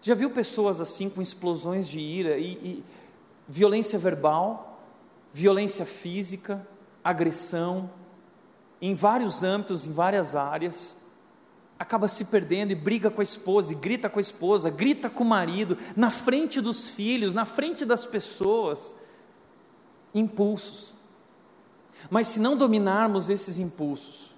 Já 0.00 0.14
viu 0.14 0.30
pessoas 0.30 0.80
assim 0.80 1.08
com 1.08 1.20
explosões 1.22 1.86
de 1.86 2.00
ira 2.00 2.38
e, 2.38 2.52
e 2.52 2.84
violência 3.46 3.98
verbal, 3.98 4.80
violência 5.32 5.84
física, 5.84 6.66
agressão, 7.04 7.90
em 8.80 8.94
vários 8.94 9.42
âmbitos, 9.42 9.86
em 9.86 9.92
várias 9.92 10.34
áreas? 10.34 10.96
Acaba 11.82 12.06
se 12.06 12.26
perdendo 12.26 12.70
e 12.70 12.76
briga 12.76 13.10
com 13.10 13.20
a 13.20 13.24
esposa, 13.24 13.72
e 13.72 13.74
grita 13.74 14.08
com 14.08 14.20
a 14.20 14.22
esposa, 14.22 14.70
grita 14.70 15.10
com 15.10 15.24
o 15.24 15.26
marido, 15.26 15.76
na 15.96 16.10
frente 16.10 16.60
dos 16.60 16.90
filhos, 16.90 17.34
na 17.34 17.44
frente 17.44 17.84
das 17.84 18.06
pessoas. 18.06 18.94
Impulsos. 20.14 20.94
Mas 22.08 22.28
se 22.28 22.38
não 22.38 22.56
dominarmos 22.56 23.28
esses 23.28 23.58
impulsos, 23.58 24.30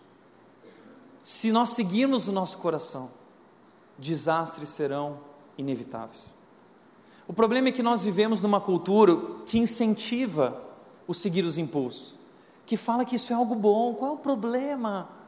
se 1.22 1.52
nós 1.52 1.70
seguirmos 1.70 2.28
o 2.28 2.32
nosso 2.32 2.56
coração, 2.56 3.10
desastres 3.98 4.70
serão 4.70 5.18
inevitáveis. 5.58 6.24
O 7.28 7.34
problema 7.34 7.68
é 7.68 7.72
que 7.72 7.82
nós 7.82 8.02
vivemos 8.04 8.40
numa 8.40 8.60
cultura 8.60 9.16
que 9.44 9.58
incentiva 9.58 10.62
o 11.06 11.12
seguir 11.12 11.44
os 11.44 11.58
impulsos, 11.58 12.18
que 12.64 12.78
fala 12.78 13.04
que 13.04 13.16
isso 13.16 13.34
é 13.34 13.36
algo 13.36 13.54
bom. 13.54 13.92
Qual 13.92 14.12
é 14.12 14.14
o 14.14 14.18
problema? 14.18 15.23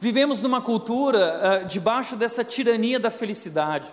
Vivemos 0.00 0.40
numa 0.40 0.60
cultura 0.60 1.62
uh, 1.62 1.66
debaixo 1.66 2.14
dessa 2.14 2.44
tirania 2.44 3.00
da 3.00 3.10
felicidade, 3.10 3.92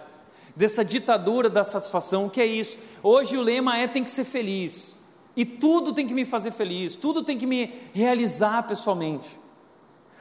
dessa 0.56 0.86
ditadura 0.86 1.50
da 1.50 1.64
satisfação. 1.64 2.28
O 2.28 2.30
que 2.30 2.40
é 2.40 2.46
isso? 2.46 2.78
Hoje 3.02 3.36
o 3.38 3.42
lema 3.42 3.78
é 3.78 3.88
tem 3.88 4.04
que 4.04 4.12
ser 4.12 4.24
feliz. 4.24 4.96
E 5.36 5.44
tudo 5.44 5.94
tem 5.94 6.08
que 6.08 6.14
me 6.14 6.24
fazer 6.24 6.52
feliz, 6.52 6.96
tudo 6.96 7.24
tem 7.24 7.38
que 7.38 7.48
me 7.48 7.74
realizar 7.94 8.64
pessoalmente. 8.64 9.38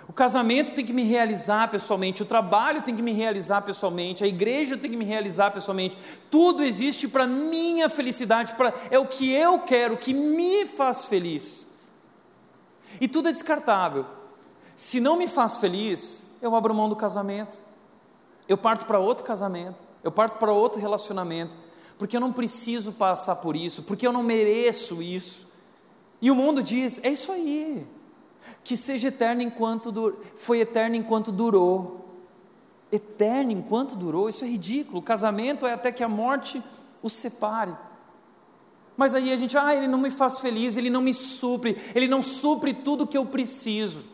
O 0.08 0.12
casamento 0.12 0.74
tem 0.74 0.84
que 0.84 0.92
me 0.92 1.02
realizar 1.02 1.70
pessoalmente, 1.70 2.22
o 2.22 2.26
trabalho 2.26 2.82
tem 2.82 2.96
que 2.96 3.00
me 3.00 3.12
realizar 3.12 3.62
pessoalmente, 3.62 4.24
a 4.24 4.26
igreja 4.26 4.76
tem 4.76 4.90
que 4.90 4.96
me 4.96 5.04
realizar 5.04 5.50
pessoalmente. 5.50 5.96
Tudo 6.30 6.62
existe 6.62 7.08
para 7.08 7.26
minha 7.26 7.88
felicidade, 7.88 8.54
é 8.90 8.98
o 8.98 9.06
que 9.06 9.30
eu 9.32 9.60
quero, 9.60 9.96
que 9.96 10.12
me 10.12 10.66
faz 10.66 11.04
feliz. 11.04 11.66
E 13.00 13.08
tudo 13.08 13.28
é 13.28 13.32
descartável. 13.32 14.04
Se 14.74 15.00
não 15.00 15.16
me 15.16 15.28
faz 15.28 15.56
feliz, 15.56 16.22
eu 16.42 16.54
abro 16.54 16.74
mão 16.74 16.88
do 16.88 16.96
casamento. 16.96 17.58
Eu 18.48 18.58
parto 18.58 18.86
para 18.86 18.98
outro 18.98 19.24
casamento, 19.24 19.80
eu 20.02 20.12
parto 20.12 20.38
para 20.38 20.52
outro 20.52 20.78
relacionamento, 20.78 21.56
porque 21.96 22.16
eu 22.16 22.20
não 22.20 22.32
preciso 22.32 22.92
passar 22.92 23.36
por 23.36 23.56
isso, 23.56 23.82
porque 23.82 24.06
eu 24.06 24.12
não 24.12 24.22
mereço 24.22 25.00
isso. 25.00 25.48
E 26.20 26.30
o 26.30 26.34
mundo 26.34 26.62
diz: 26.62 27.00
é 27.02 27.08
isso 27.08 27.32
aí, 27.32 27.86
que 28.62 28.76
seja 28.76 29.08
eterno 29.08 29.40
enquanto 29.40 29.90
dur... 29.90 30.18
foi 30.36 30.60
eterno 30.60 30.96
enquanto 30.96 31.32
durou. 31.32 32.02
Eterno 32.92 33.50
enquanto 33.50 33.96
durou, 33.96 34.28
isso 34.28 34.44
é 34.44 34.48
ridículo. 34.48 34.98
O 34.98 35.02
casamento 35.02 35.66
é 35.66 35.72
até 35.72 35.90
que 35.90 36.04
a 36.04 36.08
morte 36.08 36.62
os 37.02 37.14
separe. 37.14 37.74
Mas 38.96 39.14
aí 39.14 39.32
a 39.32 39.36
gente, 39.36 39.56
ah, 39.58 39.74
ele 39.74 39.88
não 39.88 39.98
me 39.98 40.10
faz 40.10 40.38
feliz, 40.38 40.76
ele 40.76 40.90
não 40.90 41.00
me 41.00 41.12
supre, 41.12 41.76
ele 41.94 42.06
não 42.06 42.22
supre 42.22 42.72
tudo 42.72 43.06
que 43.06 43.18
eu 43.18 43.26
preciso. 43.26 44.13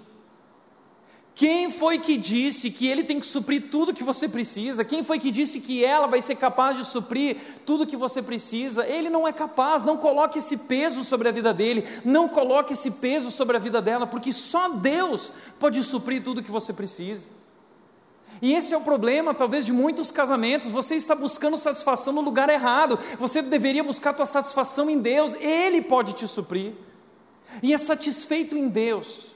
Quem 1.34 1.70
foi 1.70 1.98
que 1.98 2.16
disse 2.16 2.70
que 2.70 2.86
ele 2.86 3.02
tem 3.02 3.18
que 3.18 3.26
suprir 3.26 3.70
tudo 3.70 3.94
que 3.94 4.04
você 4.04 4.28
precisa? 4.28 4.84
Quem 4.84 5.02
foi 5.02 5.18
que 5.18 5.30
disse 5.30 5.60
que 5.60 5.84
ela 5.84 6.06
vai 6.06 6.20
ser 6.20 6.34
capaz 6.34 6.76
de 6.76 6.84
suprir 6.84 7.36
tudo 7.64 7.86
que 7.86 7.96
você 7.96 8.20
precisa? 8.20 8.86
Ele 8.86 9.08
não 9.08 9.26
é 9.26 9.32
capaz, 9.32 9.82
não 9.82 9.96
coloque 9.96 10.38
esse 10.38 10.56
peso 10.56 11.02
sobre 11.02 11.28
a 11.28 11.32
vida 11.32 11.54
dele, 11.54 11.86
não 12.04 12.28
coloque 12.28 12.74
esse 12.74 12.90
peso 12.90 13.30
sobre 13.30 13.56
a 13.56 13.60
vida 13.60 13.80
dela, 13.80 14.06
porque 14.06 14.32
só 14.32 14.68
Deus 14.68 15.32
pode 15.58 15.82
suprir 15.82 16.22
tudo 16.22 16.42
que 16.42 16.50
você 16.50 16.72
precisa. 16.72 17.28
E 18.42 18.54
esse 18.54 18.72
é 18.72 18.76
o 18.76 18.82
problema, 18.82 19.34
talvez, 19.34 19.64
de 19.66 19.72
muitos 19.72 20.10
casamentos. 20.10 20.70
Você 20.70 20.94
está 20.94 21.14
buscando 21.14 21.58
satisfação 21.58 22.12
no 22.12 22.20
lugar 22.20 22.48
errado. 22.48 22.98
Você 23.18 23.42
deveria 23.42 23.84
buscar 23.84 24.10
a 24.10 24.14
tua 24.14 24.26
satisfação 24.26 24.88
em 24.88 24.98
Deus. 24.98 25.34
Ele 25.34 25.82
pode 25.82 26.14
te 26.14 26.26
suprir. 26.26 26.72
E 27.62 27.74
é 27.74 27.78
satisfeito 27.78 28.56
em 28.56 28.68
Deus 28.68 29.29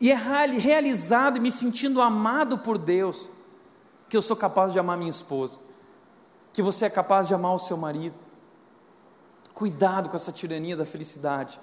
e 0.00 0.10
é 0.10 0.14
realizado 0.14 1.36
e 1.36 1.40
me 1.40 1.50
sentindo 1.50 2.00
amado 2.00 2.58
por 2.58 2.78
Deus, 2.78 3.28
que 4.08 4.16
eu 4.16 4.22
sou 4.22 4.36
capaz 4.36 4.72
de 4.72 4.78
amar 4.78 4.96
minha 4.96 5.10
esposa, 5.10 5.58
que 6.52 6.62
você 6.62 6.86
é 6.86 6.90
capaz 6.90 7.26
de 7.26 7.34
amar 7.34 7.54
o 7.54 7.58
seu 7.58 7.76
marido. 7.76 8.14
Cuidado 9.52 10.08
com 10.08 10.16
essa 10.16 10.32
tirania 10.32 10.76
da 10.76 10.84
felicidade. 10.84 11.58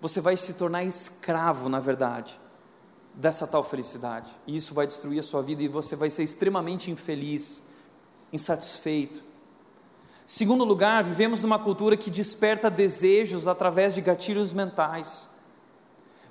Você 0.00 0.20
vai 0.20 0.36
se 0.36 0.54
tornar 0.54 0.84
escravo, 0.84 1.68
na 1.68 1.80
verdade, 1.80 2.38
dessa 3.12 3.46
tal 3.46 3.64
felicidade. 3.64 4.30
E 4.46 4.56
isso 4.56 4.72
vai 4.72 4.86
destruir 4.86 5.18
a 5.18 5.22
sua 5.22 5.42
vida 5.42 5.62
e 5.62 5.68
você 5.68 5.96
vai 5.96 6.10
ser 6.10 6.22
extremamente 6.22 6.90
infeliz, 6.90 7.60
insatisfeito. 8.32 9.24
Segundo 10.24 10.62
lugar, 10.62 11.02
vivemos 11.02 11.40
numa 11.40 11.58
cultura 11.58 11.96
que 11.96 12.10
desperta 12.10 12.70
desejos 12.70 13.48
através 13.48 13.94
de 13.94 14.00
gatilhos 14.00 14.52
mentais. 14.52 15.28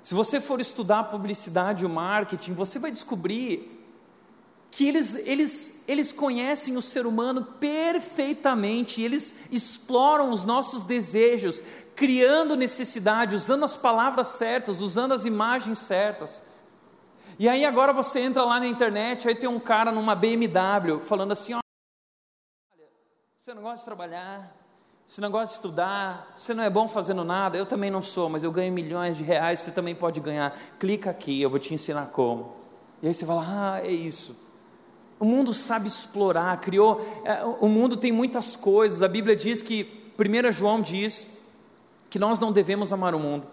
Se 0.08 0.14
você 0.14 0.40
for 0.40 0.58
estudar 0.58 1.10
publicidade 1.10 1.84
e 1.84 1.86
marketing, 1.86 2.54
você 2.54 2.78
vai 2.78 2.90
descobrir 2.90 3.78
que 4.70 4.88
eles, 4.88 5.14
eles, 5.14 5.84
eles 5.86 6.12
conhecem 6.12 6.78
o 6.78 6.80
ser 6.80 7.06
humano 7.06 7.44
perfeitamente, 7.44 9.02
eles 9.02 9.52
exploram 9.52 10.30
os 10.30 10.46
nossos 10.46 10.82
desejos, 10.82 11.62
criando 11.94 12.56
necessidade, 12.56 13.36
usando 13.36 13.66
as 13.66 13.76
palavras 13.76 14.28
certas, 14.28 14.80
usando 14.80 15.12
as 15.12 15.26
imagens 15.26 15.78
certas. 15.78 16.40
E 17.38 17.46
aí 17.46 17.66
agora 17.66 17.92
você 17.92 18.20
entra 18.20 18.42
lá 18.46 18.58
na 18.58 18.66
internet, 18.66 19.28
aí 19.28 19.34
tem 19.34 19.46
um 19.46 19.60
cara 19.60 19.92
numa 19.92 20.14
BMW 20.14 21.00
falando 21.02 21.32
assim: 21.32 21.52
olha, 21.52 21.62
Você 23.36 23.52
não 23.52 23.60
gosta 23.60 23.80
de 23.80 23.84
trabalhar? 23.84 24.56
Você 25.08 25.22
não 25.22 25.30
gosta 25.30 25.46
de 25.46 25.54
estudar? 25.54 26.34
Você 26.36 26.52
não 26.52 26.62
é 26.62 26.68
bom 26.68 26.86
fazendo 26.86 27.24
nada? 27.24 27.56
Eu 27.56 27.64
também 27.64 27.90
não 27.90 28.02
sou, 28.02 28.28
mas 28.28 28.44
eu 28.44 28.52
ganho 28.52 28.70
milhões 28.70 29.16
de 29.16 29.24
reais, 29.24 29.60
você 29.60 29.70
também 29.70 29.94
pode 29.94 30.20
ganhar. 30.20 30.54
Clica 30.78 31.08
aqui, 31.08 31.40
eu 31.40 31.48
vou 31.48 31.58
te 31.58 31.72
ensinar 31.72 32.10
como. 32.12 32.54
E 33.02 33.08
aí 33.08 33.14
você 33.14 33.24
fala: 33.24 33.42
Ah, 33.46 33.80
é 33.80 33.90
isso. 33.90 34.36
O 35.18 35.24
mundo 35.24 35.54
sabe 35.54 35.88
explorar, 35.88 36.60
criou. 36.60 37.00
É, 37.24 37.42
o 37.42 37.68
mundo 37.68 37.96
tem 37.96 38.12
muitas 38.12 38.54
coisas. 38.54 39.02
A 39.02 39.08
Bíblia 39.08 39.34
diz 39.34 39.62
que, 39.62 40.12
1 40.18 40.52
João 40.52 40.80
diz, 40.80 41.26
que 42.10 42.18
nós 42.18 42.38
não 42.38 42.52
devemos 42.52 42.92
amar 42.92 43.14
o 43.14 43.18
mundo, 43.18 43.48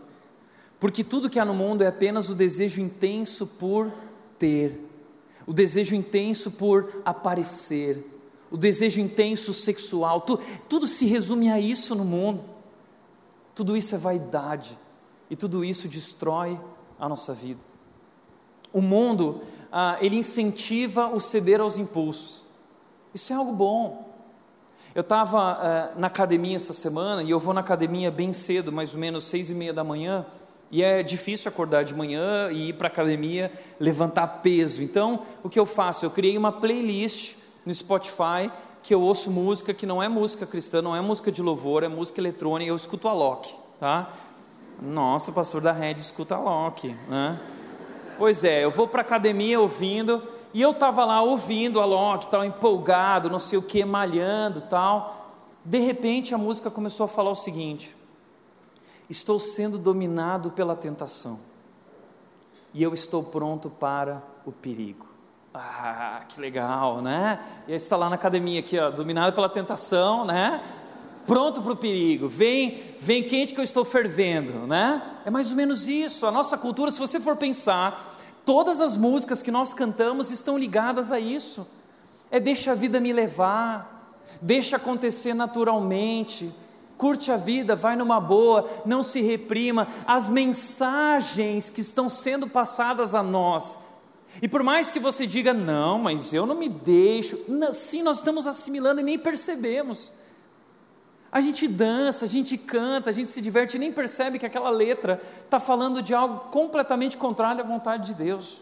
porque 0.78 1.06
tudo 1.06 1.30
que 1.30 1.40
há 1.40 1.46
no 1.46 1.54
mundo 1.54 1.84
é 1.84 1.88
apenas 1.88 2.30
o 2.30 2.36
desejo 2.36 2.82
intenso 2.82 3.48
por 3.48 3.92
ter, 4.38 4.80
o 5.48 5.54
desejo 5.54 5.96
intenso 5.96 6.52
por 6.52 7.02
aparecer, 7.06 8.06
o 8.56 8.58
desejo 8.58 9.02
intenso 9.02 9.54
sexual, 9.54 10.22
tu, 10.22 10.40
tudo 10.70 10.88
se 10.88 11.06
resume 11.06 11.52
a 11.52 11.60
isso 11.60 11.94
no 11.94 12.06
mundo. 12.06 12.42
Tudo 13.54 13.76
isso 13.76 13.94
é 13.94 13.98
vaidade 13.98 14.80
e 15.30 15.36
tudo 15.36 15.66
isso 15.66 15.90
destrói 15.90 16.58
a 16.98 17.10
nossa 17.10 17.34
vida. 17.34 17.60
O 18.72 18.82
mundo, 18.82 19.42
ah, 19.70 19.98
ele 20.00 20.16
incentiva 20.16 21.10
o 21.10 21.20
ceder 21.20 21.60
aos 21.60 21.78
impulsos. 21.78 22.46
Isso 23.14 23.34
é 23.34 23.36
algo 23.36 23.52
bom. 23.52 24.10
Eu 24.96 25.02
estava 25.02 25.38
ah, 25.38 25.92
na 25.98 26.08
academia 26.08 26.56
essa 26.56 26.74
semana 26.74 27.24
e 27.24 27.30
eu 27.30 27.42
vou 27.42 27.54
na 27.54 27.60
academia 27.60 28.10
bem 28.10 28.32
cedo, 28.32 28.72
mais 28.72 28.94
ou 28.94 29.02
menos 29.02 29.26
seis 29.26 29.50
e 29.50 29.54
meia 29.54 29.74
da 29.74 29.84
manhã, 29.84 30.26
e 30.72 30.82
é 30.82 31.04
difícil 31.04 31.50
acordar 31.50 31.84
de 31.84 31.94
manhã 31.94 32.50
e 32.54 32.70
ir 32.70 32.74
para 32.76 32.88
a 32.88 32.92
academia 32.92 33.52
levantar 33.82 34.28
peso. 34.42 34.82
Então, 34.82 35.26
o 35.44 35.50
que 35.50 35.60
eu 35.60 35.66
faço? 35.66 36.06
Eu 36.06 36.10
criei 36.10 36.38
uma 36.38 36.54
playlist 36.54 37.44
no 37.66 37.74
Spotify 37.74 38.52
que 38.86 38.94
eu 38.94 39.02
ouço 39.02 39.32
música 39.32 39.74
que 39.74 39.86
não 39.86 40.02
é 40.02 40.08
música 40.08 40.46
cristã, 40.46 40.80
não 40.80 40.96
é 40.96 41.02
música 41.02 41.32
de 41.32 41.42
louvor, 41.42 41.82
é 41.82 41.88
música 41.88 42.22
eletrônica, 42.22 42.70
eu 42.70 42.76
escuto 42.76 43.08
a 43.08 43.14
Loki, 43.14 43.56
tá? 43.80 44.14
Nossa, 44.80 45.32
o 45.32 45.34
pastor 45.34 45.60
da 45.60 45.72
Rede 45.72 46.02
escuta 46.02 46.36
a 46.36 46.40
Loki, 46.40 46.96
né? 47.10 47.42
Pois 48.16 48.44
é, 48.44 48.64
eu 48.64 48.70
vou 48.70 48.88
para 48.88 49.02
academia 49.02 49.60
ouvindo, 49.60 50.22
e 50.54 50.62
eu 50.62 50.70
estava 50.70 51.04
lá 51.04 51.20
ouvindo 51.20 51.82
a 51.82 51.86
Loki, 51.86 52.28
tal, 52.28 52.46
empolgado, 52.46 53.28
não 53.28 53.40
sei 53.40 53.58
o 53.58 53.62
que, 53.62 53.84
malhando, 53.84 54.62
tal. 54.62 55.34
De 55.66 55.80
repente 55.80 56.36
a 56.36 56.38
música 56.38 56.70
começou 56.70 57.06
a 57.06 57.08
falar 57.08 57.32
o 57.32 57.36
seguinte: 57.36 57.96
Estou 59.10 59.40
sendo 59.40 59.80
dominado 59.80 60.52
pela 60.52 60.76
tentação, 60.76 61.40
e 62.72 62.84
eu 62.84 62.94
estou 62.94 63.24
pronto 63.24 63.68
para 63.68 64.22
o 64.46 64.52
perigo. 64.52 65.15
Ah, 65.58 66.20
que 66.28 66.42
legal, 66.42 67.02
né? 67.02 67.40
E 67.66 67.72
aí 67.72 67.78
está 67.78 67.96
lá 67.96 68.10
na 68.10 68.16
academia 68.16 68.60
aqui, 68.60 68.78
ó, 68.78 68.90
dominado 68.90 69.34
pela 69.34 69.48
tentação, 69.48 70.26
né? 70.26 70.62
Pronto 71.26 71.62
para 71.62 71.72
o 71.72 71.78
perigo. 71.78 72.28
Vem, 72.28 72.82
vem 73.00 73.24
quente 73.24 73.54
que 73.54 73.60
eu 73.62 73.64
estou 73.64 73.86
fervendo, 73.86 74.68
né? 74.68 75.02
É 75.24 75.30
mais 75.30 75.52
ou 75.52 75.56
menos 75.56 75.88
isso. 75.88 76.26
A 76.26 76.32
nossa 76.32 76.58
cultura, 76.58 76.92
se 76.92 77.00
você 77.00 77.22
for 77.22 77.38
pensar, 77.38 78.18
todas 78.46 78.82
as 78.82 78.98
músicas 78.98 79.42
que 79.42 79.50
nós 79.50 79.74
cantamos 79.74 80.30
estão 80.30 80.58
ligadas 80.58 81.10
a 81.10 81.22
isso. 81.22 81.66
É 82.30 82.38
deixa 82.38 82.74
a 82.74 82.76
vida 82.76 83.00
me 83.00 83.14
levar, 83.14 84.14
deixa 84.42 84.76
acontecer 84.76 85.34
naturalmente. 85.34 86.52
Curte 86.98 87.32
a 87.32 87.38
vida, 87.38 87.78
vai 87.78 87.96
numa 87.96 88.20
boa, 88.20 88.70
não 88.86 89.04
se 89.04 89.22
reprima. 89.22 89.88
As 90.06 90.28
mensagens 90.28 91.70
que 91.70 91.80
estão 91.80 92.10
sendo 92.10 92.46
passadas 92.46 93.16
a 93.16 93.24
nós, 93.24 93.85
e 94.42 94.48
por 94.48 94.64
mais 94.64 94.92
que 94.92 95.00
você 95.00 95.26
diga, 95.26 95.54
não, 95.54 96.00
mas 96.00 96.34
eu 96.34 96.46
não 96.46 96.56
me 96.56 96.68
deixo, 96.68 97.40
não, 97.48 97.72
sim, 97.74 98.04
nós 98.04 98.18
estamos 98.18 98.46
assimilando 98.46 99.02
e 99.02 99.04
nem 99.04 99.18
percebemos. 99.18 100.12
A 101.32 101.42
gente 101.42 101.68
dança, 101.68 102.26
a 102.26 102.28
gente 102.28 102.58
canta, 102.58 103.10
a 103.10 103.14
gente 103.14 103.32
se 103.32 103.42
diverte 103.42 103.76
e 103.76 103.80
nem 103.80 103.92
percebe 103.92 104.40
que 104.40 104.46
aquela 104.46 104.70
letra 104.70 105.22
está 105.44 105.60
falando 105.60 106.02
de 106.02 106.14
algo 106.14 106.50
completamente 106.50 107.18
contrário 107.18 107.62
à 107.62 107.68
vontade 107.68 108.08
de 108.08 108.14
Deus. 108.14 108.62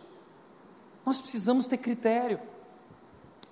Nós 1.06 1.22
precisamos 1.22 1.68
ter 1.68 1.78
critério. 1.78 2.40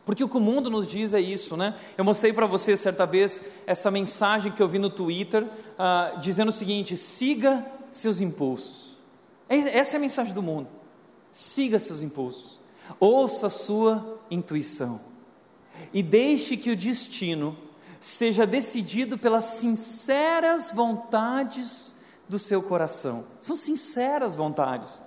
Porque 0.03 0.23
o 0.23 0.29
que 0.29 0.37
o 0.37 0.39
mundo 0.39 0.69
nos 0.69 0.87
diz 0.87 1.13
é 1.13 1.21
isso, 1.21 1.55
né? 1.55 1.75
Eu 1.95 2.03
mostrei 2.03 2.33
para 2.33 2.47
você 2.47 2.75
certa 2.75 3.05
vez 3.05 3.41
essa 3.67 3.91
mensagem 3.91 4.51
que 4.51 4.61
eu 4.61 4.67
vi 4.67 4.79
no 4.79 4.89
Twitter, 4.89 5.43
uh, 5.43 6.19
dizendo 6.19 6.49
o 6.49 6.51
seguinte: 6.51 6.97
siga 6.97 7.63
seus 7.91 8.19
impulsos. 8.19 8.97
Essa 9.47 9.95
é 9.95 9.97
a 9.97 10.01
mensagem 10.01 10.33
do 10.33 10.41
mundo. 10.41 10.67
Siga 11.31 11.79
seus 11.79 12.01
impulsos, 12.01 12.59
ouça 12.99 13.47
a 13.47 13.49
sua 13.49 14.19
intuição 14.29 14.99
e 15.93 16.03
deixe 16.03 16.57
que 16.57 16.71
o 16.71 16.75
destino 16.75 17.57
seja 17.99 18.45
decidido 18.45 19.17
pelas 19.17 19.45
sinceras 19.45 20.71
vontades 20.71 21.95
do 22.27 22.39
seu 22.39 22.61
coração. 22.61 23.25
São 23.39 23.55
sinceras 23.55 24.35
vontades, 24.35 25.01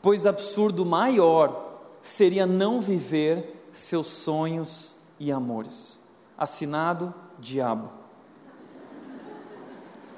pois 0.00 0.26
absurdo 0.26 0.84
maior 0.86 1.80
seria 2.02 2.46
não 2.46 2.80
viver 2.80 3.68
seus 3.72 4.06
sonhos 4.06 4.94
e 5.18 5.30
amores. 5.30 5.98
Assinado 6.36 7.14
Diabo. 7.38 7.90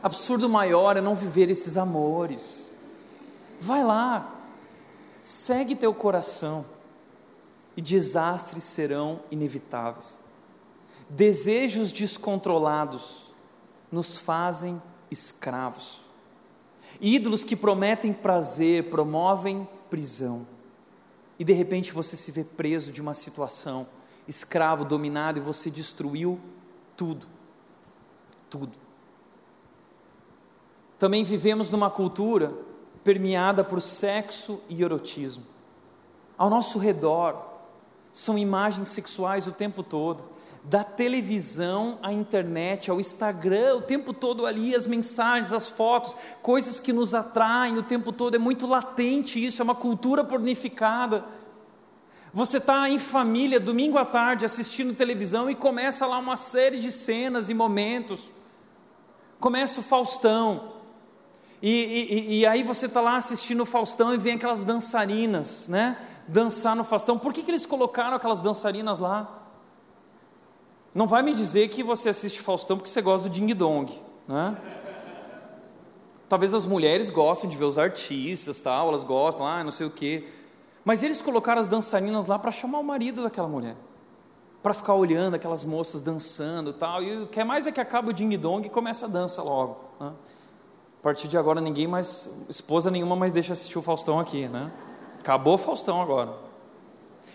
Absurdo 0.03 0.49
maior 0.49 0.97
é 0.97 1.01
não 1.01 1.15
viver 1.15 1.49
esses 1.51 1.77
amores. 1.77 2.75
Vai 3.61 3.85
lá, 3.85 4.42
Segue 5.23 5.77
teu 5.77 5.95
coração 5.95 6.67
e 7.77 7.81
desastres 7.81 8.65
serão 8.65 9.21
inevitáveis. 9.31 10.19
Desejos 11.09 11.93
descontrolados 11.93 13.31
nos 13.91 14.17
fazem 14.17 14.83
escravos. 15.11 16.01
Ídolos 17.01 17.45
que 17.45 17.55
prometem 17.55 18.13
prazer 18.13 18.91
promovem 18.91 19.69
prisão. 19.89 20.47
E 21.39 21.45
de 21.45 21.53
repente 21.53 21.93
você 21.93 22.17
se 22.17 22.33
vê 22.33 22.43
preso 22.43 22.91
de 22.91 23.01
uma 23.01 23.15
situação, 23.15 23.87
escravo, 24.27 24.85
dominado, 24.85 25.39
e 25.39 25.43
você 25.43 25.71
destruiu 25.71 26.41
tudo. 26.97 27.27
Tudo. 28.51 28.73
Também 30.99 31.25
vivemos 31.25 31.71
numa 31.71 31.91
cultura 31.91 32.53
permeada 33.05 33.65
por 33.65 33.81
sexo 33.81 34.61
e 34.69 34.83
erotismo. 34.83 35.45
Ao 36.37 36.49
nosso 36.49 36.79
redor 36.79 37.51
são 38.11 38.37
imagens 38.37 38.91
sexuais 38.91 39.47
o 39.47 39.53
tempo 39.53 39.83
todo, 39.83 40.25
da 40.65 40.85
televisão 40.85 41.99
à 42.03 42.13
internet, 42.13 42.91
ao 42.91 43.01
Instagram, 43.01 43.77
o 43.77 43.81
tempo 43.81 44.13
todo 44.13 44.47
ali, 44.47 44.75
as 44.75 44.87
mensagens, 44.87 45.53
as 45.53 45.69
fotos, 45.69 46.15
coisas 46.41 46.79
que 46.79 46.93
nos 46.93 47.15
atraem 47.15 47.79
o 47.79 47.83
tempo 47.83 48.13
todo, 48.13 48.37
é 48.37 48.39
muito 48.39 48.67
latente 48.67 49.45
isso, 49.45 49.61
é 49.61 49.65
uma 49.65 49.75
cultura 49.75 50.23
pornificada. 50.23 51.25
Você 52.33 52.59
está 52.59 52.89
em 52.89 52.99
família, 52.99 53.59
domingo 53.59 53.99
à 53.99 54.05
tarde, 54.05 54.45
assistindo 54.45 54.95
televisão 54.95 55.51
e 55.51 55.55
começa 55.55 56.07
lá 56.07 56.19
uma 56.19 56.37
série 56.37 56.79
de 56.79 56.93
cenas 56.93 57.51
e 57.51 57.55
momentos. 57.55 58.31
Começa 59.41 59.81
o 59.81 59.83
Faustão, 59.83 60.72
e, 61.63 61.71
e, 61.71 62.41
e 62.41 62.47
aí 62.47 62.65
você 62.65 62.87
está 62.87 63.01
lá 63.01 63.17
assistindo 63.17 63.63
o 63.63 63.67
Faustão 63.67 64.13
e 64.13 64.19
vem 64.19 64.35
aquelas 64.35 64.65
dançarinas, 64.65 65.69
né? 65.69 65.97
Dançar 66.27 66.75
no 66.75 66.83
Faustão. 66.83 67.17
Por 67.17 67.33
que, 67.33 67.43
que 67.43 67.51
eles 67.53 67.65
colocaram 67.65 68.17
aquelas 68.17 68.41
dançarinas 68.41 68.99
lá? 68.99 69.43
Não 70.93 71.07
vai 71.07 71.23
me 71.23 71.33
dizer 71.33 71.69
que 71.69 71.83
você 71.83 72.09
assiste 72.09 72.41
Faustão 72.41 72.77
porque 72.77 72.91
você 72.91 73.01
gosta 73.01 73.29
do 73.29 73.33
Ding 73.33 73.55
Dong, 73.55 73.97
né? 74.27 74.57
Talvez 76.29 76.53
as 76.53 76.67
mulheres 76.67 77.11
gostem 77.11 77.49
de 77.49 77.57
ver 77.57 77.65
os 77.65 77.79
artistas, 77.79 78.61
tal, 78.61 78.89
elas 78.89 79.05
gostam, 79.05 79.47
ah, 79.47 79.63
não 79.63 79.71
sei 79.71 79.87
o 79.87 79.91
quê. 79.91 80.27
Mas 80.85 81.03
eles 81.03 81.23
colocaram 81.23 81.61
as 81.61 81.67
dançarinas 81.67 82.27
lá 82.27 82.39
para 82.39 82.51
chamar 82.51 82.79
o 82.81 82.85
marido 82.85 83.23
daquela 83.23 83.47
mulher, 83.47 83.77
para 84.63 84.75
ficar 84.75 84.95
olhando 84.95 85.35
aquelas 85.35 85.65
moças 85.65 86.03
dançando, 86.03 86.73
tal. 86.73 87.03
E 87.03 87.23
o 87.23 87.27
que 87.29 87.39
é 87.39 87.45
mais 87.45 87.67
é 87.67 87.73
que 87.73 87.81
acaba 87.81 88.11
o 88.11 88.13
ding 88.13 88.37
dong 88.37 88.67
e 88.67 88.71
começa 88.71 89.07
a 89.07 89.09
dança 89.09 89.43
logo. 89.43 89.79
Né? 90.01 90.13
A 91.03 91.05
partir 91.05 91.27
de 91.27 91.37
agora 91.37 91.61
ninguém 91.61 91.89
mais, 91.89 92.31
esposa 92.49 92.89
nenhuma 92.89 93.17
mais 93.17 93.33
deixa 93.33 93.55
assistir 93.55 93.77
o 93.77 93.83
Faustão 93.83 94.21
aqui, 94.21 94.47
né? 94.47 94.71
Acabou 95.19 95.55
o 95.55 95.59
Faustão 95.59 96.01
agora. 96.01 96.33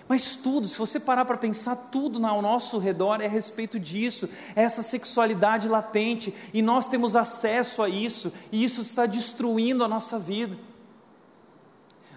Mas 0.08 0.38
tudo, 0.38 0.70
se 0.70 0.80
você 0.80 1.02
parar 1.02 1.26
para 1.26 1.36
pensar, 1.36 1.76
tudo 1.92 2.26
ao 2.26 2.42
nosso 2.42 2.78
redor 2.78 3.20
é 3.20 3.26
a 3.26 3.30
respeito 3.30 3.78
disso, 3.78 4.30
é 4.56 4.64
essa 4.64 4.82
sexualidade 4.82 5.68
latente, 5.68 6.34
e 6.54 6.62
nós 6.62 6.88
temos 6.88 7.14
acesso 7.14 7.84
a 7.84 7.90
isso, 7.90 8.32
e 8.54 8.64
isso 8.64 8.82
está 8.82 9.06
destruindo 9.06 9.84
a 9.84 9.88
nossa 9.88 10.18
vida. 10.18 10.56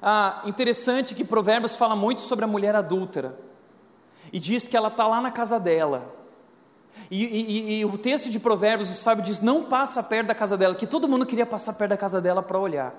Ah, 0.01 0.43
interessante 0.47 1.17
que 1.17 1.25
Provérbios 1.25 1.75
fala 1.75 1.97
muito 1.97 2.21
sobre 2.21 2.45
a 2.45 2.49
mulher 2.49 2.77
adúltera, 2.77 3.37
e 4.33 4.39
diz 4.39 4.69
que 4.69 4.77
ela 4.77 4.87
está 4.87 5.09
lá 5.09 5.21
na 5.21 5.33
casa 5.33 5.59
dela, 5.59 6.15
e, 7.11 7.25
e, 7.25 7.81
e, 7.81 7.85
o 7.85 7.99
texto 7.99 8.31
de 8.31 8.39
Provérbios, 8.39 8.91
o 8.91 8.95
sábio 8.95 9.25
diz: 9.25 9.41
não 9.41 9.65
passa 9.65 10.03
perto 10.03 10.29
da 10.29 10.35
casa 10.35 10.57
dela, 10.57 10.75
que 10.75 10.87
todo 10.87 11.09
mundo 11.09 11.27
queria 11.27 11.47
passar 11.47 11.73
perto 11.73 11.91
da 11.91 11.97
casa 11.97 12.21
dela 12.21 12.43
para 12.43 12.59
olhar. 12.59 12.95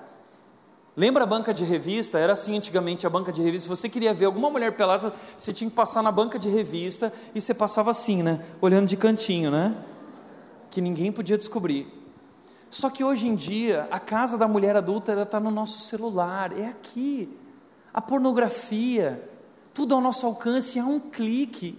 Lembra 0.94 1.24
a 1.24 1.26
banca 1.26 1.54
de 1.54 1.64
revista? 1.64 2.18
Era 2.18 2.34
assim 2.34 2.56
antigamente 2.56 3.06
a 3.06 3.10
banca 3.10 3.32
de 3.32 3.42
revista. 3.42 3.64
Se 3.64 3.68
você 3.68 3.88
queria 3.88 4.12
ver 4.12 4.26
alguma 4.26 4.50
mulher 4.50 4.76
pelada, 4.76 5.14
você 5.38 5.52
tinha 5.52 5.70
que 5.70 5.74
passar 5.74 6.02
na 6.02 6.12
banca 6.12 6.38
de 6.38 6.50
revista 6.50 7.10
e 7.34 7.40
você 7.40 7.54
passava 7.54 7.90
assim, 7.90 8.22
né? 8.22 8.44
Olhando 8.60 8.86
de 8.86 8.96
cantinho, 8.96 9.50
né? 9.50 9.74
Que 10.70 10.82
ninguém 10.82 11.10
podia 11.10 11.38
descobrir. 11.38 11.86
Só 12.68 12.90
que 12.90 13.02
hoje 13.02 13.26
em 13.26 13.34
dia, 13.34 13.88
a 13.90 13.98
casa 13.98 14.36
da 14.36 14.46
mulher 14.46 14.76
adulta 14.76 15.18
está 15.22 15.40
no 15.40 15.50
nosso 15.50 15.80
celular, 15.80 16.58
é 16.58 16.66
aqui. 16.66 17.28
A 17.92 18.00
pornografia, 18.00 19.26
tudo 19.72 19.94
ao 19.94 20.00
nosso 20.00 20.26
alcance, 20.26 20.78
há 20.78 20.84
um 20.84 21.00
clique. 21.00 21.78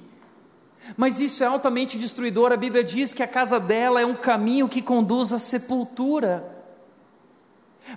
Mas 0.98 1.20
isso 1.20 1.44
é 1.44 1.48
altamente 1.48 1.98
destruidor. 1.98 2.52
A 2.52 2.58
Bíblia 2.58 2.84
diz 2.84 3.14
que 3.14 3.24
a 3.24 3.28
casa 3.28 3.60
dela 3.60 4.02
é 4.02 4.06
um 4.06 4.16
caminho 4.16 4.68
que 4.68 4.82
conduz 4.82 5.32
à 5.32 5.40
sepultura. 5.40 6.52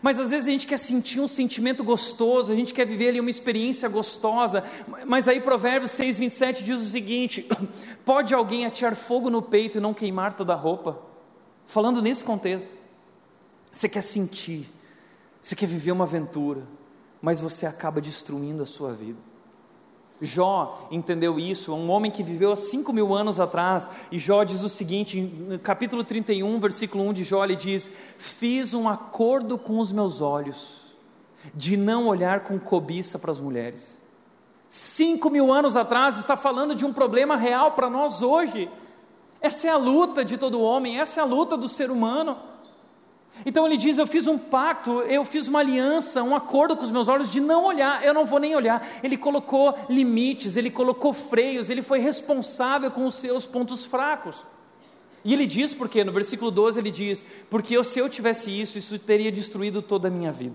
Mas 0.03 0.18
às 0.18 0.30
vezes 0.30 0.49
a 0.49 0.51
gente 0.51 0.66
quer 0.66 0.78
sentir 0.78 1.20
um 1.20 1.28
sentimento 1.28 1.84
gostoso, 1.84 2.53
a 2.53 2.57
gente 2.57 2.74
quer 2.74 2.87
viver 2.87 3.09
ali 3.09 3.20
uma 3.20 3.30
experiência 3.30 3.89
gostosa. 3.89 4.64
Mas 5.07 5.28
aí 5.28 5.41
Provérbios 5.41 5.93
6, 5.93 6.18
27 6.18 6.64
diz 6.64 6.80
o 6.80 6.87
seguinte: 6.87 7.49
Pode 8.05 8.34
alguém 8.34 8.66
atirar 8.66 8.97
fogo 8.97 9.30
no 9.30 9.43
peito 9.43 9.78
e 9.78 9.80
não 9.80 9.95
queimar 9.95 10.32
toda 10.32 10.53
a 10.53 10.57
roupa? 10.57 11.01
Falando 11.66 12.03
nesse 12.03 12.24
contexto, 12.24 12.72
você 13.72 13.89
quer 13.89 14.03
sentir, 14.03 14.68
você 15.41 15.55
quer 15.55 15.66
viver 15.66 15.93
uma 15.93 16.05
aventura, 16.05 16.62
mas 17.20 17.41
você 17.41 17.66
acaba 17.66 18.01
destruindo 18.01 18.62
a 18.62 18.66
sua 18.66 18.93
vida. 18.93 19.18
Jó 20.21 20.89
entendeu 20.91 21.39
isso, 21.39 21.75
um 21.75 21.91
homem 21.91 22.11
que 22.11 22.23
viveu 22.23 22.51
há 22.51 22.57
5 22.57 22.93
mil 22.93 23.14
anos 23.14 23.39
atrás, 23.39 23.89
e 24.11 24.19
Jó 24.19 24.45
diz 24.45 24.62
o 24.62 24.69
seguinte, 24.69 25.21
no 25.21 25.59
capítulo 25.59 26.03
31, 26.03 26.59
versículo 26.59 27.05
1 27.09 27.12
de 27.12 27.25
Jó, 27.25 27.45
ele 27.45 27.57
diz: 27.57 27.91
Fiz 28.19 28.73
um 28.73 28.89
acordo 28.89 29.59
com 29.59 29.79
os 29.79 29.93
meus 29.93 30.21
olhos, 30.21 30.81
de 31.55 31.77
não 31.77 32.09
olhar 32.09 32.41
com 32.41 32.59
cobiça 32.59 33.19
para 33.19 33.31
as 33.31 33.41
mulheres. 33.41 34.01
Cinco 34.69 35.31
mil 35.31 35.53
anos 35.53 35.77
atrás 35.77 36.19
está 36.19 36.37
falando 36.37 36.75
de 36.75 36.85
um 36.85 36.93
problema 36.93 37.37
real 37.37 37.73
para 37.73 37.91
nós 37.91 38.23
hoje. 38.23 38.71
Essa 39.41 39.69
é 39.69 39.71
a 39.71 39.77
luta 39.77 40.25
de 40.25 40.39
todo 40.39 40.61
homem, 40.61 40.99
essa 40.99 41.21
é 41.21 41.23
a 41.23 41.27
luta 41.27 41.57
do 41.57 41.69
ser 41.69 41.91
humano. 41.91 42.37
Então 43.45 43.66
ele 43.66 43.76
diz: 43.76 43.99
Eu 43.99 44.07
fiz 44.07 44.26
um 44.26 44.39
pacto, 44.39 45.03
eu 45.03 45.24
fiz 45.24 45.49
uma 45.49 45.59
aliança, 45.59 46.22
um 46.22 46.34
acordo 46.34 46.76
com 46.76 46.84
os 46.84 46.91
meus 46.91 47.09
olhos 47.09 47.30
de 47.30 47.41
não 47.41 47.64
olhar, 47.66 48.05
eu 48.05 48.14
não 48.14 48.24
vou 48.24 48.39
nem 48.39 48.55
olhar. 48.57 48.87
Ele 49.03 49.16
colocou 49.16 49.74
limites, 49.89 50.57
ele 50.57 50.70
colocou 50.70 51.12
freios, 51.12 51.68
ele 51.68 51.82
foi 51.82 51.99
responsável 51.99 52.91
com 52.91 53.07
os 53.07 53.16
seus 53.16 53.47
pontos 53.47 53.84
fracos. 53.84 54.45
E 55.24 55.32
ele 55.32 55.45
diz 55.45 55.74
porque, 55.74 56.05
no 56.05 56.12
versículo 56.12 56.51
12 56.51 56.78
ele 56.78 56.91
diz: 56.91 57.24
Porque 57.51 57.76
eu, 57.76 57.84
se 57.84 57.99
eu 57.99 58.09
tivesse 58.09 58.51
isso, 58.51 58.78
isso 58.78 58.99
teria 58.99 59.30
destruído 59.30 59.82
toda 59.82 60.09
a 60.09 60.11
minha 60.11 60.32
vida, 60.32 60.55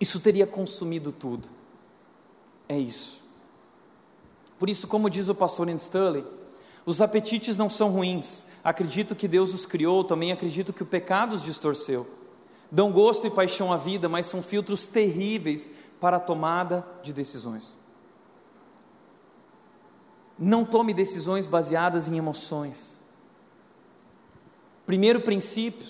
isso 0.00 0.18
teria 0.18 0.46
consumido 0.46 1.12
tudo. 1.12 1.48
É 2.68 2.78
isso. 2.78 3.20
Por 4.58 4.70
isso, 4.70 4.88
como 4.88 5.10
diz 5.10 5.28
o 5.28 5.34
pastor 5.34 5.68
Stanley, 5.68 6.24
os 6.86 7.02
apetites 7.02 7.56
não 7.56 7.68
são 7.68 7.90
ruins, 7.90 8.44
acredito 8.66 9.14
que 9.14 9.28
Deus 9.28 9.54
os 9.54 9.64
criou, 9.64 10.02
também 10.02 10.32
acredito 10.32 10.72
que 10.72 10.82
o 10.82 10.86
pecado 10.86 11.36
os 11.36 11.42
distorceu. 11.44 12.04
Dão 12.68 12.90
gosto 12.90 13.24
e 13.24 13.30
paixão 13.30 13.72
à 13.72 13.76
vida, 13.76 14.08
mas 14.08 14.26
são 14.26 14.42
filtros 14.42 14.88
terríveis 14.88 15.70
para 16.00 16.16
a 16.16 16.20
tomada 16.20 16.84
de 17.00 17.12
decisões. 17.12 17.72
Não 20.36 20.64
tome 20.64 20.92
decisões 20.92 21.46
baseadas 21.46 22.08
em 22.08 22.18
emoções. 22.18 23.00
Primeiro 24.84 25.20
princípio, 25.20 25.86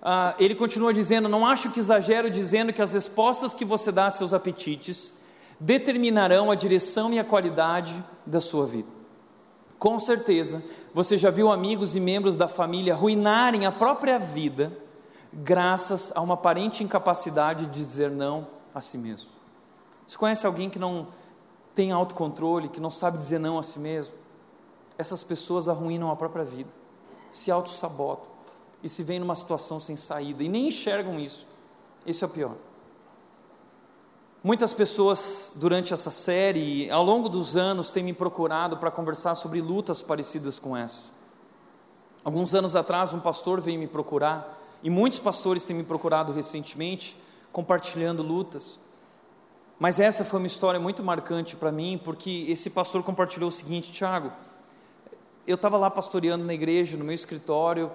ah, 0.00 0.36
ele 0.38 0.54
continua 0.54 0.94
dizendo: 0.94 1.28
Não 1.28 1.44
acho 1.44 1.72
que 1.72 1.80
exagero 1.80 2.30
dizendo 2.30 2.72
que 2.72 2.80
as 2.80 2.92
respostas 2.92 3.52
que 3.52 3.64
você 3.64 3.90
dá 3.90 4.06
a 4.06 4.10
seus 4.12 4.32
apetites 4.32 5.12
determinarão 5.58 6.48
a 6.48 6.54
direção 6.54 7.12
e 7.12 7.18
a 7.18 7.24
qualidade 7.24 8.04
da 8.24 8.40
sua 8.40 8.66
vida. 8.66 8.88
Com 9.78 9.98
certeza, 9.98 10.62
você 10.94 11.18
já 11.18 11.28
viu 11.28 11.50
amigos 11.50 11.96
e 11.96 12.00
membros 12.00 12.36
da 12.36 12.46
família 12.46 12.94
arruinarem 12.94 13.66
a 13.66 13.72
própria 13.72 14.16
vida 14.16 14.72
graças 15.32 16.12
a 16.14 16.20
uma 16.20 16.34
aparente 16.34 16.84
incapacidade 16.84 17.66
de 17.66 17.72
dizer 17.72 18.12
não 18.12 18.46
a 18.72 18.80
si 18.80 18.96
mesmo. 18.96 19.28
Você 20.06 20.16
conhece 20.16 20.46
alguém 20.46 20.70
que 20.70 20.78
não 20.78 21.08
tem 21.74 21.90
autocontrole, 21.90 22.68
que 22.68 22.80
não 22.80 22.92
sabe 22.92 23.18
dizer 23.18 23.40
não 23.40 23.58
a 23.58 23.62
si 23.64 23.80
mesmo? 23.80 24.14
Essas 24.96 25.24
pessoas 25.24 25.68
arruinam 25.68 26.12
a 26.12 26.16
própria 26.16 26.44
vida, 26.44 26.70
se 27.28 27.50
auto-sabotam 27.50 28.30
e 28.80 28.88
se 28.88 29.02
veem 29.02 29.18
numa 29.18 29.34
situação 29.34 29.80
sem 29.80 29.96
saída 29.96 30.44
e 30.44 30.48
nem 30.48 30.68
enxergam 30.68 31.18
isso. 31.18 31.44
Esse 32.06 32.22
é 32.22 32.26
o 32.28 32.30
pior. 32.30 32.54
Muitas 34.44 34.74
pessoas 34.74 35.50
durante 35.54 35.94
essa 35.94 36.10
série, 36.10 36.90
ao 36.90 37.02
longo 37.02 37.30
dos 37.30 37.56
anos, 37.56 37.90
têm 37.90 38.04
me 38.04 38.12
procurado 38.12 38.76
para 38.76 38.90
conversar 38.90 39.34
sobre 39.36 39.58
lutas 39.62 40.02
parecidas 40.02 40.58
com 40.58 40.76
essa. 40.76 41.10
Alguns 42.22 42.54
anos 42.54 42.76
atrás, 42.76 43.14
um 43.14 43.20
pastor 43.20 43.58
veio 43.62 43.78
me 43.80 43.86
procurar, 43.86 44.60
e 44.82 44.90
muitos 44.90 45.18
pastores 45.18 45.64
têm 45.64 45.74
me 45.74 45.82
procurado 45.82 46.30
recentemente, 46.30 47.16
compartilhando 47.50 48.22
lutas. 48.22 48.78
Mas 49.78 49.98
essa 49.98 50.26
foi 50.26 50.38
uma 50.38 50.46
história 50.46 50.78
muito 50.78 51.02
marcante 51.02 51.56
para 51.56 51.72
mim, 51.72 51.98
porque 52.04 52.44
esse 52.46 52.68
pastor 52.68 53.02
compartilhou 53.02 53.48
o 53.48 53.50
seguinte: 53.50 53.92
Tiago, 53.92 54.30
eu 55.46 55.54
estava 55.54 55.78
lá 55.78 55.88
pastoreando 55.90 56.44
na 56.44 56.52
igreja, 56.52 56.98
no 56.98 57.04
meu 57.06 57.14
escritório, 57.14 57.90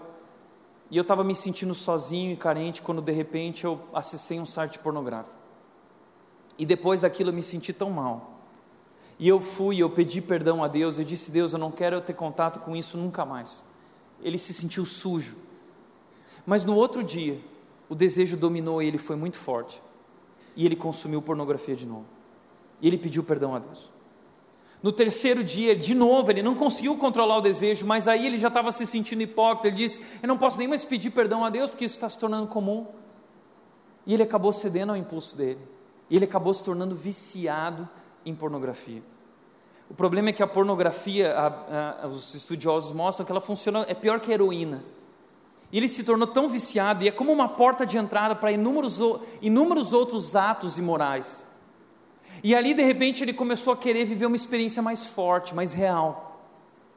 e 0.90 0.98
eu 0.98 1.04
estava 1.04 1.24
me 1.24 1.36
sentindo 1.36 1.76
sozinho 1.76 2.34
e 2.34 2.36
carente 2.36 2.82
quando 2.82 3.04
de 3.04 3.12
repente 3.12 3.66
eu 3.66 3.80
acessei 3.94 4.40
um 4.40 4.48
site 4.48 4.80
pornográfico. 4.80 5.39
E 6.60 6.66
depois 6.66 7.00
daquilo 7.00 7.30
eu 7.30 7.34
me 7.34 7.42
senti 7.42 7.72
tão 7.72 7.90
mal. 7.90 8.38
E 9.18 9.28
eu 9.28 9.40
fui, 9.40 9.80
eu 9.82 9.90
pedi 9.90 10.22
perdão 10.22 10.62
a 10.62 10.68
Deus, 10.68 11.00
eu 11.00 11.06
disse: 11.06 11.32
Deus, 11.32 11.54
eu 11.54 11.60
não 11.60 11.72
quero 11.72 12.02
ter 12.02 12.14
contato 12.14 12.60
com 12.60 12.76
isso 12.76 12.98
nunca 12.98 13.26
mais. 13.26 13.64
Ele 14.22 14.38
se 14.38 14.54
sentiu 14.54 14.86
sujo. 14.86 15.38
Mas 16.46 16.66
no 16.66 16.76
outro 16.76 17.02
dia, 17.02 17.40
o 17.88 17.96
desejo 17.96 18.36
dominou 18.36 18.82
ele 18.82 18.98
foi 18.98 19.16
muito 19.16 19.38
forte. 19.38 19.82
E 20.56 20.66
ele 20.66 20.76
consumiu 20.76 21.22
pornografia 21.22 21.76
de 21.76 21.86
novo. 21.86 22.06
E 22.82 22.88
ele 22.88 22.98
pediu 22.98 23.24
perdão 23.24 23.56
a 23.56 23.60
Deus. 23.60 23.90
No 24.84 24.92
terceiro 24.92 25.44
dia, 25.44 25.76
de 25.76 25.96
novo, 25.96 26.30
ele 26.32 26.42
não 26.42 26.56
conseguiu 26.56 26.98
controlar 26.98 27.38
o 27.38 27.42
desejo, 27.42 27.86
mas 27.86 28.08
aí 28.08 28.26
ele 28.26 28.38
já 28.38 28.50
estava 28.50 28.72
se 28.72 28.86
sentindo 28.86 29.22
hipócrita. 29.22 29.68
Ele 29.68 29.78
disse: 29.78 30.02
Eu 30.22 30.28
não 30.28 30.38
posso 30.38 30.58
nem 30.58 30.68
mais 30.68 30.84
pedir 30.84 31.12
perdão 31.12 31.46
a 31.46 31.50
Deus, 31.50 31.70
porque 31.70 31.86
isso 31.86 31.96
está 31.96 32.10
se 32.10 32.18
tornando 32.18 32.48
comum. 32.48 32.86
E 34.06 34.14
ele 34.14 34.24
acabou 34.24 34.52
cedendo 34.52 34.90
ao 34.90 34.98
impulso 34.98 35.38
dele. 35.38 35.60
E 36.10 36.16
ele 36.16 36.26
acabou 36.26 36.54
se 36.54 36.64
tornando 36.64 36.96
viciado 36.96 37.88
em 38.26 38.34
pornografia. 38.34 39.04
O 39.90 39.94
problema 39.94 40.30
é 40.30 40.34
que 40.34 40.44
a 40.44 40.48
pornografia, 40.48 41.34
a, 41.36 42.04
a, 42.04 42.08
os 42.08 42.34
estudiosos 42.36 42.92
mostram 42.92 43.26
que 43.26 43.32
ela 43.32 43.42
funciona, 43.42 43.86
é 43.88 43.94
pior 43.94 44.20
que 44.20 44.30
a 44.32 44.34
heroína. 44.34 44.84
E 45.72 45.78
ele 45.78 45.88
se 45.88 46.04
tornou 46.04 46.28
tão 46.28 46.48
viciado, 46.48 47.04
e 47.04 47.08
é 47.08 47.12
como 47.12 47.32
uma 47.32 47.48
porta 47.48 47.86
de 47.86 47.98
entrada 47.98 48.36
para 48.36 48.52
inúmeros, 48.52 49.00
inúmeros 49.42 49.94
outros 49.94 50.36
atos 50.36 50.78
imorais. 50.78 51.46
E 52.44 52.56
ali, 52.56 52.74
de 52.74 52.84
repente, 52.84 53.24
ele 53.24 53.34
começou 53.34 53.74
a 53.74 53.78
querer 53.78 54.06
viver 54.06 54.26
uma 54.26 54.36
experiência 54.36 54.82
mais 54.82 55.06
forte, 55.06 55.54
mais 55.54 55.74
real. 55.74 56.40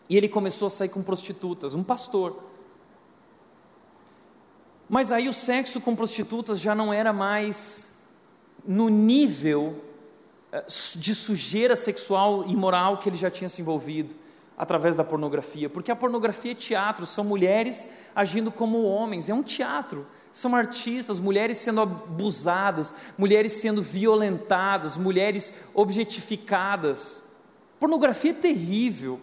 E 0.09 0.17
ele 0.17 0.29
começou 0.29 0.67
a 0.67 0.71
sair 0.71 0.89
com 0.89 1.03
prostitutas, 1.03 1.75
um 1.75 1.83
pastor. 1.83 2.43
Mas 4.89 5.11
aí 5.11 5.29
o 5.29 5.33
sexo 5.33 5.81
com 5.81 5.97
prostitutas 5.97 6.61
já 6.61 6.75
não 6.75 6.93
era 6.93 7.13
mais 7.13 7.92
no 8.65 8.89
nível 8.89 9.77
eh, 10.53 10.65
de 10.97 11.15
sujeira 11.15 11.77
sexual 11.77 12.45
e 12.47 12.55
moral 12.55 12.99
que 12.99 13.09
ele 13.09 13.17
já 13.17 13.31
tinha 13.31 13.49
se 13.49 13.61
envolvido 13.61 14.15
através 14.57 14.95
da 14.95 15.03
pornografia, 15.03 15.69
porque 15.69 15.91
a 15.91 15.97
pornografia 15.97 16.53
é 16.53 16.55
teatro, 16.55 17.07
são 17.07 17.25
mulheres 17.25 17.87
agindo 18.15 18.51
como 18.51 18.85
homens, 18.85 19.29
é 19.29 19.35
um 19.35 19.43
teatro. 19.43 20.07
São 20.31 20.55
artistas, 20.55 21.19
mulheres 21.19 21.59
sendo 21.59 21.81
abusadas, 21.81 22.95
mulheres 23.19 23.53
sendo 23.55 23.83
violentadas, 23.83 24.97
mulheres 24.97 25.53
objetificadas. 25.75 27.23
Pornografia 27.79 28.31
é 28.31 28.35
terrível. 28.35 29.21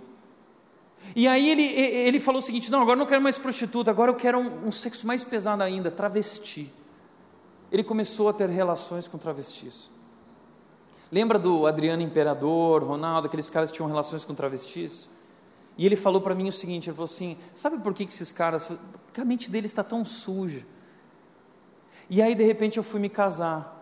E 1.16 1.28
aí 1.28 1.50
ele, 1.50 1.64
ele 1.64 2.20
falou 2.20 2.40
o 2.40 2.44
seguinte: 2.44 2.70
não, 2.70 2.82
agora 2.82 2.98
não 2.98 3.08
quero 3.08 3.22
mais 3.22 3.38
prostituta, 3.38 3.90
agora 3.90 4.12
eu 4.12 4.16
quero 4.16 4.38
um, 4.38 4.68
um 4.68 4.72
sexo 4.72 5.08
mais 5.08 5.24
pesado 5.24 5.64
ainda, 5.64 5.90
travesti 5.90 6.72
ele 7.72 7.84
começou 7.84 8.30
a 8.30 8.34
ter 8.34 8.50
relações 8.50 9.08
com 9.08 9.18
travestis. 9.18 9.90
Lembra 11.12 11.40
do 11.40 11.66
Adriano 11.66 12.02
Imperador, 12.02 12.84
Ronaldo, 12.84 13.28
aqueles 13.28 13.50
caras 13.50 13.72
que 13.72 13.78
tinham 13.78 13.90
relações 13.90 14.24
com 14.24 14.34
travestis? 14.34 15.10
E 15.78 15.86
ele 15.86 15.96
falou 15.96 16.22
para 16.22 16.36
mim 16.36 16.50
o 16.50 16.52
seguinte: 16.52 16.90
ele 16.90 16.96
falou 16.96 17.06
assim, 17.06 17.38
sabe 17.54 17.80
por 17.80 17.94
que, 17.94 18.06
que 18.06 18.12
esses 18.12 18.32
caras, 18.32 18.70
porque 19.06 19.22
a 19.22 19.26
mente 19.26 19.50
deles 19.50 19.72
está 19.72 19.84
tão 19.84 20.04
suja. 20.04 20.66
E 22.10 22.22
aí 22.22 22.36
de 22.36 22.44
repente 22.44 22.78
eu 22.78 22.84
fui 22.84 23.00
me 23.00 23.10
casar. 23.10 23.78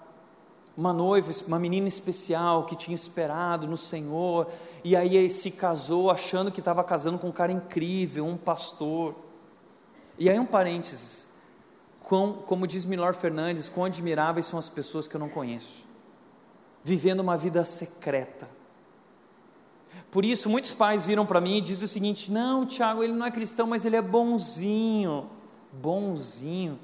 Uma 0.75 0.93
noiva, 0.93 1.31
uma 1.47 1.57
menina 1.57 1.87
especial 1.87 2.65
que 2.65 2.75
tinha 2.75 2.93
esperado 2.93 3.65
no 3.65 3.75
Senhor, 3.75 4.47
e 4.83 4.95
aí 4.95 5.27
se 5.27 5.49
casou 5.49 6.11
achando 6.11 6.51
que 6.51 6.59
estava 6.59 6.83
casando 6.83 7.17
com 7.17 7.29
um 7.29 7.31
cara 7.31 7.51
incrível, 7.51 8.27
um 8.27 8.37
pastor. 8.37 9.15
E 10.19 10.29
aí 10.29 10.37
um 10.37 10.45
parênteses, 10.45 11.26
como 12.07 12.65
diz 12.65 12.85
Milor 12.85 13.13
Fernandes, 13.13 13.67
quão 13.67 13.85
admiráveis 13.85 14.45
são 14.45 14.57
as 14.57 14.69
pessoas 14.69 15.09
que 15.09 15.15
eu 15.15 15.19
não 15.19 15.27
conheço, 15.27 15.83
vivendo 16.81 17.19
uma 17.19 17.35
vida 17.35 17.65
secreta. 17.65 18.47
Por 20.09 20.23
isso, 20.23 20.49
muitos 20.49 20.73
pais 20.73 21.05
viram 21.05 21.25
para 21.25 21.41
mim 21.41 21.57
e 21.57 21.61
dizem 21.61 21.83
o 21.83 21.87
seguinte: 21.87 22.31
não, 22.31 22.65
Tiago, 22.65 23.03
ele 23.03 23.11
não 23.11 23.25
é 23.25 23.31
cristão, 23.31 23.67
mas 23.67 23.83
ele 23.83 23.97
é 23.97 24.01
bonzinho. 24.01 25.29
Bonzinho. 25.73 26.79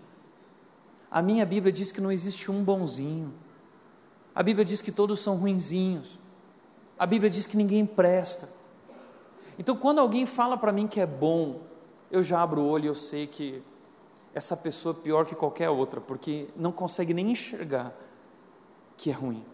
A 1.09 1.21
minha 1.21 1.45
Bíblia 1.45 1.71
diz 1.71 1.89
que 1.89 2.01
não 2.01 2.11
existe 2.11 2.51
um 2.51 2.61
bonzinho. 2.61 3.33
A 4.35 4.43
Bíblia 4.43 4.65
diz 4.65 4.81
que 4.81 4.91
todos 4.91 5.21
são 5.21 5.37
ruinzinhos. 5.37 6.19
A 6.99 7.05
Bíblia 7.05 7.29
diz 7.29 7.47
que 7.47 7.55
ninguém 7.55 7.85
presta. 7.85 8.49
Então, 9.57 9.75
quando 9.75 9.99
alguém 9.99 10.25
fala 10.25 10.57
para 10.57 10.71
mim 10.73 10.85
que 10.85 10.99
é 10.99 11.05
bom, 11.05 11.61
eu 12.11 12.21
já 12.21 12.41
abro 12.41 12.61
o 12.61 12.67
olho 12.67 12.85
e 12.85 12.87
eu 12.87 12.95
sei 12.95 13.25
que 13.25 13.63
essa 14.33 14.57
pessoa 14.57 14.93
pior 14.93 15.25
que 15.25 15.35
qualquer 15.35 15.69
outra, 15.69 16.01
porque 16.01 16.47
não 16.55 16.71
consegue 16.71 17.13
nem 17.13 17.31
enxergar 17.31 17.93
que 18.97 19.09
é 19.09 19.13
ruim. 19.13 19.45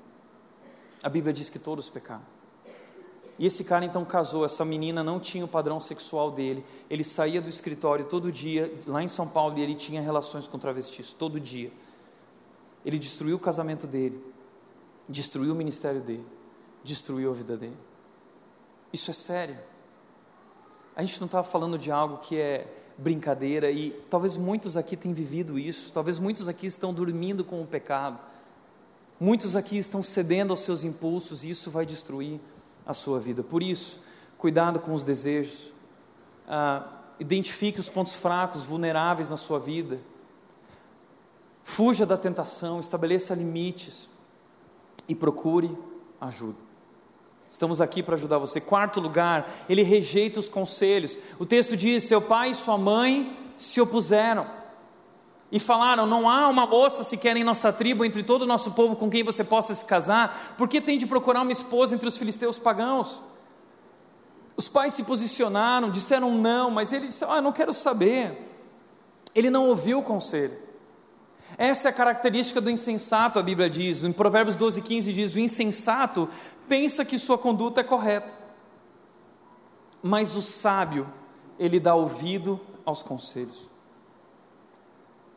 A 1.04 1.10
Bíblia 1.10 1.34
diz 1.34 1.50
que 1.50 1.60
todos 1.60 1.90
pecaram. 1.90 2.24
E 3.38 3.46
esse 3.46 3.64
cara 3.64 3.86
então 3.86 4.04
casou, 4.04 4.44
essa 4.44 4.66
menina 4.66 5.02
não 5.02 5.18
tinha 5.18 5.46
o 5.46 5.48
padrão 5.48 5.80
sexual 5.80 6.30
dele. 6.30 6.66
Ele 6.90 7.06
saía 7.06 7.42
do 7.42 7.48
escritório 7.48 8.04
todo 8.04 8.32
dia, 8.32 8.74
lá 8.86 9.02
em 9.02 9.08
São 9.08 9.26
Paulo, 9.26 9.58
e 9.58 9.62
ele 9.62 9.76
tinha 9.76 10.02
relações 10.02 10.46
com 10.46 10.60
travestis, 10.60 11.14
todo 11.14 11.40
dia. 11.40 11.72
Ele 12.86 13.00
destruiu 13.00 13.38
o 13.38 13.40
casamento 13.40 13.88
dele, 13.88 14.22
destruiu 15.08 15.54
o 15.54 15.56
ministério 15.56 16.02
dele, 16.02 16.26
destruiu 16.84 17.32
a 17.32 17.34
vida 17.34 17.56
dele. 17.56 17.78
Isso 18.92 19.10
é 19.10 19.14
sério. 19.14 19.58
A 20.94 21.04
gente 21.04 21.20
não 21.22 21.26
está 21.26 21.42
falando 21.42 21.78
de 21.78 21.92
algo 21.92 22.18
que 22.18 22.38
é 22.38 22.79
brincadeira 23.00 23.72
e 23.72 23.92
talvez 24.10 24.36
muitos 24.36 24.76
aqui 24.76 24.98
tenham 24.98 25.16
vivido 25.16 25.58
isso, 25.58 25.92
talvez 25.92 26.20
muitos 26.20 26.48
aqui 26.48 26.68
estão 26.68 26.94
dormindo 26.94 27.44
com 27.44 27.62
o 27.62 27.66
pecado, 27.66 28.20
muitos 29.20 29.56
aqui 29.56 29.78
estão 29.78 30.04
cedendo 30.04 30.52
aos 30.52 30.62
seus 30.62 30.84
impulsos 30.84 31.44
e 31.44 31.50
isso 31.50 31.72
vai 31.72 31.86
destruir 31.86 32.40
a 32.86 32.94
sua 32.94 33.20
vida. 33.20 33.42
Por 33.42 33.64
isso, 33.64 34.02
cuidado 34.38 34.80
com 34.80 34.94
os 34.94 35.04
desejos, 35.04 35.74
ah, 36.48 36.88
identifique 37.20 37.80
os 37.80 37.90
pontos 37.90 38.16
fracos, 38.16 38.64
vulneráveis 38.64 39.30
na 39.30 39.38
sua 39.38 39.60
vida, 39.60 40.00
fuja 41.64 42.06
da 42.06 42.18
tentação, 42.18 42.80
estabeleça 42.80 43.34
limites 43.34 44.10
e 45.08 45.16
procure 45.16 45.76
ajuda. 46.20 46.69
Estamos 47.52 47.82
aqui 47.82 48.04
para 48.04 48.16
ajudar 48.16 48.38
você. 48.38 48.62
Quarto 48.62 49.00
lugar, 49.00 49.50
ele 49.68 49.82
rejeita 49.82 50.40
os 50.40 50.48
conselhos. 50.48 51.18
O 51.40 51.46
texto 51.46 51.76
diz: 51.76 52.04
seu 52.04 52.22
pai 52.22 52.52
e 52.52 52.56
sua 52.56 52.78
mãe 52.78 53.36
se 53.58 53.82
opuseram 53.82 54.46
e 55.52 55.60
falaram: 55.60 56.06
Não 56.06 56.30
há 56.30 56.48
uma 56.48 56.66
moça 56.66 57.04
sequer 57.04 57.36
em 57.36 57.44
nossa 57.44 57.74
tribo, 57.74 58.06
entre 58.06 58.24
todo 58.24 58.44
o 58.44 58.48
nosso 58.48 58.72
povo, 58.72 58.96
com 58.96 59.10
quem 59.10 59.24
você 59.24 59.44
possa 59.44 59.74
se 59.74 59.84
casar, 59.84 60.56
porque 60.58 60.80
tem 60.80 60.98
de 60.98 61.08
procurar 61.08 61.42
uma 61.42 61.52
esposa 61.52 61.96
entre 61.96 62.08
os 62.08 62.18
filisteus 62.18 62.60
pagãos. 62.60 63.22
Os 64.56 64.68
pais 64.68 64.94
se 64.94 65.04
posicionaram, 65.04 65.90
disseram 65.90 66.32
não, 66.36 66.70
mas 66.70 66.94
ele 66.94 67.08
disse: 67.08 67.26
Ah, 67.26 67.42
não 67.42 67.52
quero 67.52 67.74
saber. 67.74 68.46
Ele 69.34 69.50
não 69.50 69.68
ouviu 69.68 70.00
o 70.00 70.04
conselho. 70.04 70.69
Essa 71.60 71.90
é 71.90 71.92
a 71.92 71.94
característica 71.94 72.62
do 72.62 72.70
insensato, 72.70 73.38
a 73.38 73.44
Bíblia 73.44 73.70
diz. 73.70 74.02
Em 74.02 74.14
Provérbios 74.14 74.56
12, 74.56 74.82
15 74.82 75.12
diz: 75.12 75.36
O 75.36 75.40
insensato 75.40 76.30
pensa 76.70 77.04
que 77.04 77.20
sua 77.20 77.38
conduta 77.38 77.82
é 77.82 77.84
correta, 77.84 78.34
mas 80.02 80.38
o 80.38 80.42
sábio, 80.42 81.06
ele 81.60 81.78
dá 81.78 81.94
ouvido 81.94 82.62
aos 82.86 83.04
conselhos. 83.04 83.70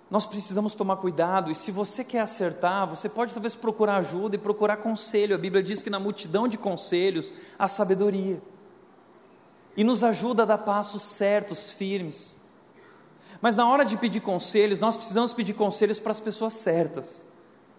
Nós 0.08 0.24
precisamos 0.24 0.76
tomar 0.76 0.98
cuidado, 0.98 1.50
e 1.50 1.56
se 1.56 1.72
você 1.72 2.04
quer 2.04 2.20
acertar, 2.20 2.86
você 2.86 3.08
pode 3.08 3.34
talvez 3.34 3.56
procurar 3.56 3.96
ajuda 3.96 4.36
e 4.36 4.38
procurar 4.38 4.76
conselho. 4.76 5.34
A 5.34 5.38
Bíblia 5.38 5.60
diz 5.60 5.82
que 5.82 5.90
na 5.90 5.98
multidão 5.98 6.46
de 6.46 6.56
conselhos 6.56 7.32
há 7.58 7.66
sabedoria, 7.66 8.40
e 9.76 9.82
nos 9.82 10.04
ajuda 10.04 10.44
a 10.44 10.46
dar 10.46 10.58
passos 10.58 11.02
certos, 11.02 11.72
firmes. 11.72 12.32
Mas 13.42 13.56
na 13.56 13.68
hora 13.68 13.84
de 13.84 13.96
pedir 13.96 14.20
conselhos, 14.20 14.78
nós 14.78 14.96
precisamos 14.96 15.32
pedir 15.32 15.52
conselhos 15.52 15.98
para 15.98 16.12
as 16.12 16.20
pessoas 16.20 16.52
certas. 16.52 17.24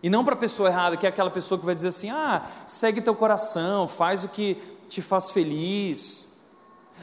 E 0.04 0.10
não 0.10 0.26
para 0.26 0.34
a 0.34 0.38
pessoa 0.38 0.68
errada, 0.68 0.98
que 0.98 1.06
é 1.06 1.10
aquela 1.10 1.32
pessoa 1.32 1.58
que 1.58 1.66
vai 1.66 1.74
dizer 1.74 1.88
assim: 1.88 2.10
ah, 2.10 2.46
segue 2.68 3.00
teu 3.00 3.16
coração, 3.16 3.88
faz 3.88 4.26
o 4.26 4.28
que 4.28 4.58
te 4.90 5.02
faz 5.02 5.32
feliz. 5.32 6.28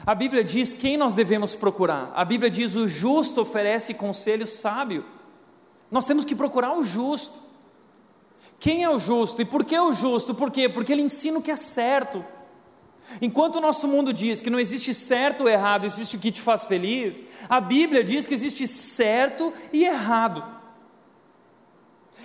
A 0.05 0.13
Bíblia 0.13 0.43
diz 0.43 0.75
quem 0.75 0.95
nós 0.95 1.15
devemos 1.15 1.55
procurar. 1.55 2.11
A 2.15 2.23
Bíblia 2.23 2.51
diz: 2.51 2.75
o 2.75 2.87
justo 2.87 3.41
oferece 3.41 3.95
conselho 3.95 4.45
sábio. 4.45 5.03
Nós 5.89 6.05
temos 6.05 6.23
que 6.23 6.35
procurar 6.35 6.77
o 6.77 6.83
justo. 6.83 7.39
Quem 8.59 8.83
é 8.83 8.89
o 8.89 8.99
justo? 8.99 9.41
E 9.41 9.45
por 9.45 9.65
que 9.65 9.77
o 9.77 9.91
justo? 9.91 10.35
Por 10.35 10.51
quê? 10.51 10.69
Porque 10.69 10.91
ele 10.91 11.01
ensina 11.01 11.39
o 11.39 11.41
que 11.41 11.49
é 11.49 11.55
certo. 11.55 12.23
Enquanto 13.19 13.57
o 13.57 13.61
nosso 13.61 13.87
mundo 13.87 14.13
diz 14.13 14.39
que 14.39 14.49
não 14.49 14.59
existe 14.59 14.93
certo 14.93 15.41
ou 15.41 15.49
errado, 15.49 15.85
existe 15.85 16.15
o 16.15 16.19
que 16.19 16.31
te 16.31 16.39
faz 16.39 16.63
feliz, 16.63 17.23
a 17.49 17.59
Bíblia 17.59 18.03
diz 18.03 18.27
que 18.27 18.33
existe 18.33 18.67
certo 18.67 19.51
e 19.73 19.85
errado. 19.85 20.61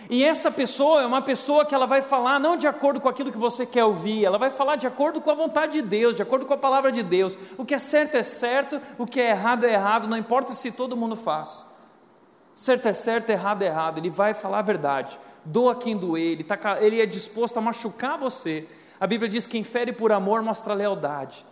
E 0.09 0.22
essa 0.22 0.51
pessoa 0.51 1.03
é 1.03 1.07
uma 1.07 1.22
pessoa 1.22 1.64
que 1.64 1.74
ela 1.74 1.87
vai 1.87 2.01
falar 2.01 2.39
não 2.39 2.57
de 2.57 2.68
acordo 2.68 3.01
com 3.01 3.09
aquilo 3.09 3.32
que 3.32 3.39
você 3.39 3.66
quer 3.66 3.84
ouvir, 3.84 4.24
ela 4.24 4.39
vai 4.39 4.51
falar 4.51 4.76
de 4.76 4.87
acordo 4.87 5.20
com 5.20 5.30
a 5.30 5.34
vontade 5.34 5.72
de 5.72 5.82
Deus, 5.82 6.14
de 6.14 6.22
acordo 6.22 6.47
com 6.47 6.55
a 6.55 6.59
palavra 6.59 6.93
de 6.93 7.03
Deus. 7.03 7.37
O 7.57 7.64
que 7.64 7.74
é 7.74 7.78
certo 7.78 8.16
é 8.16 8.22
certo, 8.22 8.80
o 8.99 9.07
que 9.07 9.20
é 9.20 9.30
errado 9.30 9.64
é 9.64 9.72
errado, 9.72 10.07
não 10.07 10.16
importa 10.16 10.53
se 10.53 10.70
todo 10.70 10.97
mundo 10.97 11.16
faz. 11.16 11.64
Certo 12.55 12.87
é 12.87 12.93
certo, 12.93 13.30
errado 13.30 13.62
é 13.62 13.66
errado, 13.66 13.99
ele 13.99 14.11
vai 14.11 14.32
falar 14.32 14.61
a 14.61 14.62
verdade. 14.62 15.18
Doa 15.45 15.74
quem 15.74 15.97
doer, 15.97 16.32
ele, 16.32 16.45
tá, 16.45 16.78
ele 16.80 17.01
é 17.01 17.07
disposto 17.07 17.57
a 17.59 17.61
machucar 17.61 18.16
você, 18.16 18.66
a 18.99 19.07
Bíblia 19.07 19.28
diz 19.28 19.47
que 19.47 19.53
quem 19.53 19.64
fere 19.64 19.92
por 19.92 20.11
amor 20.11 20.42
mostra 20.42 20.74
lealdade. 20.74 21.44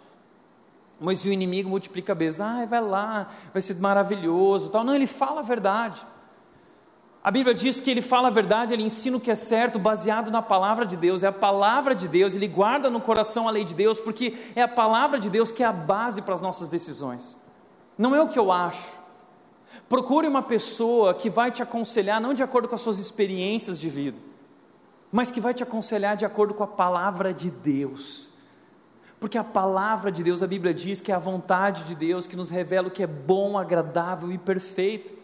Mas 0.98 1.24
o 1.24 1.28
inimigo 1.28 1.68
multiplica 1.68 2.12
a 2.12 2.14
vezes, 2.14 2.40
ah, 2.40 2.64
vai 2.64 2.80
lá, 2.80 3.26
vai 3.52 3.60
ser 3.60 3.74
maravilhoso, 3.76 4.70
tal. 4.70 4.84
Não, 4.84 4.94
ele 4.94 5.06
fala 5.06 5.40
a 5.40 5.42
verdade. 5.42 6.04
A 7.22 7.30
Bíblia 7.30 7.54
diz 7.54 7.80
que 7.80 7.90
ele 7.90 8.02
fala 8.02 8.28
a 8.28 8.30
verdade, 8.30 8.72
ele 8.72 8.82
ensina 8.82 9.16
o 9.16 9.20
que 9.20 9.30
é 9.30 9.34
certo, 9.34 9.78
baseado 9.78 10.30
na 10.30 10.42
palavra 10.42 10.86
de 10.86 10.96
Deus. 10.96 11.22
É 11.22 11.26
a 11.26 11.32
palavra 11.32 11.94
de 11.94 12.06
Deus, 12.06 12.34
ele 12.34 12.46
guarda 12.46 12.88
no 12.88 13.00
coração 13.00 13.48
a 13.48 13.50
lei 13.50 13.64
de 13.64 13.74
Deus, 13.74 13.98
porque 13.98 14.36
é 14.54 14.62
a 14.62 14.68
palavra 14.68 15.18
de 15.18 15.28
Deus 15.28 15.50
que 15.50 15.62
é 15.62 15.66
a 15.66 15.72
base 15.72 16.22
para 16.22 16.34
as 16.34 16.40
nossas 16.40 16.68
decisões. 16.68 17.40
Não 17.96 18.14
é 18.14 18.22
o 18.22 18.28
que 18.28 18.38
eu 18.38 18.52
acho. 18.52 18.92
Procure 19.88 20.28
uma 20.28 20.42
pessoa 20.42 21.14
que 21.14 21.28
vai 21.28 21.50
te 21.50 21.62
aconselhar, 21.62 22.20
não 22.20 22.32
de 22.32 22.42
acordo 22.42 22.68
com 22.68 22.74
as 22.74 22.80
suas 22.80 22.98
experiências 22.98 23.78
de 23.80 23.88
vida 23.88 24.33
mas 25.14 25.30
que 25.30 25.40
vai 25.40 25.54
te 25.54 25.62
aconselhar 25.62 26.16
de 26.16 26.24
acordo 26.24 26.52
com 26.54 26.64
a 26.64 26.66
palavra 26.66 27.32
de 27.32 27.48
Deus. 27.48 28.28
Porque 29.20 29.38
a 29.38 29.44
palavra 29.44 30.10
de 30.10 30.24
Deus, 30.24 30.42
a 30.42 30.46
Bíblia 30.48 30.74
diz 30.74 31.00
que 31.00 31.12
é 31.12 31.14
a 31.14 31.20
vontade 31.20 31.84
de 31.84 31.94
Deus 31.94 32.26
que 32.26 32.34
nos 32.34 32.50
revela 32.50 32.88
o 32.88 32.90
que 32.90 33.00
é 33.00 33.06
bom, 33.06 33.56
agradável 33.56 34.32
e 34.32 34.38
perfeito. 34.38 35.14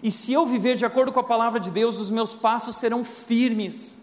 E 0.00 0.12
se 0.12 0.32
eu 0.32 0.46
viver 0.46 0.76
de 0.76 0.86
acordo 0.86 1.10
com 1.10 1.18
a 1.18 1.24
palavra 1.24 1.58
de 1.58 1.72
Deus, 1.72 1.98
os 1.98 2.08
meus 2.08 2.36
passos 2.36 2.76
serão 2.76 3.04
firmes. 3.04 3.98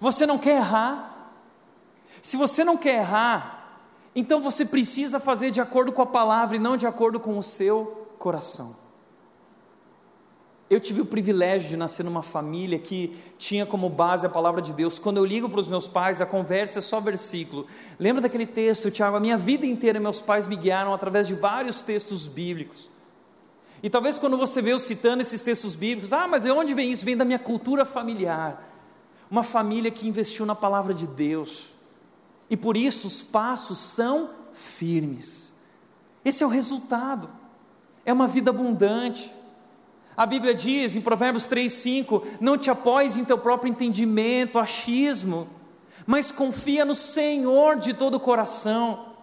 Você 0.00 0.24
não 0.24 0.38
quer 0.38 0.56
errar? 0.60 1.34
Se 2.22 2.38
você 2.38 2.64
não 2.64 2.78
quer 2.78 3.00
errar, 3.00 3.82
então 4.14 4.40
você 4.40 4.64
precisa 4.64 5.20
fazer 5.20 5.50
de 5.50 5.60
acordo 5.60 5.92
com 5.92 6.00
a 6.00 6.06
palavra 6.06 6.56
e 6.56 6.58
não 6.58 6.78
de 6.78 6.86
acordo 6.86 7.20
com 7.20 7.36
o 7.36 7.42
seu 7.42 8.08
coração. 8.18 8.85
Eu 10.68 10.80
tive 10.80 11.00
o 11.00 11.06
privilégio 11.06 11.68
de 11.68 11.76
nascer 11.76 12.02
numa 12.02 12.22
família 12.22 12.76
que 12.76 13.16
tinha 13.38 13.64
como 13.64 13.88
base 13.88 14.26
a 14.26 14.28
palavra 14.28 14.60
de 14.60 14.72
Deus. 14.72 14.98
Quando 14.98 15.18
eu 15.18 15.24
ligo 15.24 15.48
para 15.48 15.60
os 15.60 15.68
meus 15.68 15.86
pais, 15.86 16.20
a 16.20 16.26
conversa 16.26 16.80
é 16.80 16.82
só 16.82 16.98
versículo. 16.98 17.68
Lembra 18.00 18.22
daquele 18.22 18.46
texto, 18.46 18.90
Tiago? 18.90 19.16
A 19.16 19.20
minha 19.20 19.36
vida 19.36 19.64
inteira 19.64 20.00
meus 20.00 20.20
pais 20.20 20.48
me 20.48 20.56
guiaram 20.56 20.92
através 20.92 21.28
de 21.28 21.34
vários 21.34 21.82
textos 21.82 22.26
bíblicos. 22.26 22.90
E 23.80 23.88
talvez 23.88 24.18
quando 24.18 24.36
você 24.36 24.60
vê 24.60 24.72
eu 24.72 24.78
citando 24.80 25.22
esses 25.22 25.40
textos 25.40 25.76
bíblicos, 25.76 26.12
ah, 26.12 26.26
mas 26.26 26.42
de 26.42 26.50
onde 26.50 26.74
vem 26.74 26.90
isso? 26.90 27.04
Vem 27.04 27.16
da 27.16 27.24
minha 27.24 27.38
cultura 27.38 27.84
familiar. 27.84 28.68
Uma 29.30 29.44
família 29.44 29.90
que 29.92 30.08
investiu 30.08 30.44
na 30.44 30.56
palavra 30.56 30.92
de 30.92 31.06
Deus. 31.06 31.68
E 32.50 32.56
por 32.56 32.76
isso 32.76 33.06
os 33.06 33.22
passos 33.22 33.78
são 33.78 34.30
firmes. 34.52 35.54
Esse 36.24 36.42
é 36.42 36.46
o 36.46 36.50
resultado. 36.50 37.30
É 38.04 38.12
uma 38.12 38.26
vida 38.26 38.50
abundante 38.50 39.32
a 40.16 40.24
Bíblia 40.24 40.54
diz 40.54 40.96
em 40.96 41.00
Provérbios 41.00 41.48
3,5: 41.48 42.22
Não 42.40 42.56
te 42.56 42.70
apoies 42.70 43.16
em 43.16 43.24
teu 43.24 43.36
próprio 43.36 43.70
entendimento, 43.70 44.58
achismo, 44.58 45.46
mas 46.06 46.32
confia 46.32 46.84
no 46.84 46.94
Senhor 46.94 47.76
de 47.76 47.92
todo 47.92 48.14
o 48.14 48.20
coração. 48.20 49.14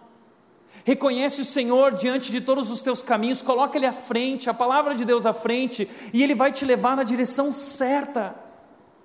Reconhece 0.84 1.40
o 1.40 1.44
Senhor 1.44 1.92
diante 1.92 2.30
de 2.30 2.40
todos 2.40 2.70
os 2.70 2.82
teus 2.82 3.02
caminhos, 3.02 3.40
coloca 3.40 3.76
Ele 3.76 3.86
à 3.86 3.92
frente, 3.92 4.50
a 4.50 4.54
palavra 4.54 4.94
de 4.94 5.04
Deus 5.04 5.24
à 5.24 5.32
frente, 5.32 5.88
e 6.12 6.22
Ele 6.22 6.34
vai 6.34 6.52
te 6.52 6.64
levar 6.64 6.94
na 6.94 7.02
direção 7.02 7.52
certa. 7.52 8.36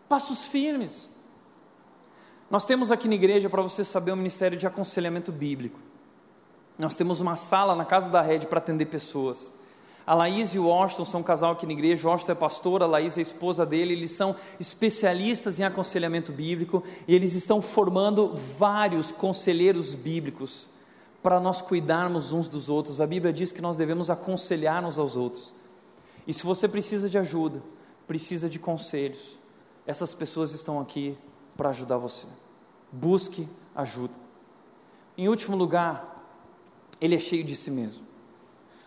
Passos 0.08 0.48
firmes. 0.48 1.08
Nós 2.50 2.66
temos 2.66 2.92
aqui 2.92 3.08
na 3.08 3.16
igreja, 3.16 3.50
para 3.50 3.62
você 3.62 3.84
saber, 3.84 4.12
um 4.12 4.18
ministério 4.18 4.58
de 4.58 4.68
aconselhamento 4.68 5.32
bíblico. 5.32 5.80
Nós 6.78 6.96
temos 6.96 7.22
uma 7.22 7.36
sala 7.36 7.76
na 7.76 7.86
casa 7.86 8.10
da 8.10 8.22
rede 8.22 8.48
para 8.48 8.58
atender 8.58 8.86
pessoas. 8.86 9.54
A 10.10 10.16
Laís 10.16 10.56
e 10.56 10.58
o 10.58 10.66
Washington 10.66 11.06
são 11.06 11.20
um 11.20 11.24
casal 11.24 11.52
aqui 11.52 11.68
na 11.68 11.72
igreja. 11.72 12.10
O 12.10 12.32
é 12.32 12.34
pastor, 12.34 12.82
a 12.82 12.88
Laís 12.88 13.16
é 13.16 13.20
a 13.20 13.22
esposa 13.22 13.64
dele. 13.64 13.94
Eles 13.94 14.10
são 14.10 14.36
especialistas 14.60 15.60
em 15.60 15.64
aconselhamento 15.64 16.32
bíblico 16.32 16.84
e 17.08 17.14
eles 17.14 17.34
estão 17.34 17.62
formando 17.62 18.36
vários 18.58 19.12
conselheiros 19.12 19.94
bíblicos 19.94 20.66
para 21.22 21.40
nós 21.40 21.62
cuidarmos 21.62 22.34
uns 22.34 22.48
dos 22.48 22.70
outros. 22.70 23.00
A 23.00 23.06
Bíblia 23.06 23.32
diz 23.32 23.52
que 23.52 23.62
nós 23.62 23.78
devemos 23.78 24.10
aconselhar 24.10 24.84
uns 24.84 24.98
aos 24.98 25.16
outros. 25.16 25.54
E 26.26 26.34
se 26.34 26.42
você 26.42 26.68
precisa 26.68 27.08
de 27.08 27.20
ajuda, 27.20 27.62
precisa 28.08 28.50
de 28.50 28.58
conselhos, 28.58 29.38
essas 29.86 30.12
pessoas 30.12 30.56
estão 30.56 30.82
aqui 30.82 31.16
para 31.56 31.70
ajudar 31.70 31.98
você. 31.98 32.26
Busque 32.92 33.48
ajuda. 33.76 34.16
Em 35.16 35.30
último 35.30 35.56
lugar, 35.56 36.26
ele 37.00 37.14
é 37.14 37.20
cheio 37.20 37.44
de 37.44 37.56
si 37.56 37.70
mesmo. 37.70 38.09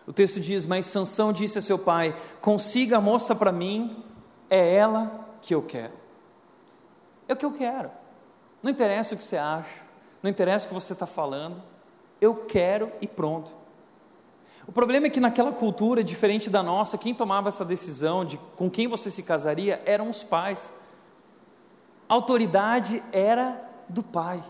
O 0.05 0.13
texto 0.13 0.39
diz: 0.39 0.65
Mas 0.65 0.85
Sansão 0.85 1.31
disse 1.31 1.57
a 1.57 1.61
seu 1.61 1.77
pai: 1.77 2.15
Consiga 2.41 2.97
a 2.97 3.01
moça 3.01 3.35
para 3.35 3.51
mim, 3.51 4.03
é 4.49 4.75
ela 4.75 5.27
que 5.41 5.53
eu 5.55 5.61
quero. 5.61 5.93
É 7.27 7.33
o 7.33 7.37
que 7.37 7.45
eu 7.45 7.51
quero. 7.51 7.89
Não 8.61 8.71
interessa 8.71 9.15
o 9.15 9.17
que 9.17 9.23
você 9.23 9.37
acha, 9.37 9.81
não 10.21 10.29
interessa 10.29 10.65
o 10.65 10.69
que 10.69 10.73
você 10.73 10.93
está 10.93 11.05
falando, 11.05 11.61
eu 12.21 12.35
quero 12.35 12.91
e 13.01 13.07
pronto. 13.07 13.51
O 14.65 14.71
problema 14.71 15.07
é 15.07 15.09
que 15.09 15.19
naquela 15.19 15.51
cultura 15.51 16.01
diferente 16.01 16.49
da 16.49 16.63
nossa, 16.63 16.97
quem 16.97 17.13
tomava 17.13 17.49
essa 17.49 17.65
decisão 17.65 18.23
de 18.23 18.37
com 18.55 18.69
quem 18.69 18.87
você 18.87 19.11
se 19.11 19.21
casaria 19.21 19.81
eram 19.85 20.09
os 20.09 20.23
pais. 20.23 20.73
A 22.07 22.13
autoridade 22.13 23.03
era 23.11 23.61
do 23.89 24.01
pai. 24.01 24.41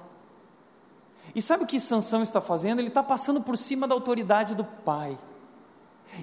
E 1.34 1.42
sabe 1.42 1.64
o 1.64 1.68
que 1.68 1.80
Sansão 1.80 2.22
está 2.22 2.40
fazendo? 2.40 2.80
Ele 2.80 2.90
está 2.90 3.02
passando 3.02 3.42
por 3.42 3.58
cima 3.58 3.88
da 3.88 3.96
autoridade 3.96 4.54
do 4.54 4.64
pai. 4.64 5.18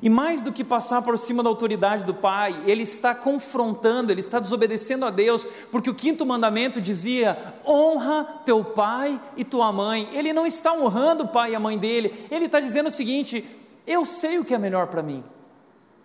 E 0.03 0.09
mais 0.09 0.41
do 0.41 0.53
que 0.53 0.63
passar 0.63 1.03
por 1.03 1.19
cima 1.19 1.43
da 1.43 1.49
autoridade 1.49 2.05
do 2.05 2.15
pai, 2.15 2.63
ele 2.65 2.83
está 2.83 3.15
confrontando, 3.15 4.13
ele 4.13 4.21
está 4.21 4.39
desobedecendo 4.39 5.05
a 5.05 5.11
Deus, 5.11 5.45
porque 5.71 5.91
o 5.91 5.95
quinto 5.95 6.25
mandamento 6.25 6.81
dizia: 6.81 7.55
honra 7.67 8.25
teu 8.45 8.65
pai 8.65 9.21
e 9.37 9.45
tua 9.45 9.73
mãe. 9.73 10.09
Ele 10.13 10.33
não 10.33 10.47
está 10.47 10.73
honrando 10.73 11.25
o 11.25 11.29
pai 11.29 11.53
e 11.53 11.55
a 11.55 11.61
mãe 11.61 11.77
dele, 11.77 12.27
ele 12.31 12.47
está 12.47 12.61
dizendo 12.61 12.87
o 12.87 12.91
seguinte: 12.91 13.45
eu 13.87 14.05
sei 14.05 14.39
o 14.39 14.45
que 14.45 14.55
é 14.55 14.59
melhor 14.59 14.87
para 14.87 15.03
mim. 15.03 15.25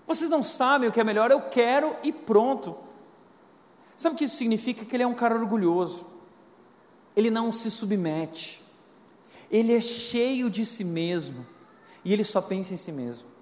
Vocês 0.07 0.29
não 0.29 0.43
sabem 0.43 0.89
o 0.89 0.91
que 0.91 0.99
é 0.99 1.03
melhor, 1.03 1.31
eu 1.31 1.41
quero 1.41 1.95
e 2.03 2.11
pronto. 2.11 2.75
Sabe 3.95 4.15
o 4.15 4.17
que 4.17 4.25
isso 4.25 4.35
significa? 4.35 4.83
Que 4.83 4.95
ele 4.95 5.03
é 5.03 5.07
um 5.07 5.13
cara 5.13 5.35
orgulhoso, 5.35 6.05
ele 7.15 7.29
não 7.29 7.51
se 7.51 7.71
submete, 7.71 8.61
ele 9.49 9.73
é 9.73 9.79
cheio 9.79 10.49
de 10.49 10.65
si 10.65 10.83
mesmo 10.83 11.45
e 12.03 12.11
ele 12.11 12.23
só 12.23 12.41
pensa 12.41 12.73
em 12.73 12.77
si 12.77 12.91
mesmo. 12.91 13.34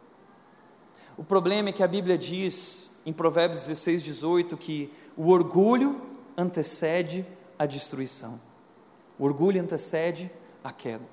O 1.18 1.24
problema 1.24 1.70
é 1.70 1.72
que 1.72 1.84
a 1.84 1.88
Bíblia 1.88 2.18
diz 2.18 2.90
em 3.06 3.14
Provérbios 3.14 3.62
16, 3.62 4.04
18 4.04 4.58
que 4.58 4.92
o 5.16 5.30
orgulho 5.30 6.02
antecede 6.38 7.26
a 7.58 7.66
destruição. 7.66 8.40
O 9.20 9.26
orgulho 9.26 9.62
antecede 9.62 10.32
a 10.64 10.72
queda. 10.72 11.06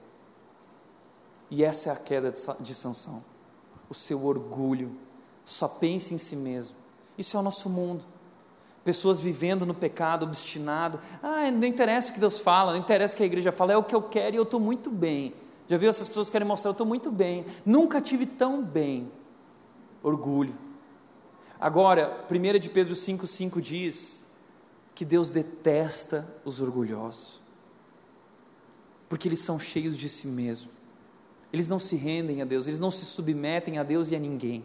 E 1.51 1.65
essa 1.65 1.91
é 1.91 1.93
a 1.93 1.97
queda 1.97 2.33
de 2.61 2.75
Sansão. 2.75 3.23
O 3.89 3.95
seu 3.95 4.25
orgulho, 4.25 4.93
só 5.45 5.67
pensa 5.67 6.15
em 6.15 6.19
si 6.19 6.37
mesmo. 6.37 6.77
Isso 7.19 7.37
é 7.37 7.41
o 7.41 7.43
nosso 7.43 7.69
mundo. 7.69 8.05
Pessoas 8.85 9.21
vivendo 9.21 9.67
no 9.67 9.75
pecado, 9.75 10.23
obstinado. 10.23 10.99
Ah, 11.23 11.51
não 11.51 11.67
interessa 11.67 12.11
o 12.11 12.15
que 12.15 12.21
Deus 12.21 12.39
fala, 12.39 12.73
não 12.73 12.79
interessa 12.79 13.15
o 13.15 13.17
que 13.17 13.23
a 13.23 13.27
igreja 13.27 13.53
fala, 13.53 13.73
é 13.73 13.77
o 13.77 13.85
que 13.85 13.95
eu 13.95 14.03
quero 14.03 14.37
e 14.37 14.39
eu 14.39 14.45
estou 14.45 14.61
muito 14.61 14.91
bem. 14.91 15.35
Já 15.69 15.77
viu 15.77 15.91
essas 15.91 16.09
pessoas 16.09 16.29
que 16.29 16.33
querem 16.33 16.49
mostrar, 16.49 16.71
eu 16.71 16.73
estou 16.73 16.87
muito 16.87 17.11
bem. 17.11 17.45
Nunca 17.67 18.01
tive 18.01 18.27
tão 18.27 18.63
bem 18.63 19.11
orgulho. 20.03 20.55
Agora, 21.61 22.25
1 22.31 22.59
de 22.59 22.71
Pedro 22.71 22.95
5,5 22.95 23.61
diz 23.61 24.25
que 24.95 25.05
Deus 25.05 25.29
detesta 25.31 26.27
os 26.45 26.61
orgulhosos, 26.61 27.41
porque 29.09 29.29
eles 29.29 29.41
são 29.41 29.59
cheios 29.59 29.97
de 29.97 30.09
si 30.09 30.27
mesmo, 30.27 30.71
eles 31.53 31.69
não 31.69 31.79
se 31.79 31.97
rendem 31.97 32.41
a 32.41 32.45
Deus, 32.45 32.67
eles 32.67 32.81
não 32.81 32.91
se 32.91 33.05
submetem 33.05 33.77
a 33.79 33.83
Deus 33.83 34.11
e 34.11 34.17
a 34.17 34.19
ninguém, 34.19 34.65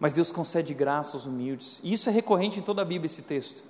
mas 0.00 0.12
Deus 0.12 0.32
concede 0.32 0.74
graça 0.74 1.16
aos 1.16 1.26
humildes, 1.26 1.80
e 1.82 1.92
isso 1.92 2.08
é 2.08 2.12
recorrente 2.12 2.58
em 2.58 2.62
toda 2.62 2.82
a 2.82 2.84
Bíblia, 2.84 3.06
esse 3.06 3.22
texto, 3.22 3.62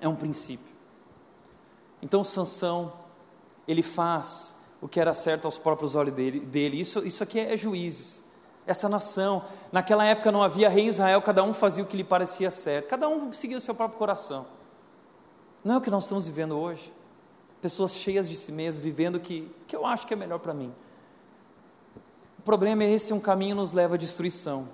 é 0.00 0.08
um 0.08 0.16
princípio. 0.16 0.74
Então, 2.02 2.24
Sansão, 2.24 2.92
ele 3.66 3.82
faz 3.82 4.60
o 4.80 4.88
que 4.88 4.98
era 4.98 5.14
certo 5.14 5.44
aos 5.44 5.56
próprios 5.56 5.94
olhos 5.94 6.14
dele, 6.14 6.40
dele. 6.40 6.78
Isso, 6.78 7.06
isso 7.06 7.22
aqui 7.22 7.38
é 7.38 7.56
juízes 7.56 8.23
essa 8.66 8.88
nação. 8.88 9.44
Naquela 9.70 10.04
época 10.04 10.32
não 10.32 10.42
havia 10.42 10.68
rei 10.68 10.86
Israel, 10.86 11.20
cada 11.22 11.42
um 11.42 11.52
fazia 11.52 11.84
o 11.84 11.86
que 11.86 11.96
lhe 11.96 12.04
parecia 12.04 12.50
certo, 12.50 12.88
cada 12.88 13.08
um 13.08 13.32
seguia 13.32 13.58
o 13.58 13.60
seu 13.60 13.74
próprio 13.74 13.98
coração. 13.98 14.46
Não 15.64 15.74
é 15.74 15.78
o 15.78 15.80
que 15.80 15.90
nós 15.90 16.04
estamos 16.04 16.26
vivendo 16.26 16.56
hoje. 16.58 16.92
Pessoas 17.62 17.94
cheias 17.94 18.28
de 18.28 18.36
si 18.36 18.52
mesmas, 18.52 18.82
vivendo 18.82 19.16
o 19.16 19.20
que, 19.20 19.50
que 19.66 19.74
eu 19.74 19.86
acho 19.86 20.06
que 20.06 20.12
é 20.12 20.16
melhor 20.16 20.38
para 20.38 20.52
mim. 20.52 20.72
O 22.38 22.42
problema 22.42 22.84
é 22.84 22.92
esse: 22.92 23.12
um 23.14 23.20
caminho 23.20 23.56
nos 23.56 23.72
leva 23.72 23.94
à 23.94 23.96
destruição. 23.96 24.68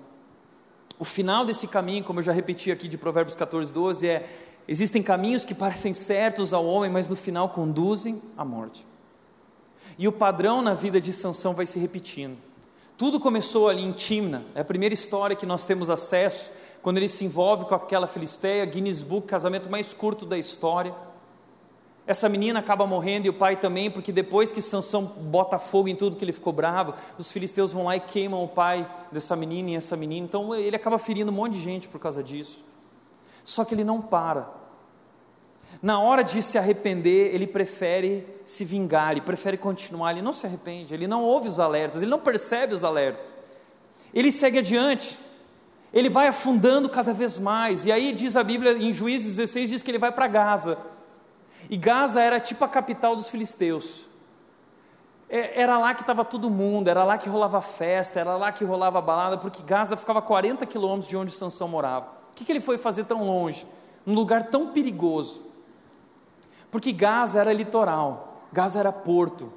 O 0.99 1.05
final 1.05 1.45
desse 1.45 1.67
caminho, 1.67 2.03
como 2.03 2.19
eu 2.19 2.23
já 2.23 2.33
repeti 2.33 2.69
aqui 2.69 2.89
de 2.89 2.97
Provérbios 2.97 3.35
14, 3.35 3.71
12, 3.71 4.07
é: 4.07 4.29
existem 4.67 5.01
caminhos 5.01 5.45
que 5.45 5.55
parecem 5.55 5.93
certos 5.93 6.53
ao 6.53 6.65
homem, 6.65 6.91
mas 6.91 7.07
no 7.07 7.15
final 7.15 7.47
conduzem 7.47 8.21
à 8.37 8.43
morte. 8.43 8.85
E 9.97 10.07
o 10.07 10.11
padrão 10.11 10.61
na 10.61 10.73
vida 10.73 10.99
de 10.99 11.13
Sansão 11.13 11.53
vai 11.53 11.65
se 11.65 11.79
repetindo. 11.79 12.37
Tudo 13.01 13.19
começou 13.19 13.67
ali 13.67 13.81
em 13.81 13.91
Timna, 13.91 14.45
é 14.53 14.61
a 14.61 14.63
primeira 14.63 14.93
história 14.93 15.35
que 15.35 15.43
nós 15.43 15.65
temos 15.65 15.89
acesso, 15.89 16.51
quando 16.83 16.97
ele 16.97 17.09
se 17.09 17.25
envolve 17.25 17.65
com 17.65 17.73
aquela 17.73 18.05
filisteia, 18.05 18.63
Guinness 18.63 19.01
Book, 19.01 19.25
casamento 19.25 19.71
mais 19.71 19.91
curto 19.91 20.23
da 20.23 20.37
história. 20.37 20.93
Essa 22.05 22.29
menina 22.29 22.59
acaba 22.59 22.85
morrendo 22.85 23.25
e 23.25 23.29
o 23.31 23.33
pai 23.33 23.55
também, 23.55 23.89
porque 23.89 24.11
depois 24.11 24.51
que 24.51 24.61
Sansão 24.61 25.03
bota 25.03 25.57
fogo 25.57 25.87
em 25.87 25.95
tudo 25.95 26.15
que 26.15 26.23
ele 26.23 26.31
ficou 26.31 26.53
bravo, 26.53 26.93
os 27.17 27.31
filisteus 27.31 27.73
vão 27.73 27.85
lá 27.85 27.95
e 27.95 27.99
queimam 27.99 28.43
o 28.43 28.47
pai 28.47 28.87
dessa 29.11 29.35
menina 29.35 29.71
e 29.71 29.75
essa 29.75 29.97
menina. 29.97 30.27
Então 30.27 30.53
ele 30.53 30.75
acaba 30.75 30.99
ferindo 30.99 31.31
um 31.31 31.33
monte 31.33 31.53
de 31.53 31.59
gente 31.59 31.87
por 31.87 31.99
causa 31.99 32.21
disso. 32.21 32.63
Só 33.43 33.65
que 33.65 33.73
ele 33.73 33.83
não 33.83 33.99
para. 33.99 34.60
Na 35.81 35.99
hora 35.99 36.23
de 36.23 36.43
se 36.43 36.57
arrepender, 36.57 37.33
ele 37.33 37.47
prefere 37.47 38.27
se 38.43 38.63
vingar, 38.63 39.11
ele 39.11 39.21
prefere 39.21 39.57
continuar, 39.57 40.11
ele 40.11 40.21
não 40.21 40.31
se 40.31 40.45
arrepende, 40.45 40.93
ele 40.93 41.07
não 41.07 41.23
ouve 41.23 41.47
os 41.47 41.59
alertas, 41.59 42.01
ele 42.01 42.11
não 42.11 42.19
percebe 42.19 42.75
os 42.75 42.83
alertas. 42.83 43.35
Ele 44.13 44.31
segue 44.31 44.59
adiante, 44.59 45.17
ele 45.91 46.09
vai 46.09 46.27
afundando 46.27 46.87
cada 46.87 47.13
vez 47.13 47.39
mais. 47.39 47.85
E 47.85 47.91
aí 47.91 48.11
diz 48.11 48.35
a 48.35 48.43
Bíblia 48.43 48.73
em 48.73 48.93
Juízes 48.93 49.37
16 49.37 49.69
diz 49.71 49.81
que 49.81 49.89
ele 49.89 49.97
vai 49.97 50.11
para 50.11 50.27
Gaza. 50.27 50.77
E 51.67 51.77
Gaza 51.77 52.21
era 52.21 52.39
tipo 52.39 52.63
a 52.63 52.67
capital 52.67 53.15
dos 53.15 53.29
filisteus. 53.29 54.05
É, 55.29 55.61
era 55.61 55.79
lá 55.79 55.95
que 55.95 56.01
estava 56.01 56.25
todo 56.25 56.49
mundo, 56.49 56.89
era 56.89 57.03
lá 57.03 57.17
que 57.17 57.29
rolava 57.29 57.61
festa, 57.61 58.19
era 58.19 58.35
lá 58.35 58.51
que 58.51 58.65
rolava 58.65 58.99
balada, 59.01 59.37
porque 59.37 59.63
Gaza 59.63 59.95
ficava 59.95 60.19
a 60.19 60.21
40 60.21 60.65
quilômetros 60.65 61.07
de 61.07 61.17
onde 61.17 61.31
Sansão 61.31 61.67
morava. 61.67 62.07
O 62.31 62.35
que, 62.35 62.45
que 62.45 62.51
ele 62.51 62.59
foi 62.59 62.77
fazer 62.77 63.05
tão 63.05 63.25
longe? 63.25 63.65
Num 64.05 64.13
lugar 64.13 64.47
tão 64.47 64.67
perigoso. 64.67 65.50
Porque 66.71 66.93
Gaza 66.93 67.39
era 67.39 67.51
litoral, 67.51 68.45
Gaza 68.51 68.79
era 68.79 68.91
porto. 68.91 69.51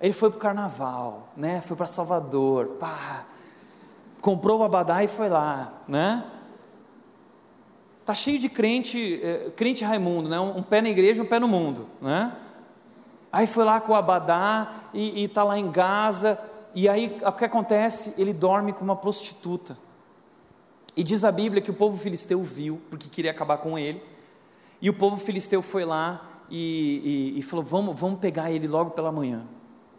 Ele 0.00 0.12
foi 0.12 0.28
para 0.28 0.36
o 0.36 0.40
carnaval, 0.40 1.28
né? 1.36 1.60
Foi 1.62 1.76
para 1.76 1.86
Salvador, 1.86 2.66
pá. 2.80 3.24
Comprou 4.20 4.60
o 4.60 4.64
abadá 4.64 5.02
e 5.04 5.08
foi 5.08 5.28
lá, 5.28 5.72
né? 5.86 6.24
Tá 8.04 8.12
cheio 8.12 8.38
de 8.38 8.48
crente, 8.48 9.20
eh, 9.22 9.50
crente 9.56 9.84
Raimundo, 9.84 10.28
né? 10.28 10.38
Um, 10.38 10.62
pé 10.62 10.80
na 10.80 10.88
igreja, 10.88 11.22
um 11.22 11.26
pé 11.26 11.38
no 11.38 11.48
mundo, 11.48 11.86
né? 12.00 12.36
Aí 13.32 13.46
foi 13.46 13.64
lá 13.64 13.80
com 13.80 13.92
o 13.92 13.96
abadá 13.96 14.72
e 14.92 15.24
está 15.24 15.42
lá 15.44 15.58
em 15.58 15.70
Gaza. 15.70 16.38
E 16.74 16.88
aí 16.88 17.18
o 17.24 17.32
que 17.32 17.44
acontece? 17.44 18.14
Ele 18.18 18.32
dorme 18.32 18.72
com 18.72 18.84
uma 18.84 18.96
prostituta. 18.96 19.78
E 20.96 21.02
diz 21.02 21.24
a 21.24 21.32
Bíblia 21.32 21.60
que 21.60 21.70
o 21.70 21.74
povo 21.74 21.96
filisteu 21.98 22.42
viu, 22.42 22.80
porque 22.88 23.08
queria 23.08 23.30
acabar 23.30 23.58
com 23.58 23.78
ele. 23.78 24.02
E 24.80 24.90
o 24.90 24.94
povo 24.94 25.16
filisteu 25.16 25.62
foi 25.62 25.84
lá 25.84 26.44
e, 26.50 27.32
e, 27.34 27.38
e 27.38 27.42
falou: 27.42 27.64
vamos, 27.64 27.98
vamos 27.98 28.20
pegar 28.20 28.50
ele 28.50 28.68
logo 28.68 28.90
pela 28.90 29.10
manhã. 29.10 29.44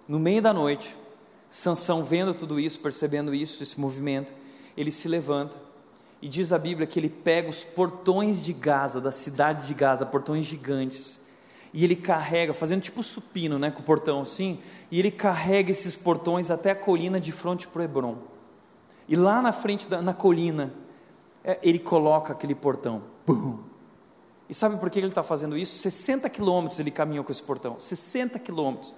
No 0.08 0.20
meio 0.20 0.42
da 0.42 0.54
noite, 0.54 0.96
Sansão 1.50 2.04
vendo 2.04 2.34
tudo 2.34 2.60
isso, 2.60 2.80
percebendo 2.80 3.34
isso, 3.34 3.62
esse 3.64 3.80
movimento, 3.80 4.34
ele 4.76 4.92
se 4.92 5.08
levanta 5.08 5.58
e 6.22 6.28
diz 6.28 6.52
a 6.52 6.58
Bíblia 6.58 6.88
que 6.88 7.00
ele 7.00 7.10
pega 7.10 7.50
os 7.50 7.64
portões 7.64 8.42
de 8.42 8.54
Gaza, 8.54 9.00
da 9.00 9.12
cidade 9.12 9.68
de 9.68 9.74
Gaza, 9.74 10.06
portões 10.06 10.46
gigantes, 10.46 11.26
e 11.74 11.84
ele 11.84 11.96
carrega, 11.96 12.54
fazendo 12.54 12.82
tipo 12.82 13.04
supino, 13.04 13.60
né, 13.60 13.70
com 13.70 13.82
o 13.82 13.84
portão 13.84 14.22
assim, 14.22 14.60
e 14.90 15.00
ele 15.00 15.12
carrega 15.12 15.70
esses 15.70 15.96
portões 15.96 16.50
até 16.50 16.72
a 16.72 16.76
colina 16.76 17.20
de 17.20 17.32
frente 17.32 17.68
para 17.68 17.82
o 17.82 17.84
Hebron. 17.84 18.18
E 19.08 19.16
lá 19.16 19.42
na 19.42 19.52
frente 19.52 19.88
da 19.88 20.02
na 20.02 20.14
colina, 20.14 20.74
é, 21.44 21.60
ele 21.62 21.80
coloca 21.80 22.34
aquele 22.34 22.56
portão. 22.56 23.04
Bum, 23.26 23.60
e 24.50 24.54
sabe 24.54 24.78
por 24.78 24.90
que 24.90 25.00
ele 25.00 25.08
está 25.08 25.24
fazendo 25.24 25.58
isso? 25.58 25.78
60 25.80 26.30
quilômetros 26.30 26.80
ele 26.80 26.92
caminhou 26.92 27.24
com 27.24 27.32
esse 27.32 27.44
portão, 27.44 27.76
60 27.78 28.40
quilômetros. 28.40 28.94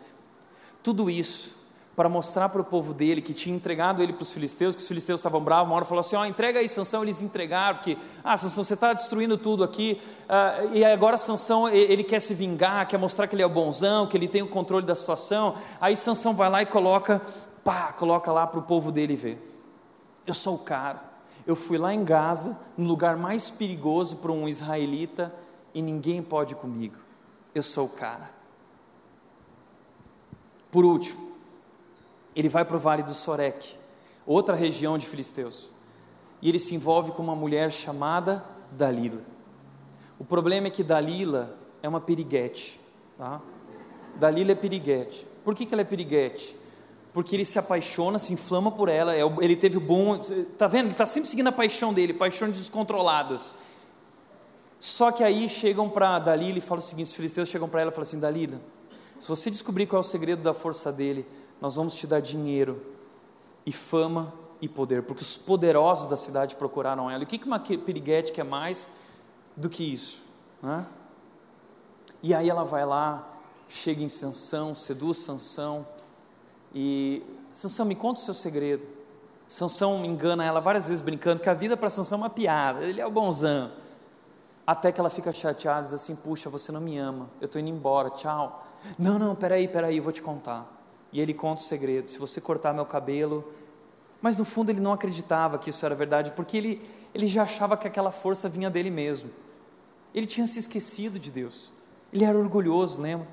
Tudo 0.84 1.10
isso 1.10 1.58
para 2.00 2.08
mostrar 2.08 2.48
para 2.48 2.62
o 2.62 2.64
povo 2.64 2.94
dele 2.94 3.22
que 3.22 3.34
tinha 3.34 3.54
entregado 3.54 4.02
ele 4.02 4.14
para 4.14 4.24
os 4.24 4.32
filisteus, 4.32 4.74
que 4.74 4.82
os 4.82 4.88
filisteus 4.88 5.20
estavam 5.20 5.42
bravos, 5.42 5.68
uma 5.68 5.76
hora 5.76 5.84
falou 5.84 6.00
assim, 6.00 6.16
oh, 6.16 6.24
entrega 6.24 6.60
aí 6.60 6.70
Sansão, 6.70 7.04
eles 7.04 7.22
entregaram, 7.22 7.76
porque, 7.76 7.98
ah, 8.24 8.38
Sansão, 8.38 8.64
você 8.64 8.76
está 8.76 8.94
destruindo 8.94 9.38
tudo 9.38 9.66
aqui, 9.66 10.00
uh, 10.30 10.74
e 10.74 10.86
agora 10.86 11.18
Sansão, 11.18 11.68
ele 11.68 12.06
quer 12.06 12.22
se 12.22 12.34
vingar, 12.34 12.88
quer 12.88 12.98
mostrar 12.98 13.28
que 13.28 13.36
ele 13.36 13.44
é 13.44 13.46
o 13.46 13.50
bonzão, 13.50 14.08
que 14.08 14.16
ele 14.16 14.30
tem 14.30 14.42
o 14.42 14.48
controle 14.48 14.86
da 14.86 14.96
situação, 14.96 15.56
aí 15.82 15.94
Sansão 15.94 16.34
vai 16.34 16.50
lá 16.50 16.62
e 16.62 16.66
coloca, 16.66 17.22
pá, 17.66 17.92
coloca 17.92 18.32
lá 18.32 18.48
para 18.48 18.60
o 18.62 18.64
povo 18.64 18.94
dele 18.94 19.18
ver, 19.18 19.46
eu 20.26 20.34
sou 20.34 20.56
o 20.56 20.60
cara, 20.60 21.09
eu 21.50 21.56
fui 21.56 21.80
lá 21.80 21.92
em 21.92 22.04
Gaza, 22.04 22.56
no 22.78 22.88
lugar 22.88 23.18
mais 23.18 23.50
perigoso 23.50 24.18
para 24.18 24.32
um 24.32 24.48
israelita, 24.48 25.34
e 25.74 25.82
ninguém 25.82 26.22
pode 26.22 26.54
comigo, 26.54 27.00
eu 27.56 27.64
sou 27.64 27.88
o 27.88 27.90
cara. 27.90 28.30
Por 30.70 30.86
último, 30.86 31.32
ele 32.36 32.48
vai 32.50 32.64
para 32.64 32.78
o 32.78 32.80
vale 32.80 33.02
do 33.02 33.16
Sorek, 33.16 33.76
outra 34.28 34.56
região 34.56 34.96
de 34.96 35.08
filisteus, 35.08 35.72
e 36.40 36.48
ele 36.48 36.60
se 36.60 36.76
envolve 36.76 37.14
com 37.14 37.24
uma 37.24 37.36
mulher 37.36 37.72
chamada 37.72 38.46
Dalila. 38.72 39.24
O 40.20 40.24
problema 40.24 40.68
é 40.68 40.70
que 40.70 40.84
Dalila 40.84 41.58
é 41.82 41.90
uma 41.90 42.00
piriguete. 42.00 42.80
Tá? 43.18 43.42
Dalila 44.18 44.52
é 44.52 44.56
piriguete. 44.56 45.26
Por 45.44 45.56
que, 45.56 45.66
que 45.66 45.74
ela 45.74 45.82
é 45.82 45.86
piriguete? 45.86 46.56
Porque 47.20 47.36
ele 47.36 47.44
se 47.44 47.60
apaixona, 47.60 48.18
se 48.18 48.32
inflama 48.32 48.72
por 48.72 48.88
ela, 48.88 49.14
é 49.14 49.20
ele 49.42 49.58
teve 49.58 49.78
o 49.78 49.82
bom. 49.82 50.22
Está 50.22 50.68
vendo? 50.68 50.86
Ele 50.86 50.94
está 50.94 51.06
sempre 51.06 51.28
seguindo 51.28 51.48
a 51.48 51.52
paixão 51.52 51.94
dele, 51.94 52.14
paixões 52.14 52.58
descontroladas. 52.58 53.54
Só 54.80 55.12
que 55.12 55.22
aí 55.22 55.50
chegam 55.50 55.90
para 55.90 56.18
Dalila 56.18 56.60
e 56.60 56.62
falam 56.62 56.82
o 56.82 56.82
seguinte: 56.82 57.08
os 57.08 57.14
filisteus 57.14 57.50
chegam 57.50 57.68
para 57.68 57.82
ela 57.82 57.92
e 57.92 57.94
falam 57.94 58.08
assim: 58.08 58.22
Dalila, 58.22 58.62
se 59.20 59.28
você 59.28 59.50
descobrir 59.50 59.86
qual 59.86 60.02
é 60.02 60.06
o 60.06 60.08
segredo 60.08 60.42
da 60.42 60.54
força 60.54 60.94
dele, 60.94 61.28
nós 61.60 61.76
vamos 61.76 61.94
te 61.94 62.08
dar 62.08 62.22
dinheiro 62.22 62.82
e 63.66 63.74
fama 63.74 64.34
e 64.62 64.70
poder, 64.70 65.04
porque 65.04 65.22
os 65.22 65.36
poderosos 65.36 66.08
da 66.08 66.16
cidade 66.16 66.56
procuraram 66.56 67.12
ela. 67.12 67.24
E 67.24 67.26
o 67.26 67.28
que, 67.28 67.38
que 67.38 67.46
uma 67.46 67.60
piriguete 67.60 68.32
quer 68.32 68.46
mais 68.46 68.90
do 69.58 69.68
que 69.70 69.84
isso? 69.84 70.24
Né? 70.64 70.88
E 72.24 72.34
aí 72.34 72.50
ela 72.50 72.64
vai 72.64 72.86
lá, 72.86 73.28
chega 73.68 74.02
em 74.02 74.08
Sansão, 74.08 74.74
seduz 74.74 75.18
Sansão, 75.18 75.86
e 76.74 77.24
Sansão, 77.52 77.86
me 77.86 77.96
conta 77.96 78.20
o 78.20 78.24
seu 78.24 78.34
segredo. 78.34 78.86
Sansão 79.48 80.06
engana 80.06 80.46
ela 80.46 80.60
várias 80.60 80.88
vezes 80.88 81.02
brincando 81.02 81.42
que 81.42 81.50
a 81.50 81.54
vida 81.54 81.76
para 81.76 81.90
Sansão 81.90 82.18
é 82.18 82.22
uma 82.22 82.30
piada, 82.30 82.86
ele 82.86 83.02
é 83.02 83.06
o 83.06 83.12
bonzão. 83.12 83.72
Até 84.66 84.92
que 84.92 85.00
ela 85.00 85.10
fica 85.10 85.32
chateada, 85.32 85.86
diz 85.86 85.94
assim: 85.94 86.16
Puxa, 86.16 86.50
você 86.50 86.72
não 86.72 86.80
me 86.80 86.98
ama, 86.98 87.28
eu 87.42 87.48
estou 87.48 87.60
indo 87.60 87.70
embora, 87.70 88.12
tchau. 88.12 88.68
Não, 88.98 89.18
não, 89.18 89.36
peraí, 89.36 89.68
peraí, 89.68 89.98
eu 89.98 90.04
vou 90.04 90.14
te 90.14 90.22
contar. 90.22 90.72
E 91.12 91.20
ele 91.20 91.34
conta 91.34 91.62
o 91.62 91.66
segredo: 91.66 92.08
se 92.08 92.20
você 92.20 92.40
cortar 92.40 92.74
meu 92.74 92.86
cabelo. 92.86 93.54
Mas 94.22 94.36
no 94.36 94.44
fundo 94.44 94.70
ele 94.70 94.82
não 94.82 94.92
acreditava 94.92 95.58
que 95.58 95.70
isso 95.70 95.86
era 95.86 95.96
verdade, 95.96 96.32
porque 96.32 96.58
ele, 96.58 96.90
ele 97.16 97.26
já 97.26 97.44
achava 97.44 97.78
que 97.78 97.88
aquela 97.88 98.12
força 98.12 98.50
vinha 98.50 98.70
dele 98.70 98.92
mesmo. 98.92 99.30
Ele 100.14 100.28
tinha 100.28 100.46
se 100.46 100.60
esquecido 100.60 101.18
de 101.18 101.32
Deus. 101.32 101.72
Ele 102.12 102.26
era 102.26 102.38
orgulhoso, 102.38 103.02
lembra? 103.02 103.28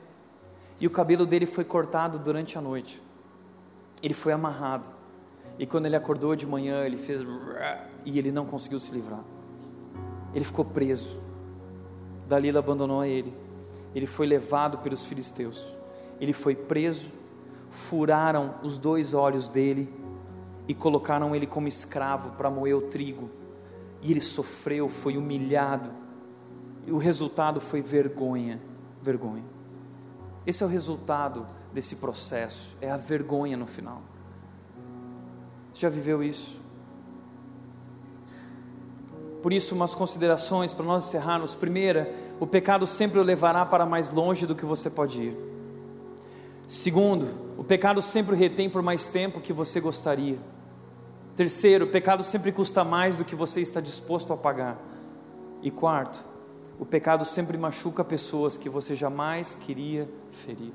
E 0.78 0.86
o 0.86 0.90
cabelo 0.90 1.26
dele 1.26 1.44
foi 1.44 1.64
cortado 1.64 2.18
durante 2.18 2.56
a 2.56 2.60
noite. 2.60 3.02
Ele 4.02 4.14
foi 4.14 4.32
amarrado. 4.32 4.90
E 5.58 5.66
quando 5.66 5.86
ele 5.86 5.96
acordou 5.96 6.36
de 6.36 6.46
manhã, 6.46 6.84
ele 6.84 6.96
fez. 6.96 7.22
E 8.04 8.18
ele 8.18 8.30
não 8.30 8.46
conseguiu 8.46 8.78
se 8.78 8.92
livrar. 8.92 9.24
Ele 10.34 10.44
ficou 10.44 10.64
preso. 10.64 11.20
Dalila 12.28 12.58
abandonou 12.58 13.04
ele. 13.04 13.32
Ele 13.94 14.06
foi 14.06 14.26
levado 14.26 14.78
pelos 14.78 15.04
filisteus. 15.04 15.66
Ele 16.20 16.32
foi 16.32 16.54
preso 16.54 17.06
furaram 17.76 18.54
os 18.62 18.78
dois 18.78 19.14
olhos 19.14 19.48
dele 19.48 19.92
e 20.66 20.74
colocaram 20.74 21.34
ele 21.34 21.46
como 21.46 21.68
escravo 21.68 22.30
para 22.30 22.50
moer 22.50 22.76
o 22.76 22.82
trigo. 22.82 23.30
E 24.02 24.10
ele 24.10 24.20
sofreu, 24.20 24.88
foi 24.88 25.16
humilhado. 25.16 25.90
E 26.86 26.92
o 26.92 26.96
resultado 26.96 27.60
foi 27.60 27.80
vergonha, 27.82 28.60
vergonha. 29.02 29.44
Esse 30.46 30.62
é 30.62 30.66
o 30.66 30.68
resultado 30.68 31.46
desse 31.76 31.96
processo, 31.96 32.74
é 32.80 32.90
a 32.90 32.96
vergonha 32.96 33.54
no 33.54 33.66
final. 33.66 34.00
Você 35.70 35.82
já 35.82 35.90
viveu 35.90 36.24
isso? 36.24 36.58
Por 39.42 39.52
isso, 39.52 39.74
umas 39.74 39.94
considerações 39.94 40.72
para 40.72 40.86
nós 40.86 41.06
encerrarmos. 41.06 41.54
Primeira, 41.54 42.10
o 42.40 42.46
pecado 42.46 42.86
sempre 42.86 43.20
o 43.20 43.22
levará 43.22 43.66
para 43.66 43.84
mais 43.84 44.10
longe 44.10 44.46
do 44.46 44.54
que 44.54 44.64
você 44.64 44.88
pode 44.88 45.22
ir. 45.22 45.36
Segundo, 46.66 47.28
o 47.58 47.62
pecado 47.62 48.00
sempre 48.00 48.34
retém 48.34 48.70
por 48.70 48.80
mais 48.80 49.10
tempo 49.10 49.38
que 49.38 49.52
você 49.52 49.78
gostaria. 49.78 50.38
Terceiro, 51.36 51.84
o 51.84 51.88
pecado 51.88 52.24
sempre 52.24 52.52
custa 52.52 52.84
mais 52.84 53.18
do 53.18 53.24
que 53.24 53.36
você 53.36 53.60
está 53.60 53.82
disposto 53.82 54.32
a 54.32 54.36
pagar. 54.36 54.78
E 55.60 55.70
quarto, 55.70 56.24
o 56.80 56.86
pecado 56.86 57.26
sempre 57.26 57.58
machuca 57.58 58.02
pessoas 58.02 58.56
que 58.56 58.70
você 58.70 58.94
jamais 58.94 59.54
queria 59.54 60.08
ferir. 60.32 60.72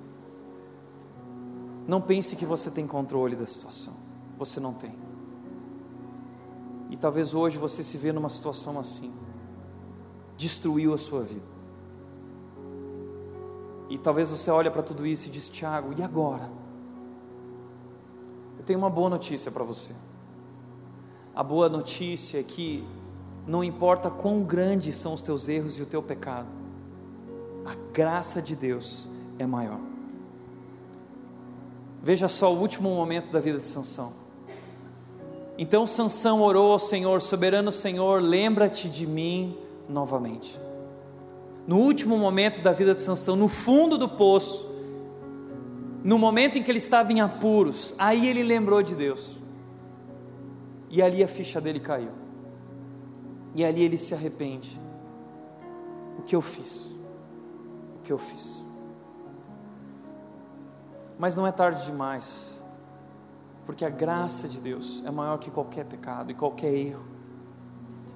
Não 1.87 2.01
pense 2.01 2.35
que 2.35 2.45
você 2.45 2.69
tem 2.69 2.85
controle 2.87 3.35
da 3.35 3.45
situação. 3.45 3.93
Você 4.37 4.59
não 4.59 4.73
tem. 4.73 4.93
E 6.89 6.97
talvez 6.97 7.33
hoje 7.33 7.57
você 7.57 7.83
se 7.83 7.97
vê 7.97 8.11
numa 8.11 8.29
situação 8.29 8.79
assim. 8.79 9.13
Destruiu 10.37 10.93
a 10.93 10.97
sua 10.97 11.21
vida. 11.21 11.51
E 13.89 13.97
talvez 13.97 14.29
você 14.29 14.49
olhe 14.49 14.69
para 14.69 14.81
tudo 14.81 15.05
isso 15.05 15.27
e 15.27 15.31
diz, 15.31 15.49
Tiago, 15.49 15.93
e 15.97 16.01
agora? 16.01 16.49
Eu 18.57 18.63
tenho 18.63 18.79
uma 18.79 18.89
boa 18.89 19.09
notícia 19.09 19.51
para 19.51 19.63
você. 19.63 19.93
A 21.35 21.43
boa 21.43 21.67
notícia 21.67 22.39
é 22.39 22.43
que 22.43 22.87
não 23.45 23.63
importa 23.63 24.09
quão 24.09 24.43
grandes 24.43 24.95
são 24.95 25.13
os 25.13 25.21
teus 25.21 25.49
erros 25.49 25.79
e 25.79 25.81
o 25.81 25.85
teu 25.85 26.01
pecado, 26.01 26.47
a 27.65 27.75
graça 27.91 28.41
de 28.41 28.55
Deus 28.55 29.09
é 29.39 29.45
maior. 29.45 29.90
Veja 32.01 32.27
só 32.27 32.53
o 32.53 32.59
último 32.59 32.89
momento 32.95 33.31
da 33.31 33.39
vida 33.39 33.59
de 33.59 33.67
Sansão. 33.67 34.13
Então 35.57 35.85
Sansão 35.85 36.41
orou 36.41 36.71
ao 36.71 36.79
Senhor, 36.79 37.21
soberano 37.21 37.71
Senhor, 37.71 38.21
lembra-te 38.21 38.89
de 38.89 39.05
mim 39.05 39.57
novamente 39.87 40.59
no 41.67 41.77
último 41.77 42.17
momento 42.17 42.61
da 42.61 42.71
vida 42.71 42.93
de 42.93 43.01
Sansão, 43.01 43.35
no 43.35 43.47
fundo 43.47 43.97
do 43.97 44.09
poço, 44.09 44.69
no 46.03 46.17
momento 46.17 46.57
em 46.57 46.63
que 46.63 46.71
ele 46.71 46.79
estava 46.79 47.11
em 47.11 47.21
apuros, 47.21 47.93
aí 47.97 48.27
ele 48.27 48.43
lembrou 48.43 48.81
de 48.81 48.95
Deus. 48.95 49.39
E 50.89 51.01
ali 51.01 51.23
a 51.23 51.27
ficha 51.27 51.61
dele 51.61 51.79
caiu. 51.79 52.11
E 53.53 53.63
ali 53.63 53.83
ele 53.83 53.97
se 53.97 54.13
arrepende. 54.13 54.79
O 56.17 56.23
que 56.23 56.35
eu 56.35 56.41
fiz? 56.41 56.93
O 57.97 58.03
que 58.03 58.11
eu 58.11 58.17
fiz? 58.17 58.60
Mas 61.21 61.35
não 61.35 61.45
é 61.45 61.51
tarde 61.51 61.85
demais, 61.85 62.49
porque 63.67 63.85
a 63.85 63.89
graça 63.91 64.47
de 64.47 64.59
Deus 64.59 65.03
é 65.05 65.11
maior 65.11 65.37
que 65.37 65.51
qualquer 65.51 65.85
pecado 65.85 66.31
e 66.31 66.33
qualquer 66.33 66.73
erro. 66.73 67.03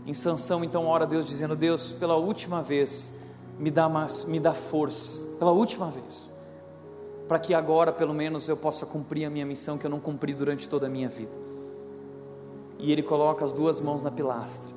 Em 0.07 0.13
Sansão, 0.13 0.63
então, 0.63 0.87
ora 0.87 1.05
Deus 1.05 1.23
dizendo: 1.23 1.55
Deus, 1.55 1.91
pela 1.91 2.15
última 2.15 2.63
vez, 2.63 3.15
me 3.59 3.69
dá, 3.69 3.87
mais, 3.87 4.23
me 4.25 4.39
dá 4.39 4.55
força, 4.55 5.21
pela 5.37 5.51
última 5.51 5.91
vez, 5.91 6.27
para 7.27 7.37
que 7.37 7.53
agora, 7.53 7.93
pelo 7.93 8.11
menos, 8.11 8.49
eu 8.49 8.57
possa 8.57 8.87
cumprir 8.87 9.25
a 9.25 9.29
minha 9.29 9.45
missão 9.45 9.77
que 9.77 9.85
eu 9.85 9.91
não 9.91 9.99
cumpri 9.99 10.33
durante 10.33 10.67
toda 10.67 10.87
a 10.87 10.89
minha 10.89 11.07
vida. 11.07 11.31
E 12.79 12.91
ele 12.91 13.03
coloca 13.03 13.45
as 13.45 13.53
duas 13.53 13.79
mãos 13.79 14.01
na 14.01 14.09
pilastra, 14.09 14.73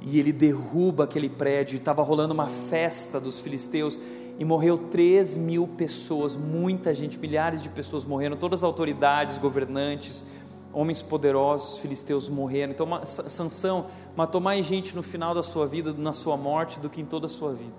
e 0.00 0.20
ele 0.20 0.32
derruba 0.32 1.02
aquele 1.02 1.28
prédio, 1.28 1.76
estava 1.76 2.04
rolando 2.04 2.32
uma 2.32 2.46
festa 2.46 3.20
dos 3.20 3.40
filisteus, 3.40 3.98
e 4.38 4.44
morreu 4.44 4.78
3 4.90 5.36
mil 5.36 5.66
pessoas, 5.66 6.36
muita 6.36 6.94
gente, 6.94 7.18
milhares 7.18 7.60
de 7.60 7.68
pessoas 7.68 8.04
morreram, 8.04 8.36
todas 8.36 8.60
as 8.60 8.64
autoridades, 8.64 9.36
governantes, 9.36 10.24
homens 10.72 11.02
poderosos 11.02 11.78
filisteus 11.78 12.28
morreram. 12.28 12.72
Então, 12.72 12.86
Sansão 13.04 13.86
matou 14.16 14.40
mais 14.40 14.64
gente 14.64 14.94
no 14.94 15.02
final 15.02 15.34
da 15.34 15.42
sua 15.42 15.66
vida, 15.66 15.92
na 15.92 16.12
sua 16.12 16.36
morte, 16.36 16.78
do 16.78 16.88
que 16.88 17.00
em 17.00 17.04
toda 17.04 17.26
a 17.26 17.28
sua 17.28 17.52
vida. 17.52 17.74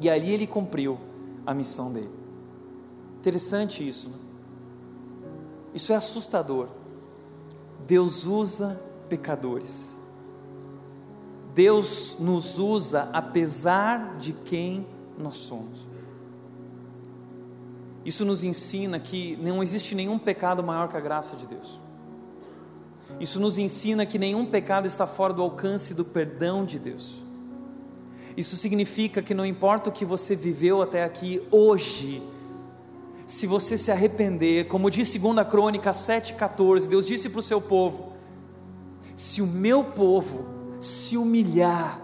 E 0.00 0.10
ali 0.10 0.32
ele 0.32 0.46
cumpriu 0.46 0.98
a 1.46 1.54
missão 1.54 1.90
dele. 1.90 2.10
Interessante 3.20 3.88
isso, 3.88 4.10
né? 4.10 4.16
Isso 5.72 5.92
é 5.92 5.96
assustador. 5.96 6.68
Deus 7.86 8.26
usa 8.26 8.80
pecadores. 9.08 9.94
Deus 11.54 12.16
nos 12.18 12.58
usa 12.58 13.08
apesar 13.12 14.16
de 14.18 14.32
quem 14.32 14.86
nós 15.18 15.36
somos. 15.36 15.86
Isso 18.04 18.24
nos 18.24 18.44
ensina 18.44 18.98
que 18.98 19.36
não 19.36 19.62
existe 19.62 19.94
nenhum 19.94 20.18
pecado 20.18 20.62
maior 20.62 20.88
que 20.88 20.96
a 20.96 21.00
graça 21.00 21.36
de 21.36 21.46
Deus. 21.46 21.80
Isso 23.18 23.40
nos 23.40 23.56
ensina 23.58 24.04
que 24.04 24.18
nenhum 24.18 24.44
pecado 24.44 24.86
está 24.86 25.06
fora 25.06 25.32
do 25.32 25.42
alcance 25.42 25.94
do 25.94 26.04
perdão 26.04 26.64
de 26.64 26.78
Deus. 26.78 27.14
Isso 28.36 28.56
significa 28.56 29.22
que 29.22 29.32
não 29.32 29.46
importa 29.46 29.88
o 29.88 29.92
que 29.92 30.04
você 30.04 30.34
viveu 30.34 30.82
até 30.82 31.04
aqui 31.04 31.40
hoje, 31.50 32.20
se 33.26 33.46
você 33.46 33.78
se 33.78 33.90
arrepender, 33.90 34.66
como 34.66 34.90
diz 34.90 35.14
2 35.14 35.46
Crônica 35.48 35.90
7,14, 35.92 36.86
Deus 36.86 37.06
disse 37.06 37.28
para 37.28 37.38
o 37.38 37.42
seu 37.42 37.60
povo: 37.60 38.12
se 39.14 39.40
o 39.40 39.46
meu 39.46 39.84
povo 39.84 40.46
se 40.80 41.16
humilhar, 41.16 42.00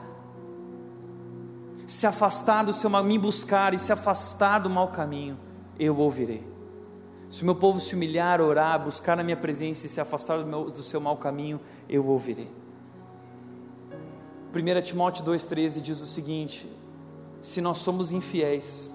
se 1.90 2.06
afastar 2.06 2.64
do 2.64 2.72
seu 2.72 2.88
mal, 2.88 3.02
me 3.02 3.18
buscar 3.18 3.74
e 3.74 3.78
se 3.78 3.92
afastar 3.92 4.60
do 4.60 4.70
mau 4.70 4.88
caminho, 4.88 5.36
eu 5.76 5.96
ouvirei. 5.98 6.46
Se 7.28 7.42
o 7.42 7.44
meu 7.44 7.56
povo 7.56 7.80
se 7.80 7.96
humilhar, 7.96 8.40
orar, 8.40 8.80
buscar 8.80 9.18
a 9.18 9.24
minha 9.24 9.36
presença 9.36 9.86
e 9.86 9.88
se 9.88 10.00
afastar 10.00 10.38
do, 10.38 10.46
meu, 10.46 10.70
do 10.70 10.84
seu 10.84 11.00
mau 11.00 11.16
caminho, 11.16 11.60
eu 11.88 12.06
ouvirei. 12.06 12.48
1 14.54 14.82
Timóteo 14.82 15.24
2,13 15.24 15.80
diz 15.80 16.00
o 16.00 16.06
seguinte: 16.06 16.70
se 17.40 17.60
nós 17.60 17.78
somos 17.78 18.12
infiéis, 18.12 18.94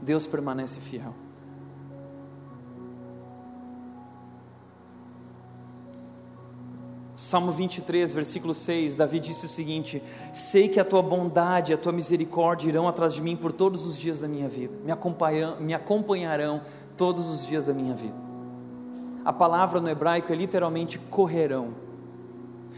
Deus 0.00 0.28
permanece 0.28 0.78
fiel. 0.78 1.12
Salmo 7.20 7.52
23, 7.52 8.12
versículo 8.12 8.54
6, 8.54 8.94
Davi 8.94 9.20
disse 9.20 9.44
o 9.44 9.48
seguinte: 9.48 10.02
Sei 10.32 10.70
que 10.70 10.80
a 10.80 10.84
tua 10.84 11.02
bondade 11.02 11.70
e 11.70 11.74
a 11.74 11.76
tua 11.76 11.92
misericórdia 11.92 12.70
irão 12.70 12.88
atrás 12.88 13.12
de 13.12 13.20
mim 13.20 13.36
por 13.36 13.52
todos 13.52 13.84
os 13.84 13.98
dias 13.98 14.18
da 14.18 14.26
minha 14.26 14.48
vida, 14.48 14.72
me, 14.82 14.90
me 15.60 15.74
acompanharão 15.74 16.62
todos 16.96 17.28
os 17.28 17.46
dias 17.46 17.62
da 17.62 17.74
minha 17.74 17.92
vida. 17.92 18.14
A 19.22 19.34
palavra 19.34 19.82
no 19.82 19.90
hebraico 19.90 20.32
é 20.32 20.34
literalmente 20.34 20.98
correrão. 20.98 21.74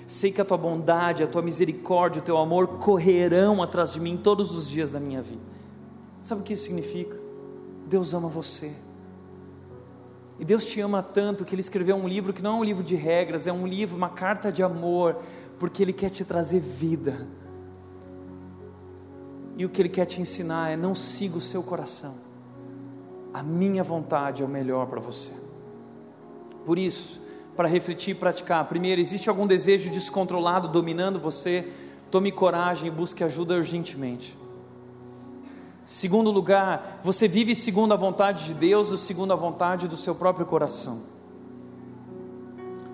Sei 0.09 0.33
que 0.33 0.41
a 0.41 0.45
tua 0.45 0.59
bondade, 0.59 1.23
a 1.23 1.29
tua 1.29 1.41
misericórdia, 1.41 2.21
o 2.21 2.25
teu 2.25 2.37
amor 2.37 2.67
correrão 2.79 3.63
atrás 3.63 3.93
de 3.93 4.01
mim 4.01 4.17
todos 4.17 4.51
os 4.51 4.69
dias 4.69 4.91
da 4.91 4.99
minha 4.99 5.23
vida. 5.23 5.43
Sabe 6.21 6.41
o 6.41 6.45
que 6.45 6.55
isso 6.55 6.65
significa? 6.65 7.17
Deus 7.87 8.13
ama 8.13 8.27
você. 8.27 8.75
E 10.43 10.45
Deus 10.45 10.67
te 10.67 10.81
ama 10.81 11.05
tanto 11.05 11.45
que 11.45 11.55
Ele 11.55 11.61
escreveu 11.61 11.95
um 11.95 12.09
livro 12.09 12.33
que 12.33 12.43
não 12.43 12.57
é 12.57 12.61
um 12.63 12.65
livro 12.65 12.83
de 12.83 12.97
regras, 12.97 13.47
é 13.47 13.53
um 13.53 13.65
livro, 13.65 13.97
uma 13.97 14.09
carta 14.09 14.51
de 14.51 14.61
amor, 14.61 15.23
porque 15.57 15.81
Ele 15.81 15.93
quer 15.93 16.11
te 16.11 16.25
trazer 16.25 16.59
vida. 16.59 17.29
E 19.57 19.65
o 19.65 19.69
que 19.69 19.81
Ele 19.81 19.89
quer 19.89 20.05
te 20.05 20.21
ensinar 20.21 20.71
é: 20.71 20.77
não 20.77 20.97
siga 20.97 21.39
o 21.39 21.41
seu 21.41 21.63
coração, 21.63 22.17
a 23.33 23.41
minha 23.41 23.85
vontade 23.85 24.43
é 24.43 24.45
o 24.45 24.49
melhor 24.49 24.89
para 24.89 24.99
você. 24.99 25.31
Por 26.67 26.77
isso, 26.77 27.23
para 27.55 27.69
refletir 27.69 28.11
e 28.11 28.19
praticar, 28.19 28.67
primeiro, 28.69 29.01
existe 29.01 29.29
algum 29.29 29.47
desejo 29.47 29.91
descontrolado 29.91 30.67
dominando 30.67 31.21
você? 31.21 31.69
Tome 32.11 32.33
coragem 32.33 32.89
e 32.89 32.91
busque 32.91 33.23
ajuda 33.23 33.55
urgentemente. 33.55 34.37
Segundo 35.85 36.31
lugar, 36.31 37.01
você 37.03 37.27
vive 37.27 37.55
segundo 37.55 37.93
a 37.93 37.97
vontade 37.97 38.45
de 38.45 38.55
Deus 38.55 38.91
ou 38.91 38.97
segundo 38.97 39.33
a 39.33 39.37
vontade 39.37 39.89
do 39.89 39.97
seu 39.97 40.15
próprio 40.15 40.47
coração. 40.47 41.03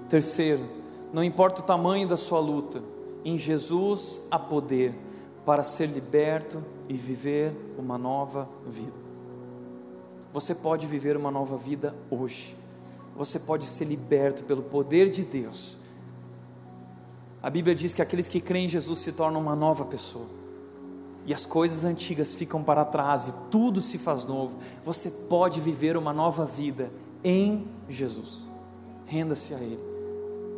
Terceiro, 0.08 0.64
não 1.12 1.22
importa 1.22 1.60
o 1.60 1.64
tamanho 1.64 2.08
da 2.08 2.16
sua 2.16 2.40
luta, 2.40 2.82
em 3.24 3.36
Jesus 3.36 4.22
há 4.30 4.38
poder 4.38 4.94
para 5.44 5.62
ser 5.62 5.86
liberto 5.86 6.64
e 6.88 6.94
viver 6.94 7.54
uma 7.78 7.98
nova 7.98 8.48
vida. 8.66 8.92
Você 10.32 10.54
pode 10.54 10.86
viver 10.86 11.16
uma 11.16 11.30
nova 11.30 11.56
vida 11.58 11.94
hoje. 12.10 12.56
Você 13.16 13.38
pode 13.38 13.64
ser 13.64 13.84
liberto 13.84 14.44
pelo 14.44 14.62
poder 14.62 15.10
de 15.10 15.24
Deus. 15.24 15.76
A 17.42 17.50
Bíblia 17.50 17.74
diz 17.74 17.92
que 17.92 18.00
aqueles 18.00 18.28
que 18.28 18.40
creem 18.40 18.66
em 18.66 18.68
Jesus 18.68 19.00
se 19.00 19.12
tornam 19.12 19.40
uma 19.40 19.56
nova 19.56 19.84
pessoa 19.84 20.37
e 21.28 21.34
as 21.34 21.44
coisas 21.44 21.84
antigas 21.84 22.32
ficam 22.34 22.62
para 22.64 22.86
trás 22.86 23.28
e 23.28 23.34
tudo 23.50 23.82
se 23.82 23.98
faz 23.98 24.24
novo. 24.24 24.54
Você 24.82 25.10
pode 25.10 25.60
viver 25.60 25.94
uma 25.94 26.10
nova 26.10 26.46
vida 26.46 26.90
em 27.22 27.68
Jesus. 27.86 28.48
Renda-se 29.04 29.52
a 29.52 29.58
Ele, 29.58 29.78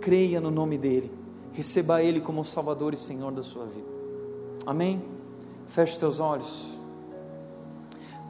creia 0.00 0.40
no 0.40 0.48
nome 0.48 0.78
dEle, 0.78 1.10
receba 1.52 2.00
Ele 2.04 2.20
como 2.20 2.44
Salvador 2.44 2.94
e 2.94 2.96
Senhor 2.96 3.32
da 3.32 3.42
sua 3.42 3.64
vida. 3.64 3.88
Amém? 4.64 5.02
Feche 5.66 5.98
teus 5.98 6.20
olhos. 6.20 6.64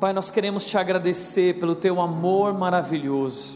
Pai, 0.01 0.15
nós 0.15 0.31
queremos 0.31 0.65
te 0.65 0.79
agradecer 0.79 1.61
pelo 1.61 1.75
teu 1.75 2.01
amor 2.01 2.55
maravilhoso, 2.55 3.53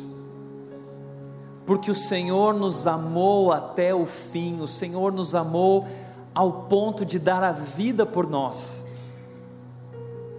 porque 1.65 1.91
o 1.91 1.95
Senhor 1.95 2.53
nos 2.53 2.87
amou 2.87 3.51
até 3.51 3.95
o 3.95 4.05
fim, 4.05 4.61
o 4.61 4.67
Senhor 4.67 5.11
nos 5.11 5.35
amou 5.35 5.87
ao 6.35 6.65
ponto 6.65 7.05
de 7.05 7.19
dar 7.19 7.43
a 7.43 7.53
vida 7.53 8.05
por 8.05 8.29
nós, 8.29 8.85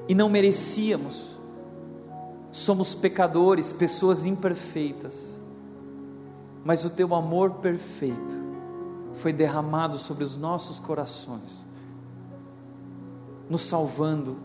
e 0.07 0.13
não 0.13 0.29
merecíamos, 0.29 1.35
somos 2.51 2.93
pecadores, 2.93 3.71
pessoas 3.71 4.25
imperfeitas, 4.25 5.39
mas 6.63 6.83
o 6.83 6.89
teu 6.89 7.15
amor 7.15 7.55
perfeito 7.55 8.35
foi 9.13 9.31
derramado 9.31 9.97
sobre 9.97 10.23
os 10.23 10.37
nossos 10.37 10.79
corações, 10.79 11.63
nos 13.49 13.63
salvando, 13.63 14.37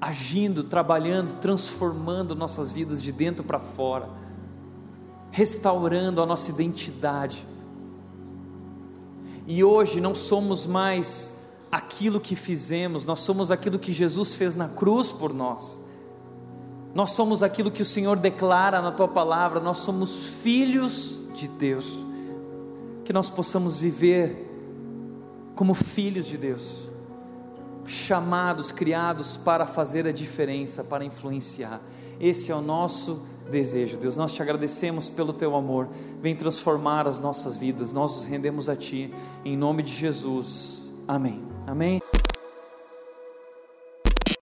agindo, 0.00 0.64
trabalhando, 0.64 1.40
transformando 1.40 2.34
nossas 2.34 2.72
vidas 2.72 3.02
de 3.02 3.12
dentro 3.12 3.44
para 3.44 3.58
fora, 3.58 4.08
restaurando 5.30 6.22
a 6.22 6.26
nossa 6.26 6.50
identidade 6.50 7.46
e 9.46 9.62
hoje 9.62 10.00
não 10.00 10.14
somos 10.14 10.66
mais 10.66 11.32
aquilo 11.70 12.20
que 12.20 12.34
fizemos, 12.34 13.04
nós 13.04 13.20
somos 13.20 13.50
aquilo 13.50 13.78
que 13.78 13.92
Jesus 13.92 14.34
fez 14.34 14.54
na 14.54 14.68
cruz 14.68 15.12
por 15.12 15.32
nós. 15.32 15.80
Nós 16.94 17.12
somos 17.12 17.42
aquilo 17.42 17.70
que 17.70 17.82
o 17.82 17.86
Senhor 17.86 18.16
declara 18.16 18.80
na 18.80 18.90
tua 18.90 19.06
palavra, 19.06 19.60
nós 19.60 19.78
somos 19.78 20.16
filhos 20.16 21.18
de 21.34 21.46
Deus. 21.46 21.86
Que 23.04 23.12
nós 23.12 23.28
possamos 23.28 23.76
viver 23.76 24.44
como 25.54 25.74
filhos 25.74 26.26
de 26.26 26.36
Deus, 26.36 26.78
chamados, 27.86 28.72
criados 28.72 29.36
para 29.36 29.64
fazer 29.64 30.06
a 30.06 30.12
diferença, 30.12 30.82
para 30.82 31.04
influenciar. 31.04 31.80
Esse 32.18 32.50
é 32.50 32.54
o 32.54 32.60
nosso 32.60 33.22
desejo. 33.50 33.96
Deus, 33.96 34.16
nós 34.16 34.32
te 34.32 34.42
agradecemos 34.42 35.08
pelo 35.08 35.32
teu 35.32 35.54
amor. 35.54 35.88
Vem 36.20 36.34
transformar 36.34 37.06
as 37.06 37.20
nossas 37.20 37.56
vidas. 37.56 37.92
Nós 37.92 38.14
nos 38.16 38.24
rendemos 38.24 38.68
a 38.68 38.76
ti 38.76 39.12
em 39.44 39.56
nome 39.56 39.82
de 39.82 39.92
Jesus. 39.92 40.82
Amém. 41.06 41.42
Amém. 41.66 42.00